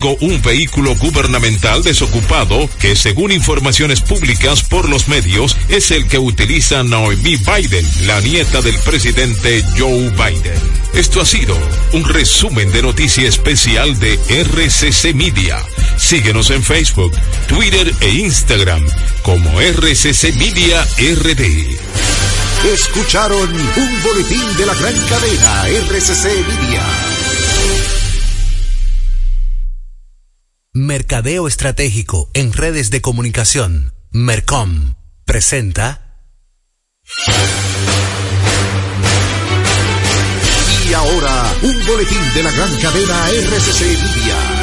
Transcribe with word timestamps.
un 0.00 0.40
vehículo 0.42 0.94
gubernamental 0.94 1.82
desocupado 1.82 2.70
que 2.78 2.94
según 2.94 3.32
informaciones 3.32 4.00
públicas 4.00 4.62
por 4.62 4.88
los 4.88 5.08
medios 5.08 5.56
es 5.68 5.90
el 5.90 6.06
que 6.06 6.20
utiliza 6.20 6.84
Noemí 6.84 7.34
Biden, 7.34 7.84
la 8.06 8.20
nieta 8.20 8.62
del 8.62 8.78
presidente 8.78 9.64
Joe 9.76 10.10
Biden. 10.10 10.60
Esto 10.94 11.20
ha 11.20 11.26
sido 11.26 11.58
un 11.94 12.04
resumen 12.04 12.70
de 12.70 12.82
noticia 12.82 13.28
especial 13.28 13.98
de 13.98 14.14
RCC 14.28 15.14
Media. 15.16 15.58
Síguenos 15.96 16.50
en 16.50 16.62
Facebook, 16.62 17.12
Twitter 17.48 17.92
e 18.00 18.08
Instagram 18.10 18.86
como 19.22 19.60
RCC 19.60 20.32
Media 20.36 20.80
RD. 20.96 21.76
Escucharon 22.72 23.50
un 23.50 24.02
boletín 24.04 24.56
de 24.58 24.64
la 24.66 24.74
gran 24.74 24.94
cadena 25.08 25.66
RCC 25.66 26.24
Media. 26.46 27.17
Mercadeo 30.78 31.48
Estratégico 31.48 32.30
en 32.34 32.52
Redes 32.52 32.90
de 32.90 33.00
Comunicación, 33.00 33.94
Mercom, 34.12 34.94
presenta. 35.24 36.22
Y 40.88 40.92
ahora, 40.92 41.52
un 41.62 41.84
boletín 41.84 42.22
de 42.32 42.42
la 42.44 42.52
gran 42.52 42.76
cadena 42.76 43.28
RCC 43.28 43.82
el 43.82 44.57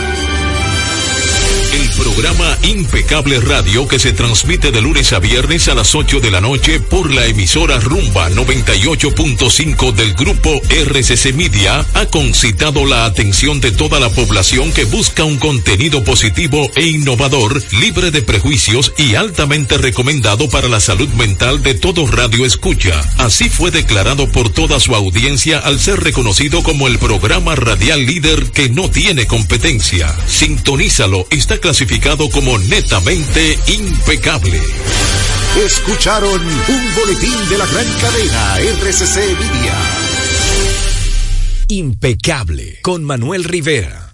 programa 1.96 2.58
Impecable 2.64 3.40
Radio 3.40 3.88
que 3.88 4.00
se 4.00 4.12
transmite 4.12 4.72
de 4.72 4.82
lunes 4.82 5.14
a 5.14 5.20
viernes 5.20 5.68
a 5.70 5.76
las 5.76 5.96
8 5.96 6.20
de 6.20 6.30
la 6.30 6.42
noche 6.42 6.80
por 6.80 7.12
la 7.12 7.26
emisora 7.26 7.80
Rumba 7.80 8.30
98.5 8.32 9.94
del 9.94 10.14
grupo 10.14 10.62
RCC 10.70 11.34
Media 11.34 11.86
ha 11.94 12.06
concitado 12.08 12.86
la 12.86 13.06
atención 13.06 13.62
de 13.62 13.72
toda 13.72 14.00
la 14.00 14.10
población 14.10 14.74
que 14.74 14.84
busca 14.84 15.24
un 15.24 15.38
contenido 15.38 16.04
positivo 16.04 16.70
e 16.76 16.86
innovador, 16.86 17.64
libre 17.80 18.12
de 18.12 18.22
prejuicios 18.22 18.94
y 18.98 19.16
altamente 19.16 19.78
recomendado 19.78 20.50
para 20.50 20.68
la 20.68 20.82
salud 20.82 21.10
mental 21.10 21.64
de 21.64 21.76
todo 21.76 22.08
radio 22.08 22.46
escucha. 22.46 23.02
Así 23.18 23.50
fue 23.50 23.72
declarado 23.72 24.30
por 24.30 24.50
toda 24.50 24.80
su 24.80 24.96
audiencia 24.96 25.60
al 25.60 25.80
ser 25.80 26.02
reconocido 26.02 26.62
como 26.62 26.88
el 26.88 27.00
programa 27.00 27.56
radial 27.56 28.06
líder 28.06 28.52
que 28.52 28.70
no 28.70 28.90
tiene 28.90 29.28
competencia. 29.28 30.14
Sintonízalo, 30.28 31.28
está 31.30 31.58
clasificado 31.58 31.85
como 32.32 32.58
netamente 32.58 33.60
impecable. 33.68 34.60
Escucharon 35.66 36.42
un 36.42 36.96
boletín 36.96 37.50
de 37.50 37.58
la 37.58 37.66
gran 37.66 37.86
cadena 38.02 38.58
RCC 38.60 39.18
Media. 39.40 39.74
Impecable 41.68 42.80
con 42.82 43.04
Manuel 43.04 43.44
Rivera. 43.44 44.05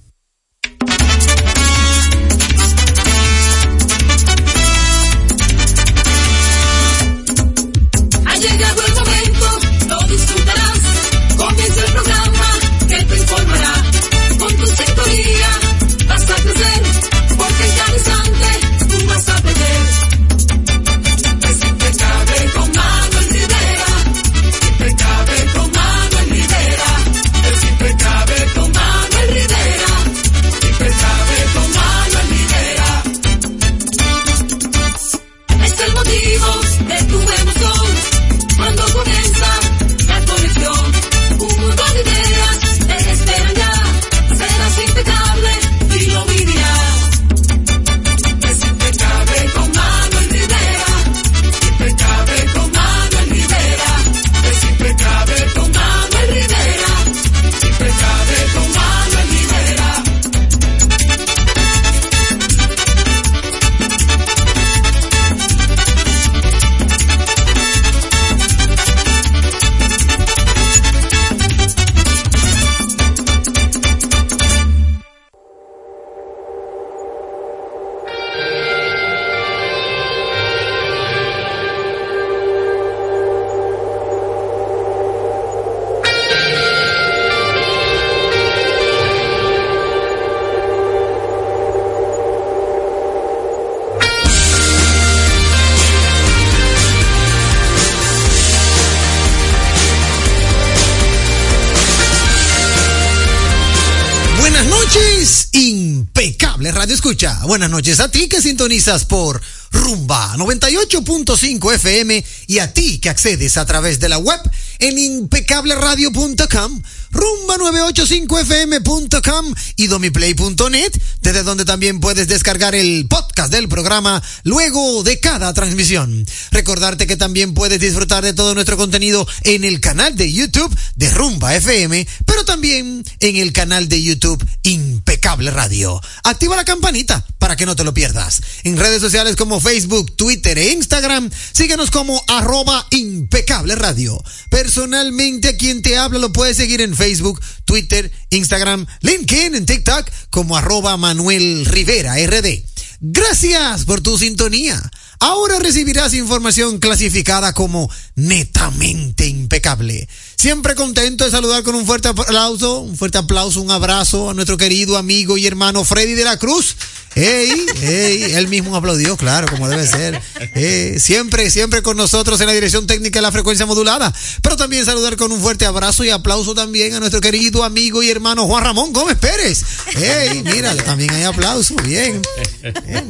Buenas 107.51 107.69
noches 107.69 107.99
a 107.99 108.09
ti 108.09 108.29
que 108.29 108.41
sintonizas 108.41 109.03
por 109.03 109.41
Rumba 109.73 110.37
98.5 110.37 111.73
FM 111.73 112.23
y 112.47 112.59
a 112.59 112.73
ti 112.73 112.99
que 112.99 113.09
accedes 113.09 113.57
a 113.57 113.65
través 113.65 113.99
de 113.99 114.07
la 114.07 114.19
web 114.19 114.39
en 114.79 114.97
impecableradio.com, 114.97 116.81
rumba985fm.com 117.11 119.53
y 119.75 119.87
domiplay.net, 119.87 120.93
desde 121.21 121.43
donde 121.43 121.65
también 121.65 121.99
puedes 121.99 122.29
descargar 122.29 122.73
el 122.73 123.05
podcast 123.09 123.51
del 123.51 123.67
programa 123.67 124.23
luego 124.43 125.03
de 125.03 125.19
cada 125.19 125.53
transmisión. 125.53 126.25
Recordarte 126.51 127.05
que 127.05 127.17
también 127.17 127.53
puedes 127.53 127.81
disfrutar 127.81 128.23
de 128.23 128.33
todo 128.33 128.55
nuestro 128.55 128.77
contenido 128.77 129.27
en 129.43 129.65
el 129.65 129.81
canal 129.81 130.15
de 130.15 130.31
YouTube 130.31 130.73
de 130.95 131.09
Rumba 131.09 131.53
FM, 131.55 132.07
pero 132.25 132.45
también 132.45 133.03
en 133.19 133.35
el 133.35 133.51
canal 133.51 133.89
de 133.89 134.01
YouTube 134.01 134.41
Impecable 134.63 135.51
Radio. 135.51 135.99
Activa 136.23 136.55
la 136.55 136.63
campanita 136.63 137.25
para 137.51 137.57
que 137.57 137.65
no 137.65 137.75
te 137.75 137.83
lo 137.83 137.93
pierdas. 137.93 138.41
En 138.63 138.77
redes 138.77 139.01
sociales 139.01 139.35
como 139.35 139.59
Facebook, 139.59 140.15
Twitter 140.15 140.57
e 140.57 140.71
Instagram, 140.71 141.29
síguenos 141.51 141.91
como 141.91 142.23
arroba 142.29 142.87
impecable 142.91 143.75
radio. 143.75 144.23
Personalmente 144.49 145.49
a 145.49 145.57
quien 145.57 145.81
te 145.81 145.97
habla 145.97 146.17
lo 146.17 146.31
puedes 146.31 146.55
seguir 146.55 146.79
en 146.79 146.95
Facebook, 146.95 147.41
Twitter, 147.65 148.09
Instagram, 148.29 148.87
LinkedIn, 149.01 149.55
en 149.55 149.65
TikTok 149.65 150.09
como 150.29 150.55
arroba 150.55 150.95
Manuel 150.95 151.65
Rivera 151.65 152.15
RD. 152.25 152.63
Gracias 153.01 153.83
por 153.83 153.99
tu 153.99 154.17
sintonía. 154.17 154.81
Ahora 155.19 155.59
recibirás 155.59 156.13
información 156.13 156.79
clasificada 156.79 157.51
como 157.53 157.91
netamente 158.15 159.27
impecable. 159.27 160.07
Siempre 160.41 160.73
contento 160.73 161.23
de 161.23 161.29
saludar 161.29 161.61
con 161.61 161.75
un 161.75 161.85
fuerte 161.85 162.07
aplauso, 162.07 162.79
un 162.79 162.97
fuerte 162.97 163.19
aplauso, 163.19 163.61
un 163.61 163.69
abrazo 163.69 164.31
a 164.31 164.33
nuestro 164.33 164.57
querido 164.57 164.97
amigo 164.97 165.37
y 165.37 165.45
hermano 165.45 165.83
Freddy 165.83 166.13
de 166.13 166.23
la 166.23 166.37
Cruz 166.37 166.75
Ey, 167.13 167.67
ey, 167.83 168.23
él 168.33 168.47
mismo 168.47 168.75
aplaudió, 168.75 169.17
claro, 169.17 169.47
como 169.51 169.69
debe 169.69 169.85
ser. 169.85 170.19
Eh, 170.55 170.97
siempre, 170.99 171.51
siempre 171.51 171.83
con 171.83 171.95
nosotros 171.95 172.41
en 172.41 172.47
la 172.47 172.53
dirección 172.53 172.87
técnica 172.87 173.19
de 173.19 173.21
la 173.21 173.31
frecuencia 173.31 173.67
modulada. 173.67 174.11
Pero 174.41 174.57
también 174.57 174.83
saludar 174.83 175.15
con 175.15 175.31
un 175.31 175.39
fuerte 175.39 175.67
abrazo 175.67 176.03
y 176.03 176.09
aplauso 176.09 176.55
también 176.55 176.95
a 176.95 176.99
nuestro 176.99 177.21
querido 177.21 177.63
amigo 177.63 178.01
y 178.01 178.09
hermano 178.09 178.47
Juan 178.47 178.63
Ramón 178.63 178.93
Gómez 178.93 179.17
Pérez. 179.17 179.63
Ey, 179.95 180.41
mira, 180.41 180.75
también 180.77 181.11
hay 181.11 181.23
aplauso, 181.25 181.75
bien. 181.83 182.19
Eh, 182.63 183.03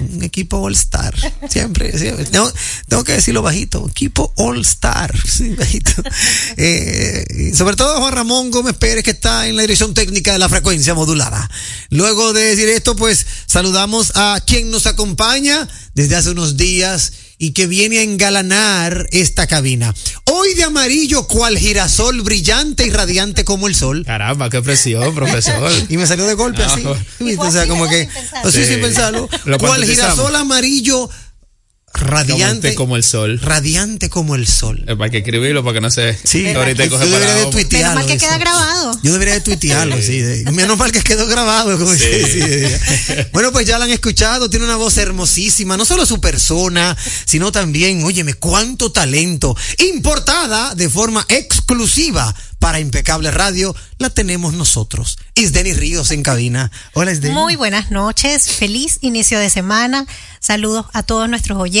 un 0.00 0.22
equipo 0.22 0.58
All 0.58 0.74
Star. 0.74 1.14
Siempre, 1.48 1.92
tengo 2.88 3.04
que 3.04 3.12
decirlo 3.12 3.42
bajito, 3.42 3.86
equipo 3.88 4.32
All 4.36 4.60
Star. 4.60 5.14
Sí, 5.38 5.50
bajito. 5.50 5.92
Eh, 6.56 7.52
sobre 7.54 7.76
todo 7.76 8.00
Juan 8.00 8.12
Ramón 8.12 8.50
Gómez 8.50 8.74
Pérez, 8.74 9.04
que 9.04 9.12
está 9.12 9.46
en 9.46 9.56
la 9.56 9.62
dirección 9.62 9.94
técnica 9.94 10.32
de 10.32 10.38
la 10.38 10.48
frecuencia 10.48 10.94
modulada. 10.94 11.48
Luego 11.90 12.32
de 12.32 12.42
decir 12.42 12.68
esto, 12.68 12.96
pues 12.96 13.24
saludamos 13.46 14.12
a 14.16 14.42
quien 14.44 14.70
nos 14.70 14.86
acompaña 14.86 15.68
desde 15.94 16.16
hace 16.16 16.30
unos 16.30 16.56
días 16.56 17.12
y 17.38 17.52
que 17.52 17.66
viene 17.66 17.98
a 17.98 18.02
engalanar 18.02 19.06
esta 19.12 19.46
cabina. 19.46 19.94
Voy 20.26 20.54
de 20.54 20.64
amarillo 20.64 21.26
cual 21.26 21.56
girasol 21.58 22.22
brillante 22.22 22.86
y 22.86 22.90
radiante 22.90 23.44
como 23.44 23.68
el 23.68 23.74
sol. 23.74 24.04
Caramba, 24.04 24.50
qué 24.50 24.60
presión, 24.62 25.14
profesor. 25.14 25.70
Y 25.88 25.96
me 25.96 26.06
salió 26.06 26.26
de 26.26 26.34
golpe 26.34 26.62
Ah, 26.62 26.72
así. 26.74 26.84
¿Viste? 27.20 27.46
O 27.46 27.50
sea, 27.50 27.66
como 27.66 27.88
que. 27.88 28.08
Así 28.44 28.64
Sí. 28.64 28.72
sin 28.72 28.80
pensarlo. 28.80 29.28
Lo 29.44 29.58
Cual 29.58 29.76
cuantizamos. 29.76 30.14
girasol 30.16 30.36
amarillo 30.36 31.08
radiante. 31.94 32.74
Como 32.74 32.96
el 32.96 33.02
sol. 33.04 33.40
Radiante 33.42 34.08
como 34.08 34.34
el 34.34 34.46
sol. 34.46 34.84
Eh, 34.86 34.96
Para 34.96 35.10
que 35.10 35.18
escribirlo, 35.18 35.62
para 35.64 35.74
que 35.74 35.80
no 35.80 35.90
se. 35.90 36.16
Sí, 36.22 36.46
ahorita 36.54 36.84
yo 36.84 36.90
coge 36.90 37.06
debería 37.06 37.28
para 37.28 37.44
de 37.44 37.50
tuitearlo. 37.50 37.88
Menos 37.88 37.94
mal 37.94 38.06
que 38.06 38.12
eso. 38.14 38.26
queda 38.26 38.38
grabado. 38.38 39.00
Yo 39.02 39.12
debería 39.12 39.34
de 39.34 39.40
tuitearlo, 39.40 39.96
sí. 40.02 40.18
de- 40.20 40.52
menos 40.52 40.78
mal 40.78 40.92
que 40.92 41.00
quedó 41.02 41.26
grabado. 41.26 41.78
Como 41.78 41.92
Sí. 41.94 41.98
que- 42.00 42.78
sí, 43.16 43.24
bueno, 43.32 43.52
pues 43.52 43.66
ya 43.66 43.78
la 43.78 43.84
han 43.86 43.90
escuchado, 43.90 44.48
tiene 44.50 44.64
una 44.64 44.76
voz 44.76 44.96
hermosísima, 44.98 45.76
no 45.76 45.84
solo 45.84 46.06
su 46.06 46.20
persona, 46.20 46.96
sino 47.24 47.50
también, 47.52 48.04
óyeme, 48.04 48.34
cuánto 48.34 48.92
talento. 48.92 49.56
Importada 49.78 50.74
de 50.74 50.88
forma 50.88 51.24
exclusiva 51.28 52.34
para 52.58 52.80
Impecable 52.80 53.30
Radio, 53.30 53.74
la 53.98 54.10
tenemos 54.10 54.52
nosotros. 54.52 55.18
Isdeni 55.36 55.74
Ríos 55.74 56.10
en 56.10 56.22
cabina. 56.24 56.72
Hola, 56.92 57.12
Isdeni. 57.12 57.32
Muy 57.34 57.54
buenas 57.56 57.90
noches, 57.92 58.50
feliz 58.50 58.98
inicio 59.00 59.38
de 59.38 59.48
semana. 59.48 60.06
Saludos 60.40 60.86
a 60.92 61.02
todos 61.04 61.28
nuestros 61.28 61.58
oyentes 61.58 61.77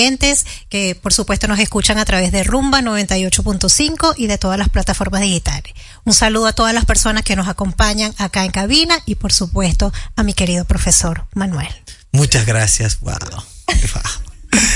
que 0.68 0.94
por 0.94 1.12
supuesto 1.12 1.48
nos 1.48 1.58
escuchan 1.58 1.98
a 1.98 2.04
través 2.04 2.32
de 2.32 2.44
Rumba 2.44 2.80
98.5 2.80 4.14
y 4.16 4.26
de 4.26 4.38
todas 4.38 4.58
las 4.58 4.68
plataformas 4.68 5.20
digitales. 5.20 5.72
Un 6.04 6.14
saludo 6.14 6.46
a 6.46 6.52
todas 6.52 6.74
las 6.74 6.84
personas 6.84 7.22
que 7.22 7.36
nos 7.36 7.48
acompañan 7.48 8.14
acá 8.18 8.44
en 8.44 8.50
cabina 8.50 8.98
y 9.06 9.16
por 9.16 9.32
supuesto 9.32 9.92
a 10.16 10.22
mi 10.22 10.34
querido 10.34 10.64
profesor 10.64 11.26
Manuel. 11.34 11.68
Muchas 12.12 12.46
gracias. 12.46 13.00
Wow. 13.00 13.14
Wow. 13.68 14.02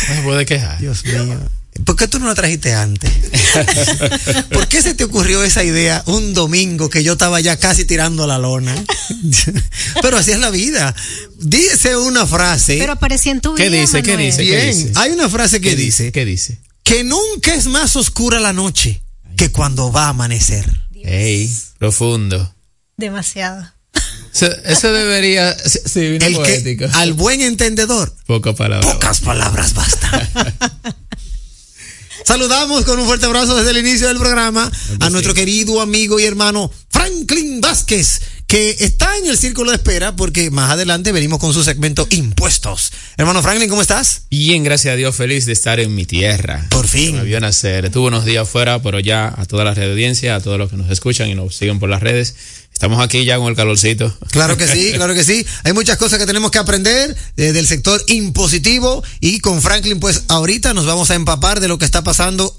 No 0.08 0.14
se 0.14 0.22
puede 0.22 0.44
quejar. 0.44 0.78
Dios 0.78 1.02
mío. 1.04 1.40
¿Por 1.84 1.96
qué 1.96 2.06
tú 2.06 2.18
no 2.18 2.26
la 2.26 2.34
trajiste 2.34 2.74
antes? 2.74 3.10
¿Por 4.52 4.68
qué 4.68 4.82
se 4.82 4.94
te 4.94 5.04
ocurrió 5.04 5.42
esa 5.42 5.64
idea 5.64 6.02
un 6.06 6.34
domingo 6.34 6.90
que 6.90 7.02
yo 7.02 7.12
estaba 7.14 7.40
ya 7.40 7.56
casi 7.56 7.84
tirando 7.84 8.26
la 8.26 8.38
lona? 8.38 8.74
Pero 10.02 10.18
así 10.18 10.32
es 10.32 10.38
la 10.38 10.50
vida. 10.50 10.94
Dice 11.38 11.96
una 11.96 12.26
frase. 12.26 12.76
Pero 12.78 12.92
aparecía 12.92 13.32
en 13.32 13.40
tu 13.40 13.54
¿Qué 13.54 13.68
vida, 13.70 13.80
dice? 13.80 14.02
¿Qué 14.02 14.16
dice? 14.16 14.42
bien, 14.42 14.66
dice? 14.68 14.92
hay 14.96 15.12
una 15.12 15.28
frase 15.30 15.60
que 15.60 15.70
¿Qué 15.70 15.76
dice, 15.76 16.02
dice? 16.04 16.12
¿Qué 16.12 16.24
dice? 16.24 16.58
que 16.84 17.04
nunca 17.04 17.54
es 17.54 17.66
más 17.66 17.96
oscura 17.96 18.38
la 18.40 18.52
noche 18.52 19.02
que 19.36 19.50
cuando 19.50 19.90
va 19.90 20.06
a 20.06 20.08
amanecer. 20.10 20.68
Ey, 21.04 21.50
profundo. 21.78 22.54
Demasiado. 22.96 23.72
Eso, 24.34 24.46
eso 24.64 24.92
debería. 24.92 25.56
Sí, 25.58 25.78
sí, 25.86 26.18
al 26.92 27.12
buen 27.14 27.40
entendedor, 27.40 28.14
Poco 28.26 28.54
palabra. 28.54 28.92
pocas 28.92 29.20
palabras 29.20 29.74
bastan. 29.74 30.28
Saludamos 32.24 32.84
con 32.84 32.98
un 32.98 33.06
fuerte 33.06 33.26
abrazo 33.26 33.56
desde 33.56 33.70
el 33.70 33.78
inicio 33.78 34.08
del 34.08 34.18
programa 34.18 34.70
a 35.00 35.10
nuestro 35.10 35.34
querido 35.34 35.80
amigo 35.80 36.20
y 36.20 36.24
hermano 36.24 36.70
Franklin 36.88 37.60
Vázquez, 37.60 38.20
que 38.46 38.76
está 38.80 39.16
en 39.18 39.26
el 39.26 39.36
círculo 39.36 39.70
de 39.70 39.76
espera 39.76 40.14
porque 40.14 40.50
más 40.50 40.70
adelante 40.70 41.10
venimos 41.10 41.40
con 41.40 41.52
su 41.52 41.64
segmento 41.64 42.06
Impuestos. 42.10 42.92
Hermano 43.16 43.42
Franklin, 43.42 43.68
¿cómo 43.68 43.82
estás? 43.82 44.26
Bien, 44.30 44.62
gracias 44.62 44.92
a 44.92 44.96
Dios, 44.96 45.16
feliz 45.16 45.46
de 45.46 45.52
estar 45.52 45.80
en 45.80 45.94
mi 45.94 46.06
tierra. 46.06 46.66
Por 46.70 46.86
fin. 46.86 47.16
Me 47.16 47.24
vio 47.24 47.40
nacer. 47.40 47.86
Estuve 47.86 48.08
unos 48.08 48.24
días 48.24 48.48
fuera, 48.48 48.80
pero 48.82 49.00
ya 49.00 49.34
a 49.36 49.44
toda 49.46 49.64
la 49.64 49.74
red 49.74 49.86
de 49.86 49.92
audiencia, 49.92 50.36
a 50.36 50.40
todos 50.40 50.58
los 50.58 50.70
que 50.70 50.76
nos 50.76 50.90
escuchan 50.90 51.28
y 51.28 51.34
nos 51.34 51.56
siguen 51.56 51.80
por 51.80 51.88
las 51.88 52.02
redes, 52.02 52.36
estamos 52.82 53.00
aquí 53.00 53.24
ya 53.24 53.38
con 53.38 53.46
el 53.46 53.54
calorcito. 53.54 54.12
Claro 54.32 54.56
que 54.56 54.66
sí, 54.66 54.90
claro 54.96 55.14
que 55.14 55.22
sí. 55.22 55.46
Hay 55.62 55.72
muchas 55.72 55.98
cosas 55.98 56.18
que 56.18 56.26
tenemos 56.26 56.50
que 56.50 56.58
aprender 56.58 57.16
eh, 57.36 57.52
del 57.52 57.64
sector 57.68 58.02
impositivo 58.08 59.04
y 59.20 59.38
con 59.38 59.62
Franklin, 59.62 60.00
pues 60.00 60.24
ahorita 60.26 60.74
nos 60.74 60.84
vamos 60.84 61.08
a 61.12 61.14
empapar 61.14 61.60
de 61.60 61.68
lo 61.68 61.78
que 61.78 61.84
está 61.84 62.02
pasando 62.02 62.58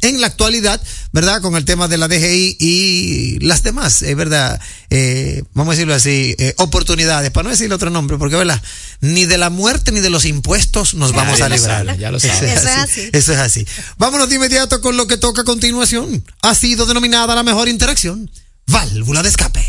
en 0.00 0.20
la 0.20 0.26
actualidad, 0.26 0.82
¿verdad? 1.12 1.40
Con 1.40 1.54
el 1.54 1.64
tema 1.64 1.86
de 1.86 1.96
la 1.96 2.08
DGI 2.08 2.56
y 2.58 3.38
las 3.38 3.62
demás, 3.62 4.02
es 4.02 4.16
verdad, 4.16 4.60
eh, 4.90 5.44
vamos 5.54 5.74
a 5.74 5.76
decirlo 5.76 5.94
así, 5.94 6.34
eh, 6.40 6.54
oportunidades, 6.58 7.30
para 7.30 7.44
no 7.44 7.50
decirle 7.50 7.76
otro 7.76 7.90
nombre, 7.90 8.18
porque, 8.18 8.34
¿verdad? 8.34 8.60
Ni 9.00 9.26
de 9.26 9.38
la 9.38 9.48
muerte 9.48 9.92
ni 9.92 10.00
de 10.00 10.10
los 10.10 10.24
impuestos 10.24 10.94
nos 10.94 11.12
vamos 11.12 11.40
a 11.40 11.48
lo 11.48 11.54
librar. 11.54 11.86
sabe, 11.86 11.98
ya 12.00 12.10
lo 12.10 12.16
Eso 12.16 12.26
sabe. 12.26 12.52
es 12.52 12.58
Eso 12.58 12.68
es 12.68 12.76
así. 12.78 13.00
así. 13.00 13.10
Eso 13.12 13.32
es 13.32 13.38
así. 13.38 13.66
Vámonos 13.96 14.28
de 14.28 14.34
inmediato 14.34 14.80
con 14.80 14.96
lo 14.96 15.06
que 15.06 15.18
toca 15.18 15.42
a 15.42 15.44
continuación. 15.44 16.24
Ha 16.42 16.56
sido 16.56 16.84
denominada 16.84 17.36
la 17.36 17.44
mejor 17.44 17.68
interacción, 17.68 18.28
válvula 18.72 19.22
de 19.22 19.28
escape. 19.28 19.64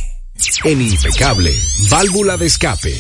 En 0.64 0.82
Impecable, 0.82 1.54
válvula 1.90 2.38
de 2.38 2.46
escape. 2.46 2.98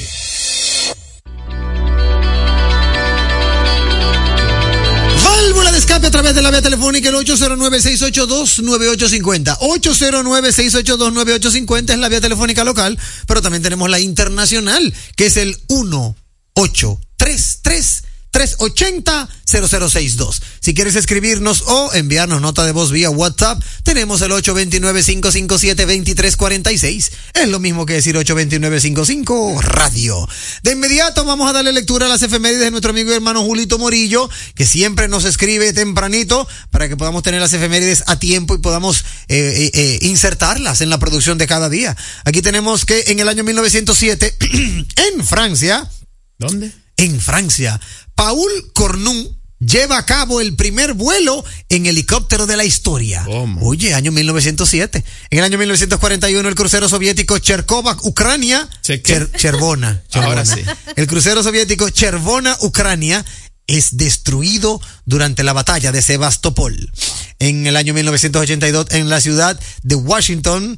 Válvula 5.23 5.71
de 5.71 5.77
escape 5.77 6.07
a 6.07 6.11
través 6.11 6.35
de 6.35 6.41
la 6.41 6.51
vía 6.51 6.61
telefónica 6.61 7.07
el 7.07 7.15
809-682-9850. 7.15 9.59
809-682-9850 9.59 11.93
es 11.93 11.97
la 11.97 12.09
vía 12.09 12.19
telefónica 12.19 12.65
local, 12.65 12.99
pero 13.25 13.41
también 13.41 13.63
tenemos 13.63 13.89
la 13.89 14.01
internacional, 14.01 14.93
que 15.15 15.27
es 15.27 15.37
el 15.37 15.57
1833 15.69 18.03
380 18.33 19.29
0062. 19.45 20.41
Si 20.59 20.73
quieres 20.73 20.95
escribirnos 20.95 21.63
o 21.67 21.93
enviarnos 21.93 22.41
nota 22.41 22.65
de 22.65 22.71
voz 22.71 22.91
vía 22.91 23.11
WhatsApp, 23.11 23.61
tenemos 23.83 24.21
el 24.21 24.31
829-557-2346. 24.31 27.11
Es 27.35 27.49
lo 27.49 27.59
mismo 27.59 27.85
que 27.85 27.93
decir 27.93 28.15
829-55 28.15 29.61
radio. 29.61 30.27
De 30.63 30.71
inmediato 30.71 31.23
vamos 31.25 31.47
a 31.47 31.53
darle 31.53 31.71
lectura 31.71 32.07
a 32.07 32.09
las 32.09 32.23
efemérides 32.23 32.61
de 32.61 32.71
nuestro 32.71 32.89
amigo 32.89 33.11
y 33.11 33.13
hermano 33.13 33.43
Julito 33.43 33.77
Morillo, 33.77 34.27
que 34.55 34.65
siempre 34.65 35.07
nos 35.07 35.25
escribe 35.25 35.71
tempranito 35.73 36.47
para 36.71 36.89
que 36.89 36.97
podamos 36.97 37.21
tener 37.21 37.39
las 37.39 37.53
efemérides 37.53 38.03
a 38.07 38.17
tiempo 38.17 38.55
y 38.55 38.57
podamos 38.57 39.05
eh, 39.27 39.37
eh, 39.37 39.69
eh, 39.73 39.99
insertarlas 40.01 40.81
en 40.81 40.89
la 40.89 40.97
producción 40.97 41.37
de 41.37 41.45
cada 41.45 41.69
día. 41.69 41.95
Aquí 42.25 42.41
tenemos 42.41 42.85
que 42.85 43.03
en 43.07 43.19
el 43.19 43.29
año 43.29 43.43
1907, 43.43 44.37
en 45.13 45.23
Francia, 45.23 45.87
¿Dónde? 46.39 46.71
en 46.97 47.19
Francia, 47.19 47.79
Paul 48.15 48.49
Cornu 48.73 49.35
lleva 49.59 49.97
a 49.97 50.05
cabo 50.05 50.41
el 50.41 50.55
primer 50.55 50.93
vuelo 50.93 51.43
en 51.69 51.85
helicóptero 51.85 52.45
de 52.45 52.57
la 52.57 52.65
historia. 52.65 53.23
¿Cómo? 53.25 53.65
Oye, 53.65 53.93
año 53.93 54.11
1907. 54.11 55.03
En 55.29 55.37
el 55.39 55.43
año 55.45 55.57
1941 55.57 56.47
el 56.49 56.55
crucero 56.55 56.89
soviético 56.89 57.37
Cherkova, 57.39 57.97
Ucrania. 58.03 58.67
Cher- 58.83 59.31
Chervona, 59.37 60.03
Ahora 60.13 60.43
Chervona. 60.43 60.75
sí. 60.75 60.91
El 60.95 61.07
crucero 61.07 61.43
soviético 61.43 61.89
Chervona, 61.89 62.57
Ucrania 62.61 63.23
es 63.65 63.95
destruido 63.95 64.81
durante 65.05 65.43
la 65.43 65.53
batalla 65.53 65.93
de 65.93 66.01
Sebastopol. 66.01 66.91
En 67.39 67.65
el 67.65 67.77
año 67.77 67.93
1982 67.93 68.87
en 68.91 69.09
la 69.09 69.21
ciudad 69.21 69.57
de 69.83 69.95
Washington 69.95 70.77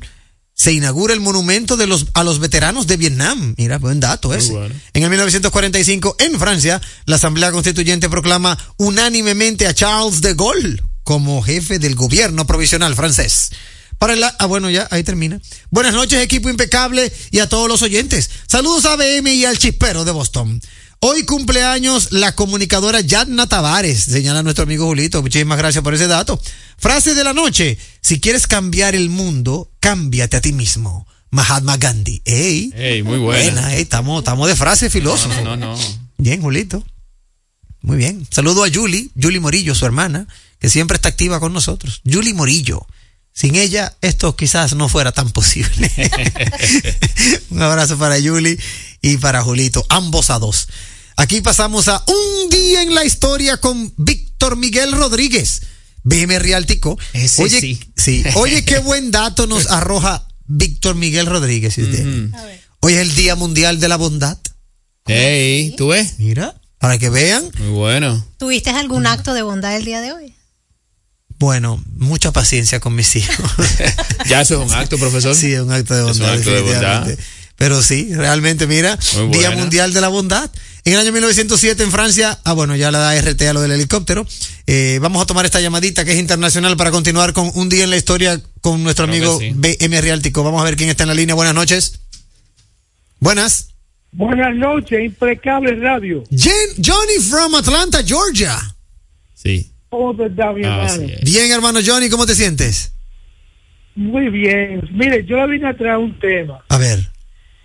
se 0.55 0.71
inaugura 0.71 1.13
el 1.13 1.19
monumento 1.19 1.75
de 1.75 1.85
los, 1.85 2.07
a 2.13 2.23
los 2.23 2.39
veteranos 2.39 2.87
de 2.87 2.97
Vietnam. 2.97 3.53
Mira, 3.57 3.77
buen 3.77 3.99
dato 3.99 4.33
ese. 4.33 4.53
bueno. 4.53 4.73
En 4.93 5.03
el 5.03 5.09
1945, 5.09 6.15
en 6.19 6.39
Francia, 6.39 6.81
la 7.05 7.17
Asamblea 7.17 7.51
Constituyente 7.51 8.09
proclama 8.09 8.57
unánimemente 8.77 9.67
a 9.67 9.73
Charles 9.73 10.21
de 10.21 10.33
Gaulle 10.33 10.81
como 11.03 11.41
jefe 11.43 11.77
del 11.77 11.95
gobierno 11.95 12.47
provisional 12.47 12.95
francés. 12.95 13.51
Para 13.97 14.13
el, 14.13 14.23
ah, 14.23 14.45
bueno, 14.47 14.69
ya, 14.69 14.87
ahí 14.91 15.03
termina. 15.03 15.39
Buenas 15.69 15.93
noches, 15.93 16.21
equipo 16.21 16.49
impecable 16.49 17.11
y 17.31 17.39
a 17.39 17.49
todos 17.49 17.67
los 17.69 17.81
oyentes. 17.81 18.29
Saludos 18.47 18.85
a 18.85 18.95
BM 18.95 19.33
y 19.33 19.45
al 19.45 19.57
chispero 19.57 20.03
de 20.03 20.11
Boston. 20.11 20.61
Hoy 20.99 21.23
cumpleaños 21.23 22.11
la 22.11 22.33
comunicadora 22.33 23.01
Yadna 23.01 23.47
Tavares, 23.47 24.03
señala 24.03 24.43
nuestro 24.43 24.63
amigo 24.63 24.85
Julito. 24.85 25.21
Muchísimas 25.21 25.57
gracias 25.57 25.83
por 25.83 25.93
ese 25.93 26.07
dato. 26.07 26.39
Frase 26.77 27.13
de 27.13 27.23
la 27.23 27.33
noche. 27.33 27.77
Si 28.01 28.19
quieres 28.19 28.47
cambiar 28.47 28.95
el 28.95 29.09
mundo, 29.09 29.71
cámbiate 29.79 30.37
a 30.37 30.41
ti 30.41 30.53
mismo. 30.53 31.07
Mahatma 31.29 31.77
Gandhi. 31.77 32.21
Ey. 32.25 32.71
Ey, 32.75 33.03
muy 33.03 33.17
buena. 33.17 33.51
Buena, 33.51 33.75
ey, 33.75 33.81
estamos, 33.81 34.19
estamos 34.19 34.47
de 34.47 34.55
frase 34.55 34.89
filósofo. 34.89 35.41
No, 35.43 35.57
no, 35.57 35.75
no. 35.75 35.79
Bien, 36.17 36.41
Julito. 36.41 36.83
Muy 37.81 37.97
bien. 37.97 38.25
Saludo 38.31 38.63
a 38.63 38.69
Julie, 38.73 39.09
Julie 39.21 39.39
Morillo, 39.39 39.75
su 39.75 39.85
hermana, 39.85 40.27
que 40.59 40.69
siempre 40.69 40.95
está 40.95 41.09
activa 41.09 41.39
con 41.39 41.53
nosotros. 41.53 42.01
Julie 42.09 42.33
Morillo. 42.33 42.87
Sin 43.31 43.55
ella, 43.55 43.93
esto 44.01 44.35
quizás 44.37 44.75
no 44.75 44.87
fuera 44.87 45.11
tan 45.11 45.29
posible. 45.29 45.91
Un 47.49 47.61
abrazo 47.61 47.97
para 47.97 48.15
Julie 48.15 48.57
y 49.05 49.17
para 49.17 49.41
Julito, 49.43 49.85
ambos 49.89 50.29
a 50.31 50.39
dos. 50.39 50.67
Aquí 51.15 51.41
pasamos 51.41 51.87
a 51.87 52.03
un 52.07 52.49
día 52.49 52.81
en 52.81 52.93
la 52.95 53.05
historia 53.05 53.57
con 53.57 53.93
Víctor 53.97 54.57
Miguel 54.57 54.91
Rodríguez, 54.91 55.61
BM 56.03 56.39
Realtico. 56.39 56.97
Ese 57.13 57.43
Oye, 57.43 57.79
sí. 57.95 58.23
Oye, 58.35 58.65
qué 58.65 58.79
buen 58.79 59.11
dato 59.11 59.45
nos 59.47 59.67
arroja 59.71 60.27
Víctor 60.47 60.95
Miguel 60.95 61.27
Rodríguez. 61.27 61.77
usted. 61.77 62.29
Hoy 62.81 62.93
es 62.93 62.99
el 62.99 63.15
Día 63.15 63.35
Mundial 63.35 63.79
de 63.79 63.87
la 63.87 63.95
Bondad. 63.97 64.37
Ey, 65.05 65.75
¿tú 65.77 65.89
ves? 65.89 66.15
Mira, 66.17 66.59
para 66.79 66.97
que 66.97 67.09
vean. 67.11 67.49
Muy 67.59 67.69
bueno. 67.69 68.25
¿Tuviste 68.37 68.71
algún 68.71 69.05
acto 69.05 69.33
de 69.35 69.43
bondad 69.43 69.75
el 69.75 69.85
día 69.85 70.01
de 70.01 70.13
hoy? 70.13 70.33
Bueno, 71.37 71.83
mucha 71.97 72.31
paciencia 72.31 72.79
con 72.79 72.95
mis 72.95 73.15
hijos. 73.15 73.35
Ya 74.27 74.41
eso 74.41 74.59
es 74.59 74.67
un 74.71 74.75
acto, 74.75 74.97
profesor. 74.97 75.35
sí, 75.35 75.53
es 75.53 75.59
un 75.61 75.71
acto 75.71 75.93
de 75.93 75.99
Es 76.09 76.17
un 76.17 76.23
bondad. 76.23 76.33
acto 76.39 76.49
de 76.51 76.61
bondad. 76.61 77.07
Pero 77.57 77.81
sí, 77.81 78.13
realmente, 78.13 78.67
mira, 78.67 78.97
Día. 79.31 79.51
Mundial 79.51 79.93
de 79.93 80.01
la 80.01 80.09
Bondad. 80.09 80.49
En 80.83 80.93
el 80.93 80.99
año 80.99 81.11
1907 81.13 81.81
en 81.83 81.91
Francia, 81.91 82.37
ah 82.43 82.53
bueno, 82.53 82.75
ya 82.75 82.91
la 82.91 82.99
da 82.99 83.15
RT 83.19 83.41
a 83.43 83.53
lo 83.53 83.61
del 83.61 83.71
helicóptero. 83.71 84.27
Eh, 84.67 84.99
vamos 85.01 85.21
a 85.21 85.25
tomar 85.25 85.45
esta 85.45 85.59
llamadita 85.61 86.03
que 86.05 86.11
es 86.11 86.19
internacional 86.19 86.75
para 86.77 86.91
continuar 86.91 87.33
con 87.33 87.49
un 87.55 87.69
día 87.69 87.85
en 87.85 87.89
la 87.89 87.97
historia 87.97 88.39
con 88.61 88.83
nuestro 88.83 89.07
Creo 89.07 89.15
amigo 89.35 89.39
sí. 89.39 89.51
BM 89.55 89.99
Riáltico. 90.01 90.43
Vamos 90.43 90.61
a 90.61 90.65
ver 90.65 90.75
quién 90.75 90.89
está 90.89 91.03
en 91.03 91.09
la 91.09 91.15
línea. 91.15 91.33
Buenas 91.33 91.55
noches. 91.55 91.99
Buenas. 93.19 93.69
Buenas 94.11 94.55
noches, 94.55 94.99
Impecable 95.03 95.75
Radio. 95.75 96.23
Jen- 96.31 96.75
Johnny 96.85 97.19
from 97.29 97.55
Atlanta, 97.55 98.03
Georgia. 98.03 98.57
Sí. 99.33 99.71
¿Cómo 99.89 100.15
te 100.15 100.27
está, 100.27 100.51
mi 100.53 100.63
Ah, 100.65 100.83
hermano? 100.87 100.93
sí, 101.07 101.13
eh. 101.13 101.19
Bien, 101.23 101.51
hermano 101.51 101.79
Johnny, 101.85 102.09
¿cómo 102.09 102.25
te 102.25 102.35
sientes? 102.35 102.91
Muy 103.95 104.29
bien. 104.29 104.81
Mire, 104.91 105.25
yo 105.25 105.37
le 105.37 105.47
vine 105.53 105.69
a 105.69 105.75
traer 105.75 105.97
un 105.97 106.17
tema 106.19 106.63
A 106.69 106.77
ver. 106.77 107.09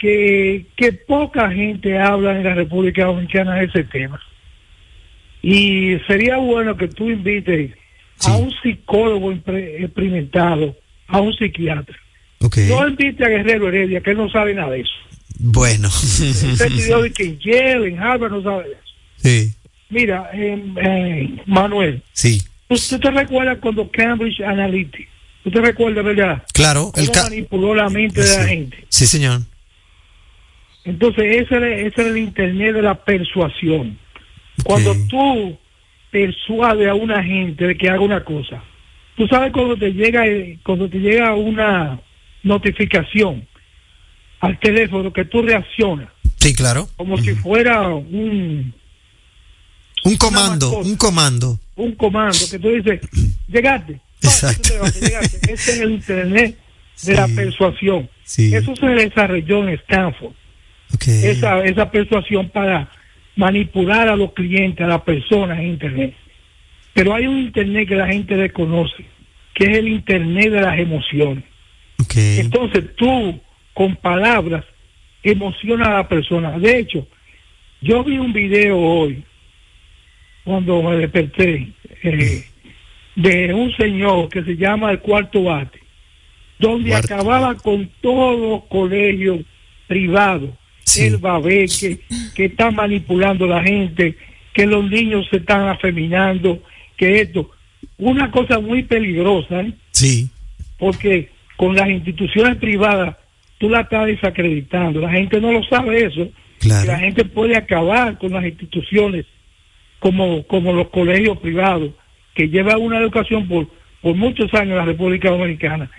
Que, 0.00 0.66
que 0.76 0.92
poca 0.92 1.50
gente 1.52 1.98
habla 1.98 2.36
en 2.36 2.42
la 2.42 2.54
República 2.54 3.04
Dominicana 3.04 3.56
de 3.56 3.66
ese 3.66 3.84
tema. 3.84 4.18
Y 5.42 5.96
sería 6.06 6.36
bueno 6.38 6.76
que 6.76 6.88
tú 6.88 7.10
invites 7.10 7.70
Sí. 8.16 8.30
a 8.30 8.36
un 8.36 8.52
psicólogo 8.62 9.32
experimentado, 9.32 10.76
a 11.08 11.20
un 11.20 11.32
psiquiatra. 11.32 11.96
Ok. 12.40 12.56
No 12.68 12.86
invite 12.88 13.24
a 13.24 13.28
Guerrero 13.28 13.68
Heredia, 13.68 14.00
que 14.02 14.10
él 14.10 14.18
no 14.18 14.28
sabe 14.30 14.52
nada 14.54 14.72
de 14.72 14.80
eso. 14.80 14.92
Bueno. 15.38 15.88
Usted 15.92 16.68
pidió 16.68 17.00
de 17.00 17.12
que 17.12 17.22
en 17.24 17.38
Yale, 17.38 17.88
en 17.88 17.98
Harvard, 17.98 18.30
no 18.32 18.42
sabe 18.42 18.64
de 18.64 18.72
eso. 18.72 18.82
Sí. 19.16 19.54
Mira, 19.88 20.28
eh, 20.34 20.62
eh, 20.82 21.28
Manuel, 21.46 22.02
Sí. 22.12 22.42
¿usted 22.68 23.00
te 23.00 23.10
recuerda 23.10 23.56
cuando 23.56 23.90
Cambridge 23.90 24.40
Analytica? 24.42 25.08
¿Usted 25.46 25.60
recuerda, 25.62 26.02
verdad? 26.02 26.42
Claro. 26.52 26.92
El 26.96 27.06
cómo 27.06 27.12
ca- 27.14 27.22
manipuló 27.24 27.74
la 27.74 27.88
mente 27.88 28.20
de 28.20 28.36
la 28.36 28.44
gente. 28.46 28.84
Sí, 28.90 29.06
señor. 29.06 29.40
Entonces, 30.84 31.24
ese 31.42 31.56
era, 31.56 31.68
ese 31.74 32.00
era 32.00 32.10
el 32.10 32.16
internet 32.18 32.74
de 32.74 32.82
la 32.82 32.94
persuasión. 32.94 33.98
Cuando 34.64 34.94
tú 35.08 35.58
persuades 36.10 36.88
a 36.88 36.94
una 36.94 37.22
gente 37.22 37.66
de 37.66 37.76
que 37.76 37.88
haga 37.88 38.00
una 38.00 38.24
cosa, 38.24 38.62
tú 39.16 39.26
sabes 39.28 39.52
cuando 39.52 39.76
te 39.76 39.92
llega 39.92 40.26
eh, 40.26 40.58
cuando 40.62 40.88
te 40.88 40.98
llega 40.98 41.34
una 41.34 42.00
notificación 42.42 43.46
al 44.40 44.58
teléfono 44.58 45.12
que 45.12 45.24
tú 45.26 45.42
reaccionas 45.42 46.08
Sí, 46.36 46.54
claro. 46.54 46.88
como 46.96 47.18
si 47.18 47.34
fuera 47.34 47.88
un, 47.88 48.72
Un 50.04 50.16
comando, 50.16 50.66
mascota. 50.68 50.88
un 50.88 50.96
comando. 50.96 51.60
un 51.76 51.92
comando 51.94 52.38
que 52.50 52.58
tú 52.58 52.70
dices, 52.70 53.00
llegaste. 53.48 54.00
Exacto. 54.22 54.68
levantas, 54.74 55.00
llegaste. 55.00 55.52
Ese 55.52 55.72
es 55.72 55.80
el 55.80 55.90
internet 55.92 56.58
de 57.04 57.14
la 57.14 57.28
persuasión. 57.36 58.08
Sí. 58.24 58.54
Eso 58.54 58.74
se 58.76 58.86
desarrolló 58.86 59.62
en 59.68 59.74
Stanford. 59.74 60.32
Esa, 61.06 61.64
esa 61.64 61.90
persuasión 61.90 62.48
para 62.50 62.90
manipular 63.36 64.08
a 64.08 64.16
los 64.16 64.32
clientes, 64.32 64.84
a 64.84 64.88
las 64.88 65.02
personas 65.02 65.58
en 65.58 65.68
Internet. 65.68 66.14
Pero 66.92 67.14
hay 67.14 67.26
un 67.26 67.38
Internet 67.38 67.88
que 67.88 67.96
la 67.96 68.08
gente 68.08 68.36
desconoce, 68.36 69.04
que 69.54 69.64
es 69.64 69.78
el 69.78 69.88
Internet 69.88 70.50
de 70.50 70.60
las 70.60 70.78
emociones. 70.78 71.44
Entonces 72.14 72.96
tú, 72.96 73.40
con 73.74 73.96
palabras, 73.96 74.64
emocionas 75.22 75.88
a 75.88 75.94
la 75.94 76.08
persona. 76.08 76.58
De 76.58 76.78
hecho, 76.78 77.06
yo 77.80 78.04
vi 78.04 78.18
un 78.18 78.32
video 78.32 78.78
hoy, 78.78 79.24
cuando 80.44 80.82
me 80.82 80.96
desperté, 80.96 81.68
eh, 82.02 82.44
de 83.14 83.54
un 83.54 83.74
señor 83.76 84.28
que 84.28 84.42
se 84.42 84.56
llama 84.56 84.90
El 84.90 85.00
Cuarto 85.00 85.44
Bate, 85.44 85.80
donde 86.58 86.90
Cuarto. 86.90 87.14
acababa 87.14 87.54
con 87.54 87.90
todos 88.00 88.40
los 88.40 88.64
colegios 88.64 89.40
privados. 89.86 90.50
Sí. 90.90 91.06
Él 91.06 91.24
va 91.24 91.36
a 91.36 91.40
ver 91.40 91.68
que, 91.68 92.00
que 92.34 92.46
está 92.46 92.70
manipulando 92.70 93.44
a 93.44 93.48
la 93.48 93.62
gente, 93.62 94.16
que 94.52 94.66
los 94.66 94.88
niños 94.90 95.26
se 95.30 95.36
están 95.36 95.68
afeminando, 95.68 96.62
que 96.96 97.20
esto. 97.20 97.50
Una 97.96 98.30
cosa 98.30 98.58
muy 98.58 98.82
peligrosa, 98.82 99.60
¿eh? 99.60 99.72
Sí. 99.92 100.28
porque 100.78 101.30
con 101.56 101.76
las 101.76 101.88
instituciones 101.88 102.56
privadas 102.56 103.16
tú 103.58 103.68
la 103.68 103.82
estás 103.82 104.06
desacreditando. 104.06 105.00
La 105.00 105.10
gente 105.10 105.40
no 105.40 105.52
lo 105.52 105.62
sabe 105.64 106.06
eso. 106.06 106.28
Claro. 106.58 106.86
La 106.86 106.98
gente 106.98 107.24
puede 107.24 107.56
acabar 107.56 108.18
con 108.18 108.32
las 108.32 108.44
instituciones 108.44 109.26
como, 109.98 110.42
como 110.46 110.72
los 110.72 110.88
colegios 110.88 111.38
privados, 111.38 111.90
que 112.34 112.48
llevan 112.48 112.80
una 112.80 112.98
educación 112.98 113.46
por, 113.46 113.68
por 114.00 114.16
muchos 114.16 114.52
años 114.54 114.70
en 114.70 114.76
la 114.76 114.84
República 114.86 115.30
Dominicana. 115.30 115.90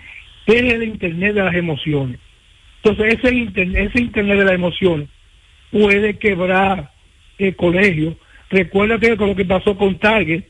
Es 0.46 0.62
el 0.62 0.82
Internet 0.82 1.34
de 1.34 1.42
las 1.42 1.54
emociones. 1.54 2.18
Entonces, 2.82 3.18
ese 3.18 3.34
Internet, 3.34 3.90
ese 3.90 4.02
internet 4.02 4.38
de 4.38 4.44
las 4.44 4.54
emociones 4.54 5.08
puede 5.70 6.18
quebrar 6.18 6.92
el 7.38 7.54
colegio. 7.56 8.16
Recuerda 8.50 8.98
que 8.98 9.16
con 9.16 9.28
lo 9.28 9.36
que 9.36 9.44
pasó 9.44 9.76
con 9.76 9.98
Target 9.98 10.44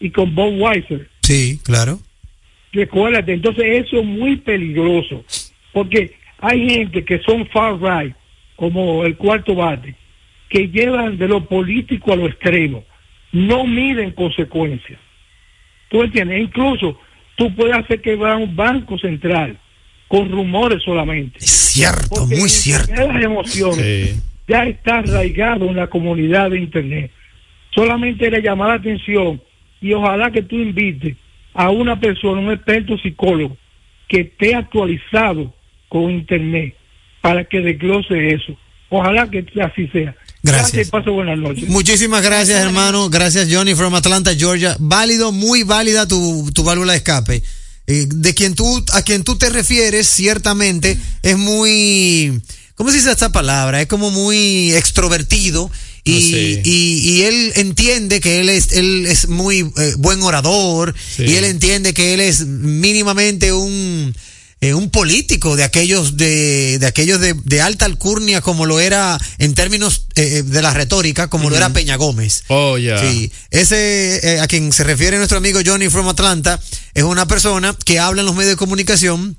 y 0.00 0.10
con 0.10 0.34
Bob 0.34 0.54
Weiser, 0.60 1.08
Sí, 1.22 1.60
claro. 1.64 1.98
Recuérdate, 2.72 3.34
entonces 3.34 3.64
eso 3.86 3.98
es 3.98 4.04
muy 4.04 4.36
peligroso, 4.36 5.24
porque 5.72 6.16
hay 6.38 6.68
gente 6.68 7.04
que 7.04 7.20
son 7.20 7.46
far 7.48 7.80
right, 7.80 8.14
como 8.56 9.04
el 9.04 9.16
cuarto 9.16 9.54
bate, 9.54 9.94
que 10.48 10.68
llevan 10.68 11.18
de 11.18 11.28
lo 11.28 11.44
político 11.44 12.12
a 12.12 12.16
lo 12.16 12.26
extremo, 12.26 12.84
no 13.30 13.64
miden 13.64 14.12
consecuencias. 14.12 14.98
¿Tú 15.90 16.02
entiendes? 16.02 16.40
Incluso 16.40 16.98
tú 17.36 17.54
puedes 17.54 17.76
hacer 17.76 18.00
quebrar 18.00 18.36
un 18.36 18.56
banco 18.56 18.98
central 18.98 19.58
con 20.12 20.30
rumores 20.30 20.82
solamente. 20.84 21.38
Es 21.38 21.50
cierto, 21.50 22.06
Porque 22.10 22.36
muy 22.36 22.50
cierto. 22.50 22.92
Las 22.94 23.24
emociones 23.24 24.10
Sí. 24.10 24.20
ya 24.46 24.64
está 24.64 24.98
arraigado 24.98 25.64
en 25.70 25.76
la 25.76 25.86
comunidad 25.86 26.50
de 26.50 26.58
Internet. 26.60 27.10
Solamente 27.74 28.30
le 28.30 28.42
llamar 28.42 28.68
la 28.68 28.74
atención 28.74 29.40
y 29.80 29.94
ojalá 29.94 30.30
que 30.30 30.42
tú 30.42 30.56
invites 30.56 31.16
a 31.54 31.70
una 31.70 31.98
persona, 31.98 32.42
un 32.42 32.52
experto 32.52 32.98
psicólogo, 32.98 33.56
que 34.06 34.20
esté 34.20 34.54
actualizado 34.54 35.54
con 35.88 36.10
Internet 36.10 36.74
para 37.22 37.44
que 37.46 37.60
desglose 37.62 38.34
eso. 38.34 38.54
Ojalá 38.90 39.30
que 39.30 39.46
así 39.62 39.88
sea. 39.88 40.14
Gracias. 40.42 40.88
y 40.88 40.90
pase 40.90 41.08
buenas 41.08 41.38
noches. 41.38 41.66
Muchísimas 41.70 42.20
gracias, 42.22 42.60
hermano. 42.62 43.08
Gracias, 43.08 43.48
Johnny, 43.50 43.74
from 43.74 43.94
Atlanta, 43.94 44.34
Georgia. 44.34 44.76
Válido, 44.78 45.32
muy 45.32 45.62
válida 45.62 46.06
tu, 46.06 46.50
tu 46.52 46.64
válvula 46.64 46.92
de 46.92 46.98
escape. 46.98 47.42
Eh, 47.86 48.06
de 48.08 48.34
quien 48.34 48.54
tú, 48.54 48.84
a 48.92 49.02
quien 49.02 49.24
tú 49.24 49.36
te 49.36 49.50
refieres, 49.50 50.06
ciertamente, 50.08 50.96
es 51.22 51.36
muy, 51.36 52.40
¿cómo 52.76 52.90
se 52.90 52.96
dice 52.98 53.10
esta 53.10 53.32
palabra? 53.32 53.80
Es 53.80 53.88
como 53.88 54.10
muy 54.10 54.72
extrovertido. 54.72 55.70
Y, 56.04 56.12
Ah, 56.34 56.60
y, 56.64 57.10
y 57.10 57.22
él 57.22 57.52
entiende 57.56 58.20
que 58.20 58.40
él 58.40 58.48
es, 58.48 58.72
él 58.72 59.06
es 59.06 59.28
muy 59.28 59.60
eh, 59.60 59.94
buen 59.98 60.20
orador 60.22 60.94
Sí. 61.16 61.22
y 61.24 61.34
él 61.36 61.44
entiende 61.44 61.94
que 61.94 62.14
él 62.14 62.20
es 62.20 62.44
mínimamente 62.46 63.52
un, 63.52 64.12
eh, 64.62 64.74
un 64.74 64.90
político 64.90 65.56
de 65.56 65.64
aquellos 65.64 66.16
de, 66.16 66.78
de 66.78 66.86
aquellos 66.86 67.20
de, 67.20 67.34
de 67.34 67.60
alta 67.60 67.84
alcurnia 67.84 68.40
como 68.40 68.64
lo 68.64 68.78
era 68.78 69.18
en 69.38 69.54
términos 69.54 70.06
eh, 70.14 70.44
de 70.44 70.62
la 70.62 70.72
retórica 70.72 71.26
como 71.28 71.50
lo 71.50 71.56
era 71.56 71.72
Peña 71.72 71.96
Gómez. 71.96 72.44
Oh, 72.46 72.78
ya. 72.78 72.96
Sí, 72.98 73.32
ese 73.50 74.20
eh, 74.22 74.40
a 74.40 74.46
quien 74.46 74.72
se 74.72 74.84
refiere 74.84 75.18
nuestro 75.18 75.38
amigo 75.38 75.58
Johnny 75.66 75.88
from 75.88 76.08
Atlanta 76.08 76.60
es 76.94 77.02
una 77.02 77.26
persona 77.26 77.76
que 77.84 77.98
habla 77.98 78.22
en 78.22 78.26
los 78.26 78.36
medios 78.36 78.52
de 78.52 78.56
comunicación 78.56 79.36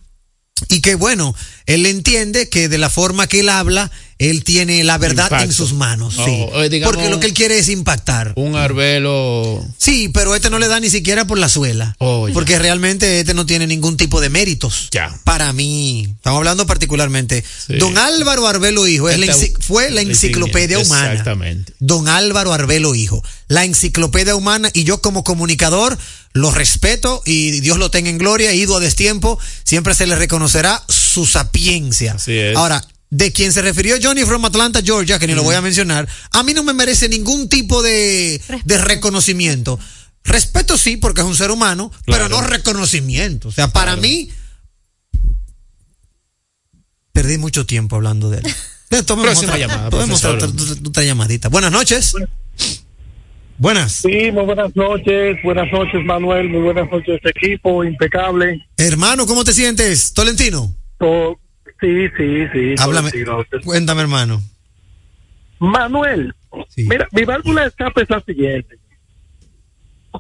y 0.68 0.82
que 0.82 0.96
bueno, 0.96 1.34
él 1.68 1.86
entiende 1.86 2.50
que 2.50 2.68
de 2.68 2.78
la 2.78 2.90
forma 2.90 3.28
que 3.28 3.40
él 3.40 3.50
habla, 3.50 3.92
él 4.20 4.44
tiene 4.44 4.84
la 4.84 4.98
verdad 4.98 5.26
Impacto. 5.26 5.46
en 5.46 5.52
sus 5.54 5.74
manos, 5.74 6.16
Oh, 6.20 6.26
sí. 6.26 6.32
eh, 6.56 6.70
digamos- 6.70 6.96
Porque 6.96 7.10
lo 7.10 7.20
que 7.20 7.28
él 7.28 7.34
quiere 7.34 7.58
es 7.58 7.70
impactar. 7.70 8.34
Un 8.36 8.56
arbelo. 8.56 9.66
Sí, 9.78 10.10
pero 10.14 10.36
este 10.36 10.50
no 10.50 10.60
le 10.60 10.68
da 10.68 10.80
ni 10.80 10.90
siquiera 10.90 11.26
por 11.26 11.38
la 11.38 11.50
suela. 11.50 11.96
Oh, 12.00 12.28
porque 12.34 12.60
realmente 12.60 13.20
este 13.20 13.34
no 13.34 13.46
tiene 13.46 13.68
ningún 13.68 13.98
tipo 13.98 14.22
de 14.22 14.30
méritos. 14.30 14.90
Ya. 14.92 15.14
Para 15.24 15.52
mí, 15.54 16.08
estamos 16.16 16.38
hablando 16.38 16.66
particularmente. 16.66 17.44
Sí. 17.68 17.76
Don 17.78 17.98
Álvaro 17.98 18.48
Arbelo 18.48 18.88
Hijo 18.88 19.10
es 19.10 19.20
Esta- 19.20 19.62
fue 19.62 19.90
la 19.92 20.02
enciclopedia 20.02 20.80
humana. 20.80 21.12
Exactamente. 21.12 21.74
Don 21.80 22.08
Álvaro 22.08 22.54
Arbelo 22.54 22.96
Hijo, 22.96 23.24
la 23.48 23.66
enciclopedia 23.66 24.36
humana 24.36 24.70
y 24.74 24.84
yo 24.84 25.02
como 25.02 25.24
comunicador 25.24 25.98
lo 26.34 26.50
respeto 26.52 27.22
y 27.26 27.60
Dios 27.60 27.78
lo 27.78 27.92
tenga 27.92 28.10
en 28.10 28.18
gloria, 28.18 28.54
ido 28.54 28.78
a 28.78 28.80
destiempo, 28.80 29.38
siempre 29.64 29.94
se 29.94 30.08
le 30.08 30.16
reconocerá 30.16 30.82
su 30.88 31.28
sapiencia. 31.28 32.14
Así 32.14 32.34
es. 32.38 32.56
Ahora, 32.56 32.84
de 33.16 33.32
quien 33.32 33.54
se 33.54 33.62
refirió 33.62 33.96
Johnny 34.02 34.24
from 34.26 34.44
Atlanta, 34.44 34.82
Georgia, 34.84 35.20
que 35.20 35.28
ni 35.28 35.36
lo 35.36 35.44
voy 35.44 35.54
a 35.54 35.62
mencionar, 35.62 36.08
a 36.32 36.42
mí 36.42 36.54
no 36.56 36.64
me 36.64 36.74
merece 36.74 37.08
ningún 37.08 37.48
tipo 37.48 37.84
de, 37.84 38.42
de 38.66 38.78
reconocimiento. 38.80 39.80
Respeto 40.24 40.78
sí, 40.80 40.98
porque 40.98 41.22
es 41.22 41.28
un 41.28 41.36
ser 41.36 41.52
humano, 41.52 41.92
pero 42.08 42.28
no 42.28 42.42
reconocimiento. 42.42 43.50
O 43.50 43.52
sea, 43.52 43.68
para 43.68 43.92
Claro. 43.92 44.02
mí, 44.02 44.30
perdí 47.12 47.38
mucho 47.38 47.66
tiempo 47.66 47.96
hablando 47.98 48.30
de 48.30 48.40
él. 48.40 48.44
Tomemos 49.06 49.32
Próxima 49.32 49.54
otra- 49.54 49.68
llamada, 49.68 49.90
Tomemos 49.90 50.24
otra- 50.26 50.48
otra 50.88 51.04
llamadita. 51.04 51.50
Buenas 51.50 51.72
noches. 51.72 52.14
Buenas. 53.60 53.92
Sí, 53.94 54.32
muy 54.32 54.46
buenas 54.46 54.76
noches, 54.76 55.38
buenas 55.44 55.72
noches 55.72 56.04
Manuel, 56.04 56.50
muy 56.50 56.62
buenas 56.62 56.90
noches 56.92 57.20
equipo, 57.24 57.84
impecable. 57.84 58.66
Hermano, 58.78 59.28
¿cómo 59.28 59.44
te 59.44 59.54
sientes? 59.54 60.14
Tolentino. 60.14 60.76
To- 60.98 61.40
Sí, 61.80 62.08
sí, 62.18 62.48
sí. 62.54 62.76
Háblame. 62.80 63.12
Cuéntame, 63.64 64.02
hermano. 64.02 64.42
Manuel, 65.60 66.34
Sí. 66.70 66.86
mira, 66.90 67.08
mi 67.12 67.24
válvula 67.24 67.62
de 67.62 67.68
escape 67.70 68.04
es 68.04 68.10
la 68.10 68.22
siguiente. 68.22 68.76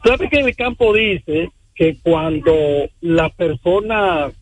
¿Sabe 0.04 0.30
que 0.30 0.40
el 0.40 0.56
campo 0.56 0.94
dice 0.94 1.50
que 1.76 1.98
cuando 2.02 2.56
las 3.02 3.32
personas 3.34 4.34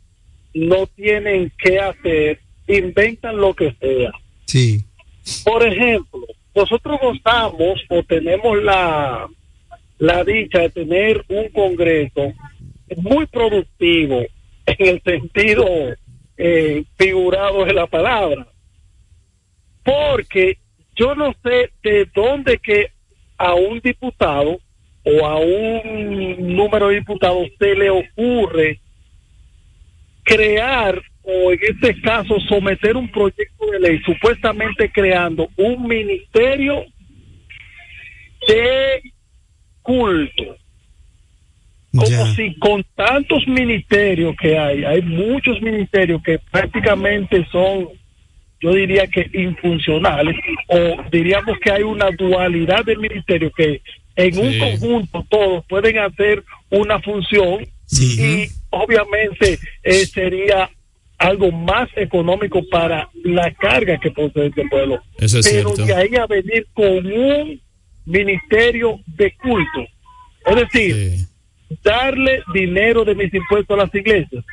no 0.54 0.88
tienen 0.96 1.52
qué 1.58 1.80
hacer, 1.80 2.40
inventan 2.68 3.38
lo 3.38 3.54
que 3.54 3.76
sea? 3.80 4.12
Sí. 4.46 4.84
Por 5.44 5.66
ejemplo, 5.66 6.22
nosotros 6.56 7.00
gozamos 7.02 7.80
o 7.90 8.04
tenemos 8.04 8.62
la, 8.64 9.28
la 10.00 10.24
dicha 10.24 10.60
de 10.60 10.70
tener 10.70 11.24
un 11.30 11.50
congreso 11.50 12.34
muy 12.98 13.26
productivo 13.28 14.22
en 14.66 14.76
el 14.88 15.02
sentido 15.04 15.66
eh, 16.44 16.86
figurado 16.98 17.66
de 17.66 17.74
la 17.74 17.86
palabra. 17.86 18.48
Porque 19.84 20.58
yo 20.96 21.14
no 21.14 21.36
sé 21.44 21.70
de 21.84 22.10
dónde 22.16 22.58
que 22.58 22.88
a 23.38 23.54
un 23.54 23.80
diputado 23.80 24.60
o 25.04 25.26
a 25.26 25.38
un 25.38 26.56
número 26.56 26.88
de 26.88 26.96
diputados 26.96 27.48
se 27.60 27.76
le 27.76 27.92
ocurre 27.92 28.80
crear 30.24 31.00
o 31.22 31.52
en 31.52 31.60
este 31.62 32.02
caso 32.02 32.40
someter 32.50 32.98
un 32.98 33.12
proyecto 33.12 33.68
de 33.72 33.80
ley 33.80 34.02
supuestamente 34.04 34.92
creando 34.92 35.48
un 35.58 35.88
ministerio 35.88 36.86
de 38.48 39.02
culto 39.84 40.61
como 41.94 42.26
si 42.36 42.56
con 42.56 42.84
tantos 42.96 43.46
ministerios 43.48 44.36
que 44.42 44.58
hay, 44.58 44.84
hay 44.86 45.02
muchos 45.02 45.62
ministerios 45.62 46.22
que 46.24 46.40
prácticamente 46.52 47.46
son, 47.52 47.90
yo 48.62 48.74
diría 48.74 49.08
que 49.08 49.30
infuncionales, 49.34 50.36
o 50.68 50.78
diríamos 51.12 51.58
que 51.60 51.72
hay 51.72 51.84
una 51.84 52.10
dualidad 52.12 52.86
de 52.86 52.96
ministerios 52.96 53.52
que 53.58 53.82
en 54.16 54.38
un 54.38 54.60
conjunto 54.60 55.26
todos 55.30 55.66
pueden 55.68 55.98
hacer 56.00 56.44
una 56.70 57.00
función 57.02 57.66
Sí. 57.86 58.22
y 58.22 58.48
obviamente 58.70 59.60
eh, 59.84 60.06
sería 60.06 60.70
algo 61.18 61.52
más 61.52 61.90
económico 61.98 62.62
para 62.72 63.10
la 63.26 63.52
carga 63.54 64.00
que 64.00 64.12
posee 64.12 64.48
este 64.48 64.66
pueblo. 64.70 65.02
Eso 65.18 65.40
es 65.40 65.50
Pero 65.50 65.76
cierto. 65.76 65.86
de 65.86 65.94
ahí 66.02 66.16
a 66.16 66.26
venir 66.26 66.66
con 66.74 67.06
un 67.06 67.62
ministerio 68.06 69.00
de 69.08 69.34
culto. 69.36 69.82
Es 70.46 70.56
decir, 70.56 70.96
Sí. 70.96 71.26
Darle 71.84 72.44
dinero 72.54 73.06
de 73.06 73.16
mis 73.16 73.34
impuestos 73.34 73.78
a 73.78 73.84
las 73.84 73.96
iglesias, 73.96 74.44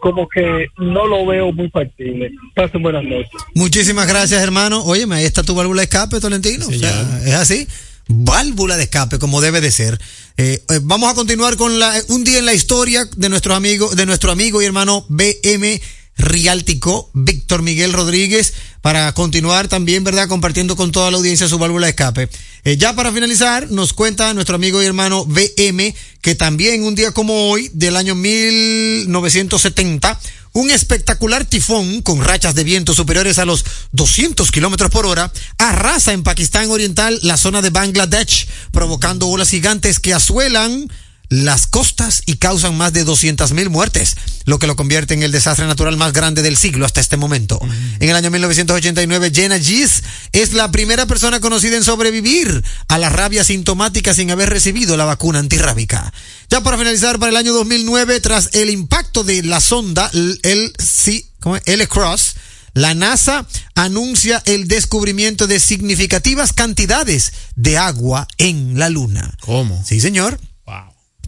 como 0.00 0.28
que 0.28 0.68
no 0.78 1.06
lo 1.06 1.26
veo 1.26 1.52
muy 1.52 1.68
factible. 1.70 2.30
Pasen 2.54 2.82
buenas 2.82 3.04
noches. 3.04 3.30
Muchísimas 3.54 4.06
gracias, 4.06 4.42
hermano. 4.42 4.82
Óyeme, 4.84 5.16
ahí 5.16 5.24
está 5.24 5.42
tu 5.42 5.54
válvula 5.54 5.80
de 5.80 5.84
escape, 5.84 6.20
Tolentino. 6.20 6.66
O 6.66 6.72
sea, 6.72 6.92
Señor. 6.92 7.28
es 7.28 7.34
así. 7.34 7.68
Válvula 8.08 8.76
de 8.76 8.84
escape, 8.84 9.18
como 9.18 9.40
debe 9.40 9.60
de 9.60 9.70
ser. 9.70 9.98
Eh, 10.36 10.62
eh, 10.70 10.80
vamos 10.82 11.10
a 11.10 11.14
continuar 11.14 11.56
con 11.56 11.78
la, 11.78 11.92
un 12.08 12.24
día 12.24 12.38
en 12.38 12.46
la 12.46 12.54
historia 12.54 13.04
de 13.16 13.28
nuestro 13.28 13.54
amigo, 13.54 13.94
de 13.94 14.06
nuestro 14.06 14.30
amigo 14.30 14.62
y 14.62 14.64
hermano 14.64 15.04
BM 15.08 15.80
Riáltico, 16.18 17.10
Víctor 17.14 17.62
Miguel 17.62 17.92
Rodríguez, 17.92 18.52
para 18.82 19.12
continuar 19.14 19.68
también, 19.68 20.04
¿verdad?, 20.04 20.28
compartiendo 20.28 20.76
con 20.76 20.92
toda 20.92 21.10
la 21.10 21.16
audiencia 21.16 21.48
su 21.48 21.58
válvula 21.58 21.86
de 21.86 21.90
escape. 21.90 22.28
Eh, 22.64 22.76
ya 22.76 22.94
para 22.94 23.12
finalizar, 23.12 23.70
nos 23.70 23.92
cuenta 23.92 24.34
nuestro 24.34 24.56
amigo 24.56 24.82
y 24.82 24.86
hermano 24.86 25.24
BM 25.24 25.94
que 26.20 26.34
también 26.34 26.82
un 26.82 26.94
día 26.94 27.12
como 27.12 27.50
hoy, 27.50 27.70
del 27.72 27.96
año 27.96 28.14
1970, 28.14 30.20
un 30.52 30.70
espectacular 30.70 31.44
tifón 31.44 32.02
con 32.02 32.22
rachas 32.22 32.54
de 32.54 32.64
viento 32.64 32.94
superiores 32.94 33.38
a 33.38 33.44
los 33.44 33.64
200 33.92 34.50
kilómetros 34.50 34.90
por 34.90 35.06
hora 35.06 35.30
arrasa 35.58 36.12
en 36.12 36.24
Pakistán 36.24 36.70
Oriental 36.70 37.18
la 37.22 37.36
zona 37.36 37.62
de 37.62 37.70
Bangladesh, 37.70 38.48
provocando 38.72 39.28
olas 39.28 39.50
gigantes 39.50 40.00
que 40.00 40.14
asuelan 40.14 40.88
las 41.28 41.66
costas 41.66 42.22
y 42.26 42.36
causan 42.36 42.76
más 42.76 42.92
de 42.92 43.04
200 43.04 43.52
mil 43.52 43.70
muertes, 43.70 44.16
lo 44.44 44.58
que 44.58 44.66
lo 44.66 44.76
convierte 44.76 45.14
en 45.14 45.22
el 45.22 45.32
desastre 45.32 45.66
natural 45.66 45.96
más 45.96 46.12
grande 46.12 46.42
del 46.42 46.56
siglo 46.56 46.86
hasta 46.86 47.00
este 47.00 47.16
momento. 47.16 47.60
En 48.00 48.08
el 48.08 48.16
año 48.16 48.30
1989, 48.30 49.30
Jenna 49.34 49.58
Gis 49.58 50.02
es 50.32 50.52
la 50.54 50.70
primera 50.70 51.06
persona 51.06 51.40
conocida 51.40 51.76
en 51.76 51.84
sobrevivir 51.84 52.64
a 52.88 52.98
la 52.98 53.10
rabia 53.10 53.44
sintomática 53.44 54.14
sin 54.14 54.30
haber 54.30 54.48
recibido 54.48 54.96
la 54.96 55.04
vacuna 55.04 55.38
antirrábica. 55.38 56.12
Ya 56.48 56.62
para 56.62 56.78
finalizar, 56.78 57.18
para 57.18 57.30
el 57.30 57.36
año 57.36 57.52
2009, 57.52 58.20
tras 58.20 58.50
el 58.54 58.70
impacto 58.70 59.22
de 59.22 59.42
la 59.42 59.60
sonda 59.60 60.10
el, 60.12 60.72
sí, 60.78 61.26
¿cómo 61.40 61.56
es? 61.56 61.62
L 61.66 61.86
Cross, 61.88 62.36
la 62.74 62.94
NASA 62.94 63.46
anuncia 63.74 64.42
el 64.46 64.68
descubrimiento 64.68 65.46
de 65.46 65.60
significativas 65.60 66.52
cantidades 66.52 67.32
de 67.56 67.76
agua 67.76 68.26
en 68.38 68.78
la 68.78 68.88
Luna. 68.88 69.36
¿Cómo? 69.40 69.82
Sí, 69.84 70.00
señor. 70.00 70.38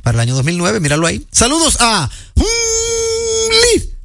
Para 0.02 0.16
el 0.16 0.20
año 0.20 0.34
2009, 0.34 0.80
míralo 0.80 1.06
ahí. 1.06 1.26
Saludos 1.32 1.78
a 1.80 2.10
Listo 2.36 4.00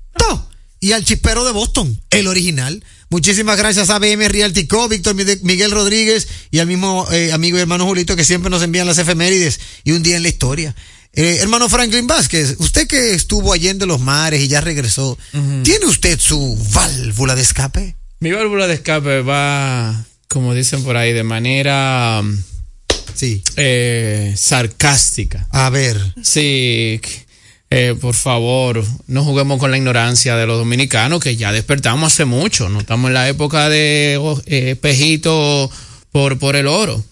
y 0.80 0.92
al 0.92 1.04
chispero 1.04 1.46
de 1.46 1.52
Boston, 1.52 2.00
el 2.10 2.28
original. 2.28 2.84
Muchísimas 3.10 3.58
gracias 3.58 3.90
a 3.90 4.00
BM 4.00 4.28
Realty 4.28 4.68
Co, 4.68 4.88
Víctor 4.88 5.16
Miguel 5.16 5.72
Rodríguez 5.72 6.28
y 6.52 6.60
al 6.60 6.68
mismo 6.68 7.08
eh, 7.12 7.32
amigo 7.32 7.58
y 7.58 7.62
hermano 7.62 7.86
Julito 7.86 8.16
que 8.16 8.24
siempre 8.24 8.50
nos 8.50 8.62
envían 8.62 8.88
las 8.88 8.98
efemérides 8.98 9.60
y 9.84 9.94
un 9.94 10.04
día 10.04 10.18
en 10.18 10.24
la 10.24 10.30
historia. 10.30 10.76
Eh, 11.14 11.38
hermano 11.40 11.70
Franklin 11.70 12.08
Vázquez, 12.08 12.56
usted 12.60 12.88
que 12.88 13.14
estuvo 13.14 13.54
allí 13.54 13.70
en 13.70 13.80
los 13.88 14.02
mares 14.02 14.42
y 14.42 14.50
ya 14.50 14.60
regresó, 14.60 15.18
¿tiene 15.64 15.86
usted 15.86 16.20
su 16.20 16.58
válvula 16.74 17.36
de 17.36 17.42
escape? 17.42 17.96
Mi 18.20 18.32
válvula 18.32 18.68
de 18.68 18.74
escape 18.74 19.22
va, 19.22 20.06
como 20.28 20.54
dicen 20.54 20.84
por 20.84 20.98
ahí, 20.98 21.14
de 21.14 21.24
manera 21.24 22.20
um, 22.22 22.38
Sí. 23.16 23.42
eh, 23.58 24.34
sarcástica. 24.38 25.48
A 25.52 25.70
ver. 25.70 25.98
Sí, 26.22 27.00
eh, 27.70 27.96
por 28.00 28.14
favor, 28.16 28.84
no 29.08 29.24
juguemos 29.24 29.60
con 29.60 29.72
la 29.72 29.78
ignorancia 29.78 30.36
de 30.36 30.46
los 30.46 30.58
dominicanos, 30.58 31.20
que 31.22 31.36
ya 31.36 31.52
despertamos 31.52 32.14
hace 32.14 32.26
mucho. 32.26 32.70
No 32.70 32.80
estamos 32.80 33.10
en 33.10 33.14
la 33.16 33.28
época 33.28 33.70
de 33.70 34.20
eh, 34.46 34.76
pejito 34.80 35.70
por, 36.12 36.38
por 36.40 36.56
el 36.56 36.68
oro. 36.68 37.04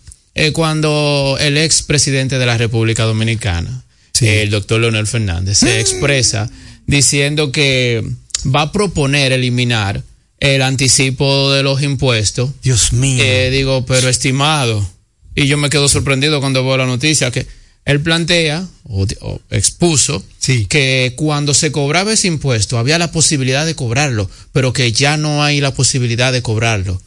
Cuando 0.54 1.38
el 1.40 1.58
ex 1.58 1.84
presidente 1.84 2.40
de 2.40 2.46
la 2.48 2.58
República 2.58 3.04
Dominicana, 3.04 3.84
Sí. 4.14 4.28
el 4.28 4.50
doctor 4.52 4.80
Leonel 4.82 5.08
Fernández, 5.08 5.58
se 5.60 5.80
expresa 5.80 6.50
diciendo 6.86 7.52
que 7.52 8.04
va 8.46 8.62
a 8.64 8.72
proponer 8.72 9.32
eliminar 9.32 10.04
el 10.40 10.62
anticipo 10.62 11.52
de 11.52 11.64
los 11.64 11.82
impuestos 11.82 12.52
Dios 12.62 12.94
mío. 12.94 13.24
eh, 13.24 13.50
digo, 13.52 13.86
pero 13.88 14.10
estimado, 14.10 14.88
y 15.36 15.48
yo 15.48 15.58
me 15.58 15.70
quedo 15.70 15.88
sorprendido 15.90 16.40
cuando 16.40 16.64
veo 16.64 16.78
la 16.78 16.86
noticia 16.86 17.32
que 17.32 17.46
él 17.86 18.00
plantea 18.02 18.66
o, 18.86 19.06
o 19.22 19.42
expuso 19.50 20.24
Sí. 20.40 20.66
que 20.68 21.14
cuando 21.16 21.54
se 21.54 21.72
cobraba 21.72 22.14
ese 22.14 22.28
impuesto 22.28 22.78
había 22.78 22.98
la 23.00 23.12
posibilidad 23.12 23.66
de 23.66 23.76
cobrarlo, 23.76 24.30
pero 24.52 24.74
que 24.74 24.92
ya 24.92 25.18
no 25.18 25.44
hay 25.44 25.60
la 25.62 25.74
posibilidad 25.74 26.32
de 26.34 26.42
cobrarlo. 26.42 27.02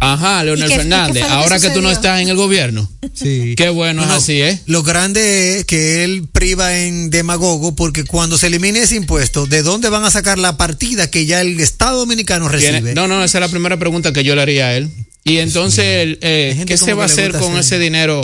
Ajá, 0.00 0.44
Leonel 0.44 0.70
Fernández, 0.70 1.24
que 1.24 1.28
ahora 1.28 1.58
que 1.58 1.70
tú 1.70 1.82
no 1.82 1.90
estás 1.90 2.20
en 2.20 2.28
el 2.28 2.36
gobierno. 2.36 2.88
Sí. 3.14 3.54
Qué 3.56 3.68
bueno 3.68 4.04
es 4.04 4.10
así, 4.10 4.40
¿eh? 4.40 4.60
Lo 4.66 4.84
grande 4.84 5.58
es 5.58 5.64
que 5.64 6.04
él 6.04 6.28
priva 6.30 6.78
en 6.78 7.10
demagogo 7.10 7.74
porque 7.74 8.04
cuando 8.04 8.38
se 8.38 8.46
elimine 8.46 8.78
ese 8.80 8.94
impuesto, 8.94 9.46
¿de 9.46 9.62
dónde 9.62 9.88
van 9.88 10.04
a 10.04 10.10
sacar 10.12 10.38
la 10.38 10.56
partida 10.56 11.10
que 11.10 11.26
ya 11.26 11.40
el 11.40 11.58
Estado 11.58 11.98
dominicano 11.98 12.48
recibe? 12.48 12.72
Tiene- 12.74 12.94
no, 12.94 13.08
no, 13.08 13.24
esa 13.24 13.38
es 13.38 13.42
la 13.42 13.48
primera 13.48 13.76
pregunta 13.76 14.12
que 14.12 14.22
yo 14.22 14.36
le 14.36 14.42
haría 14.42 14.68
a 14.68 14.76
él. 14.76 14.88
Y 15.28 15.38
entonces, 15.38 16.18
eh, 16.20 16.64
¿qué 16.66 16.76
se 16.76 16.94
va 16.94 17.04
a 17.04 17.06
hacer 17.06 17.32
con 17.32 17.52
hacer- 17.52 17.60
ese 17.60 17.78
dinero? 17.78 18.20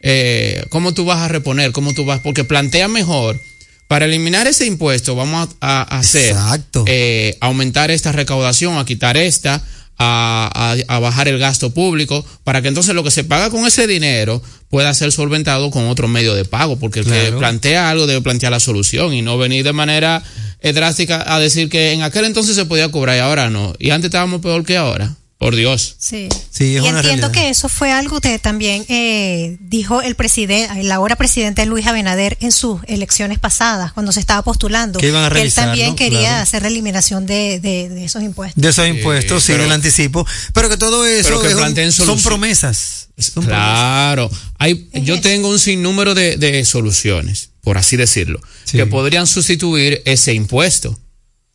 Eh, 0.00 0.64
¿Cómo 0.70 0.94
tú 0.94 1.04
vas 1.04 1.18
a 1.18 1.28
reponer? 1.28 1.72
¿Cómo 1.72 1.92
tú 1.94 2.04
vas? 2.04 2.20
Porque 2.20 2.44
plantea 2.44 2.88
mejor. 2.88 3.40
Para 3.88 4.04
eliminar 4.04 4.46
ese 4.46 4.66
impuesto, 4.66 5.16
vamos 5.16 5.48
a, 5.60 5.80
a 5.82 5.98
hacer 5.98 6.30
Exacto. 6.30 6.84
eh, 6.86 7.36
aumentar 7.40 7.90
esta 7.90 8.12
recaudación, 8.12 8.78
a 8.78 8.84
quitar 8.84 9.16
esta, 9.16 9.62
a, 9.98 10.48
a- 10.88 10.94
a 10.96 10.98
bajar 11.00 11.26
el 11.28 11.38
gasto 11.38 11.74
público, 11.74 12.24
para 12.44 12.62
que 12.62 12.68
entonces 12.68 12.94
lo 12.94 13.02
que 13.02 13.10
se 13.10 13.24
paga 13.24 13.50
con 13.50 13.66
ese 13.66 13.86
dinero 13.88 14.40
pueda 14.70 14.94
ser 14.94 15.10
solventado 15.10 15.70
con 15.72 15.88
otro 15.88 16.06
medio 16.06 16.34
de 16.34 16.44
pago, 16.44 16.78
porque 16.78 17.00
el 17.00 17.06
que 17.06 17.32
plantea 17.36 17.90
algo 17.90 18.06
debe 18.06 18.22
plantear 18.22 18.52
la 18.52 18.60
solución 18.60 19.12
y 19.12 19.22
no 19.22 19.36
venir 19.38 19.64
de 19.64 19.72
manera 19.72 20.22
eh, 20.62 20.72
drástica 20.72 21.34
a 21.34 21.40
decir 21.40 21.68
que 21.68 21.90
en 21.92 22.02
aquel 22.02 22.24
entonces 22.26 22.54
se 22.54 22.64
podía 22.66 22.88
cobrar 22.90 23.16
y 23.16 23.20
ahora 23.20 23.50
no. 23.50 23.74
Y 23.80 23.90
antes 23.90 24.06
estábamos 24.08 24.40
peor 24.40 24.64
que 24.64 24.76
ahora. 24.76 25.16
Por 25.40 25.56
Dios. 25.56 25.96
Sí. 25.98 26.28
Sí, 26.50 26.76
es 26.76 26.84
y 26.84 26.88
una 26.88 27.00
entiendo 27.00 27.28
realidad. 27.28 27.30
que 27.32 27.48
eso 27.48 27.70
fue 27.70 27.90
algo 27.92 28.20
que 28.20 28.38
también 28.38 28.84
eh, 28.90 29.56
dijo 29.60 30.02
el 30.02 30.14
presidente, 30.14 30.78
el 30.82 30.92
ahora 30.92 31.16
presidente 31.16 31.64
Luis 31.64 31.86
Abinader 31.86 32.36
en 32.42 32.52
sus 32.52 32.82
elecciones 32.86 33.38
pasadas, 33.38 33.94
cuando 33.94 34.12
se 34.12 34.20
estaba 34.20 34.42
postulando. 34.42 34.98
Que 35.00 35.08
iban 35.08 35.24
a 35.24 35.28
él 35.28 35.32
revisar, 35.32 35.64
también 35.68 35.88
¿no? 35.90 35.96
quería 35.96 36.20
Claro. 36.20 36.42
hacer 36.42 36.60
la 36.60 36.68
eliminación 36.68 37.24
de, 37.24 37.58
de, 37.58 37.88
de 37.88 38.04
esos 38.04 38.22
impuestos. 38.22 38.60
De 38.62 38.68
esos 38.68 38.86
impuestos, 38.86 39.42
sí, 39.42 39.52
pero- 39.52 39.62
del 39.62 39.72
anticipo. 39.72 40.26
Pero 40.52 40.68
que 40.68 40.76
todo 40.76 41.06
eso 41.06 41.28
Pero 41.30 41.40
que 41.40 41.48
es 41.48 41.98
un- 41.98 42.04
son 42.06 42.22
promesas. 42.22 43.08
Son 43.16 43.42
Claro. 43.44 44.30
Hay, 44.58 44.90
yo 44.92 45.22
tengo 45.22 45.48
un 45.48 45.58
sinnúmero 45.58 46.14
de, 46.14 46.36
de 46.36 46.62
soluciones, 46.66 47.48
por 47.62 47.78
así 47.78 47.96
decirlo, 47.96 48.40
Sí. 48.64 48.76
que 48.76 48.84
podrían 48.84 49.26
sustituir 49.26 50.02
ese 50.04 50.34
impuesto. 50.34 50.98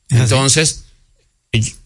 Es 0.09 0.15
así. 0.17 0.23
Entonces, 0.23 0.84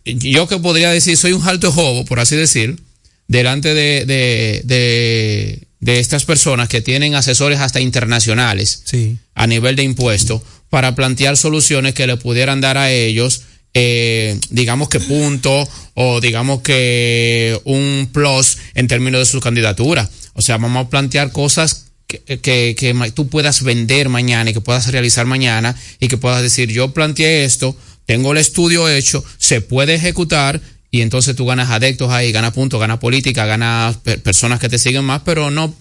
yo 0.05 0.47
que 0.47 0.57
podría 0.57 0.91
decir, 0.91 1.17
soy 1.17 1.33
un 1.33 1.47
alto 1.47 1.71
jobo, 1.71 2.05
por 2.05 2.19
así 2.19 2.35
decir, 2.35 2.79
delante 3.27 3.73
de, 3.73 4.05
de, 4.05 4.61
de, 4.63 5.67
de 5.79 5.99
estas 5.99 6.25
personas 6.25 6.67
que 6.69 6.81
tienen 6.81 7.15
asesores 7.15 7.59
hasta 7.59 7.79
internacionales 7.79 8.81
Sí. 8.85 9.17
a 9.35 9.47
nivel 9.47 9.75
de 9.75 9.83
impuestos 9.83 10.41
para 10.69 10.95
plantear 10.95 11.37
soluciones 11.37 11.93
que 11.93 12.07
le 12.07 12.17
pudieran 12.17 12.61
dar 12.61 12.77
a 12.77 12.91
ellos, 12.91 13.41
eh, 13.73 14.39
digamos 14.49 14.89
que 14.89 14.99
punto 14.99 15.67
o 15.93 16.19
digamos 16.21 16.61
que 16.61 17.59
un 17.65 18.09
plus 18.11 18.57
en 18.75 18.87
términos 18.87 19.19
de 19.19 19.25
su 19.25 19.39
candidatura. 19.39 20.09
O 20.33 20.41
sea, 20.41 20.57
vamos 20.57 20.85
a 20.85 20.89
plantear 20.89 21.31
cosas 21.31 21.85
que, 22.07 22.19
que, 22.39 22.75
que 22.77 23.11
tú 23.13 23.27
puedas 23.29 23.61
vender 23.63 24.09
mañana 24.09 24.49
y 24.49 24.53
que 24.53 24.61
puedas 24.61 24.91
realizar 24.91 25.25
mañana 25.27 25.75
y 25.99 26.07
que 26.07 26.17
puedas 26.17 26.41
decir, 26.41 26.69
yo 26.71 26.93
planteé 26.93 27.43
esto, 27.45 27.75
tengo 28.09 28.31
el 28.31 28.39
estudio 28.39 28.89
hecho, 28.89 29.23
se 29.37 29.61
puede 29.61 29.93
ejecutar 29.93 30.59
y 30.89 31.01
entonces 31.01 31.35
tú 31.35 31.45
ganas 31.45 31.69
adeptos 31.69 32.09
ahí, 32.09 32.31
ganas 32.31 32.53
puntos, 32.53 32.79
ganas 32.79 32.97
política, 32.97 33.45
ganas 33.45 33.97
per- 33.97 34.19
personas 34.23 34.59
que 34.59 34.67
te 34.67 34.79
siguen 34.79 35.03
más, 35.05 35.21
pero 35.23 35.51
no 35.51 35.71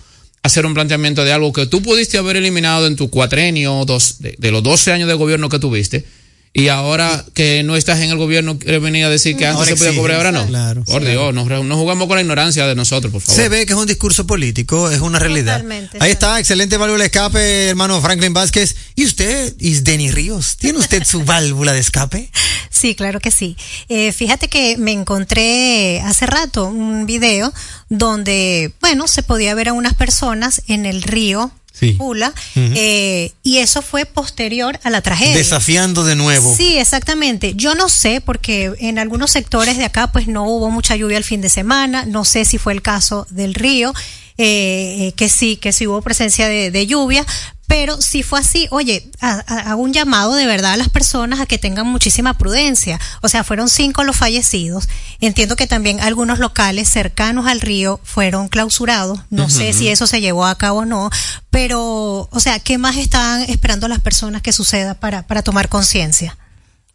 hacer 0.42 0.66
un 0.66 0.74
planteamiento 0.74 1.24
de 1.24 1.32
algo 1.32 1.54
que 1.54 1.64
tú 1.64 1.80
pudiste 1.80 2.18
haber 2.18 2.36
eliminado 2.36 2.86
en 2.86 2.96
tu 2.96 3.08
cuatrenio 3.08 3.82
dos, 3.86 4.18
de, 4.20 4.34
de 4.36 4.50
los 4.50 4.62
12 4.62 4.92
años 4.92 5.08
de 5.08 5.14
gobierno 5.14 5.48
que 5.48 5.58
tuviste 5.58 6.04
y 6.52 6.68
ahora 6.68 7.24
que 7.34 7.62
no 7.62 7.76
estás 7.76 8.00
en 8.00 8.10
el 8.10 8.16
gobierno 8.16 8.58
quieres 8.58 8.82
venir 8.82 9.04
a 9.04 9.10
decir 9.10 9.36
que 9.36 9.46
antes 9.46 9.58
Ahora 9.58 9.70
se 9.70 9.76
podía 9.76 9.96
cobrar 9.96 10.16
ahora 10.16 10.32
no. 10.32 10.46
Claro. 10.46 10.84
Por 10.84 11.04
Dios, 11.04 11.34
no, 11.34 11.44
no 11.44 11.76
jugamos 11.76 12.08
con 12.08 12.16
la 12.16 12.22
ignorancia 12.22 12.66
de 12.66 12.74
nosotros, 12.74 13.12
por 13.12 13.22
favor. 13.22 13.40
Se 13.40 13.48
ve 13.48 13.66
que 13.66 13.72
es 13.72 13.78
un 13.78 13.86
discurso 13.86 14.26
político, 14.26 14.90
es 14.90 15.00
una 15.00 15.18
realidad. 15.18 15.62
Totalmente, 15.62 15.98
Ahí 16.00 16.10
está, 16.10 16.38
excelente 16.38 16.76
válvula 16.76 17.00
de 17.00 17.06
escape, 17.06 17.68
hermano 17.68 18.00
Franklin 18.00 18.32
Vázquez. 18.32 18.74
¿Y 18.94 19.04
usted, 19.04 19.54
Isdeni 19.58 20.10
Ríos? 20.10 20.56
¿Tiene 20.56 20.78
usted 20.78 21.04
su 21.04 21.22
válvula 21.24 21.72
de 21.72 21.80
escape? 21.80 22.30
Sí, 22.70 22.94
claro 22.94 23.20
que 23.20 23.30
sí. 23.30 23.56
Eh, 23.88 24.12
fíjate 24.12 24.48
que 24.48 24.76
me 24.76 24.92
encontré 24.92 26.00
hace 26.00 26.26
rato 26.26 26.66
un 26.66 27.06
video 27.06 27.52
donde, 27.88 28.72
bueno, 28.80 29.08
se 29.08 29.22
podía 29.22 29.54
ver 29.54 29.68
a 29.68 29.72
unas 29.72 29.94
personas 29.94 30.62
en 30.66 30.86
el 30.86 31.02
río 31.02 31.50
Sí. 31.78 31.92
Pula, 31.92 32.32
eh, 32.56 33.32
y 33.42 33.58
eso 33.58 33.82
fue 33.82 34.04
posterior 34.04 34.80
a 34.82 34.90
la 34.90 35.00
tragedia. 35.00 35.36
Desafiando 35.36 36.04
de 36.04 36.16
nuevo. 36.16 36.52
Sí, 36.54 36.76
exactamente. 36.76 37.54
Yo 37.54 37.74
no 37.74 37.88
sé, 37.88 38.20
porque 38.20 38.72
en 38.80 38.98
algunos 38.98 39.30
sectores 39.30 39.76
de 39.76 39.84
acá 39.84 40.10
pues 40.10 40.26
no 40.26 40.44
hubo 40.48 40.70
mucha 40.70 40.96
lluvia 40.96 41.18
el 41.18 41.24
fin 41.24 41.40
de 41.40 41.48
semana, 41.48 42.04
no 42.04 42.24
sé 42.24 42.44
si 42.44 42.58
fue 42.58 42.72
el 42.72 42.82
caso 42.82 43.26
del 43.30 43.54
río, 43.54 43.92
eh, 44.38 45.08
eh, 45.08 45.12
que 45.16 45.28
sí, 45.28 45.56
que 45.56 45.72
sí 45.72 45.86
hubo 45.86 46.00
presencia 46.02 46.48
de, 46.48 46.70
de 46.70 46.86
lluvia, 46.86 47.26
pero 47.66 48.00
si 48.00 48.22
fue 48.22 48.40
así, 48.40 48.66
oye, 48.70 49.10
ha- 49.20 49.44
ha- 49.46 49.70
hago 49.72 49.82
un 49.82 49.92
llamado 49.92 50.34
de 50.34 50.46
verdad 50.46 50.72
a 50.72 50.76
las 50.78 50.88
personas 50.88 51.38
a 51.40 51.44
que 51.44 51.58
tengan 51.58 51.86
muchísima 51.86 52.38
prudencia. 52.38 52.98
O 53.20 53.28
sea, 53.28 53.44
fueron 53.44 53.68
cinco 53.68 54.04
los 54.04 54.16
fallecidos. 54.16 54.88
Entiendo 55.20 55.54
que 55.54 55.66
también 55.66 56.00
algunos 56.00 56.38
locales 56.38 56.88
cercanos 56.88 57.46
al 57.46 57.60
río 57.60 58.00
fueron 58.04 58.48
clausurados. 58.48 59.20
No 59.28 59.50
sé 59.50 59.74
si 59.74 59.88
eso 59.88 60.06
se 60.06 60.22
llevó 60.22 60.46
a 60.46 60.56
cabo 60.56 60.78
o 60.80 60.84
no, 60.86 61.10
pero, 61.50 62.28
o 62.32 62.40
sea, 62.40 62.58
¿qué 62.58 62.78
más 62.78 62.96
están 62.96 63.42
esperando 63.42 63.86
las 63.86 64.00
personas 64.00 64.40
que 64.40 64.52
suceda 64.54 64.94
para, 64.94 65.26
para 65.26 65.42
tomar 65.42 65.68
conciencia? 65.68 66.38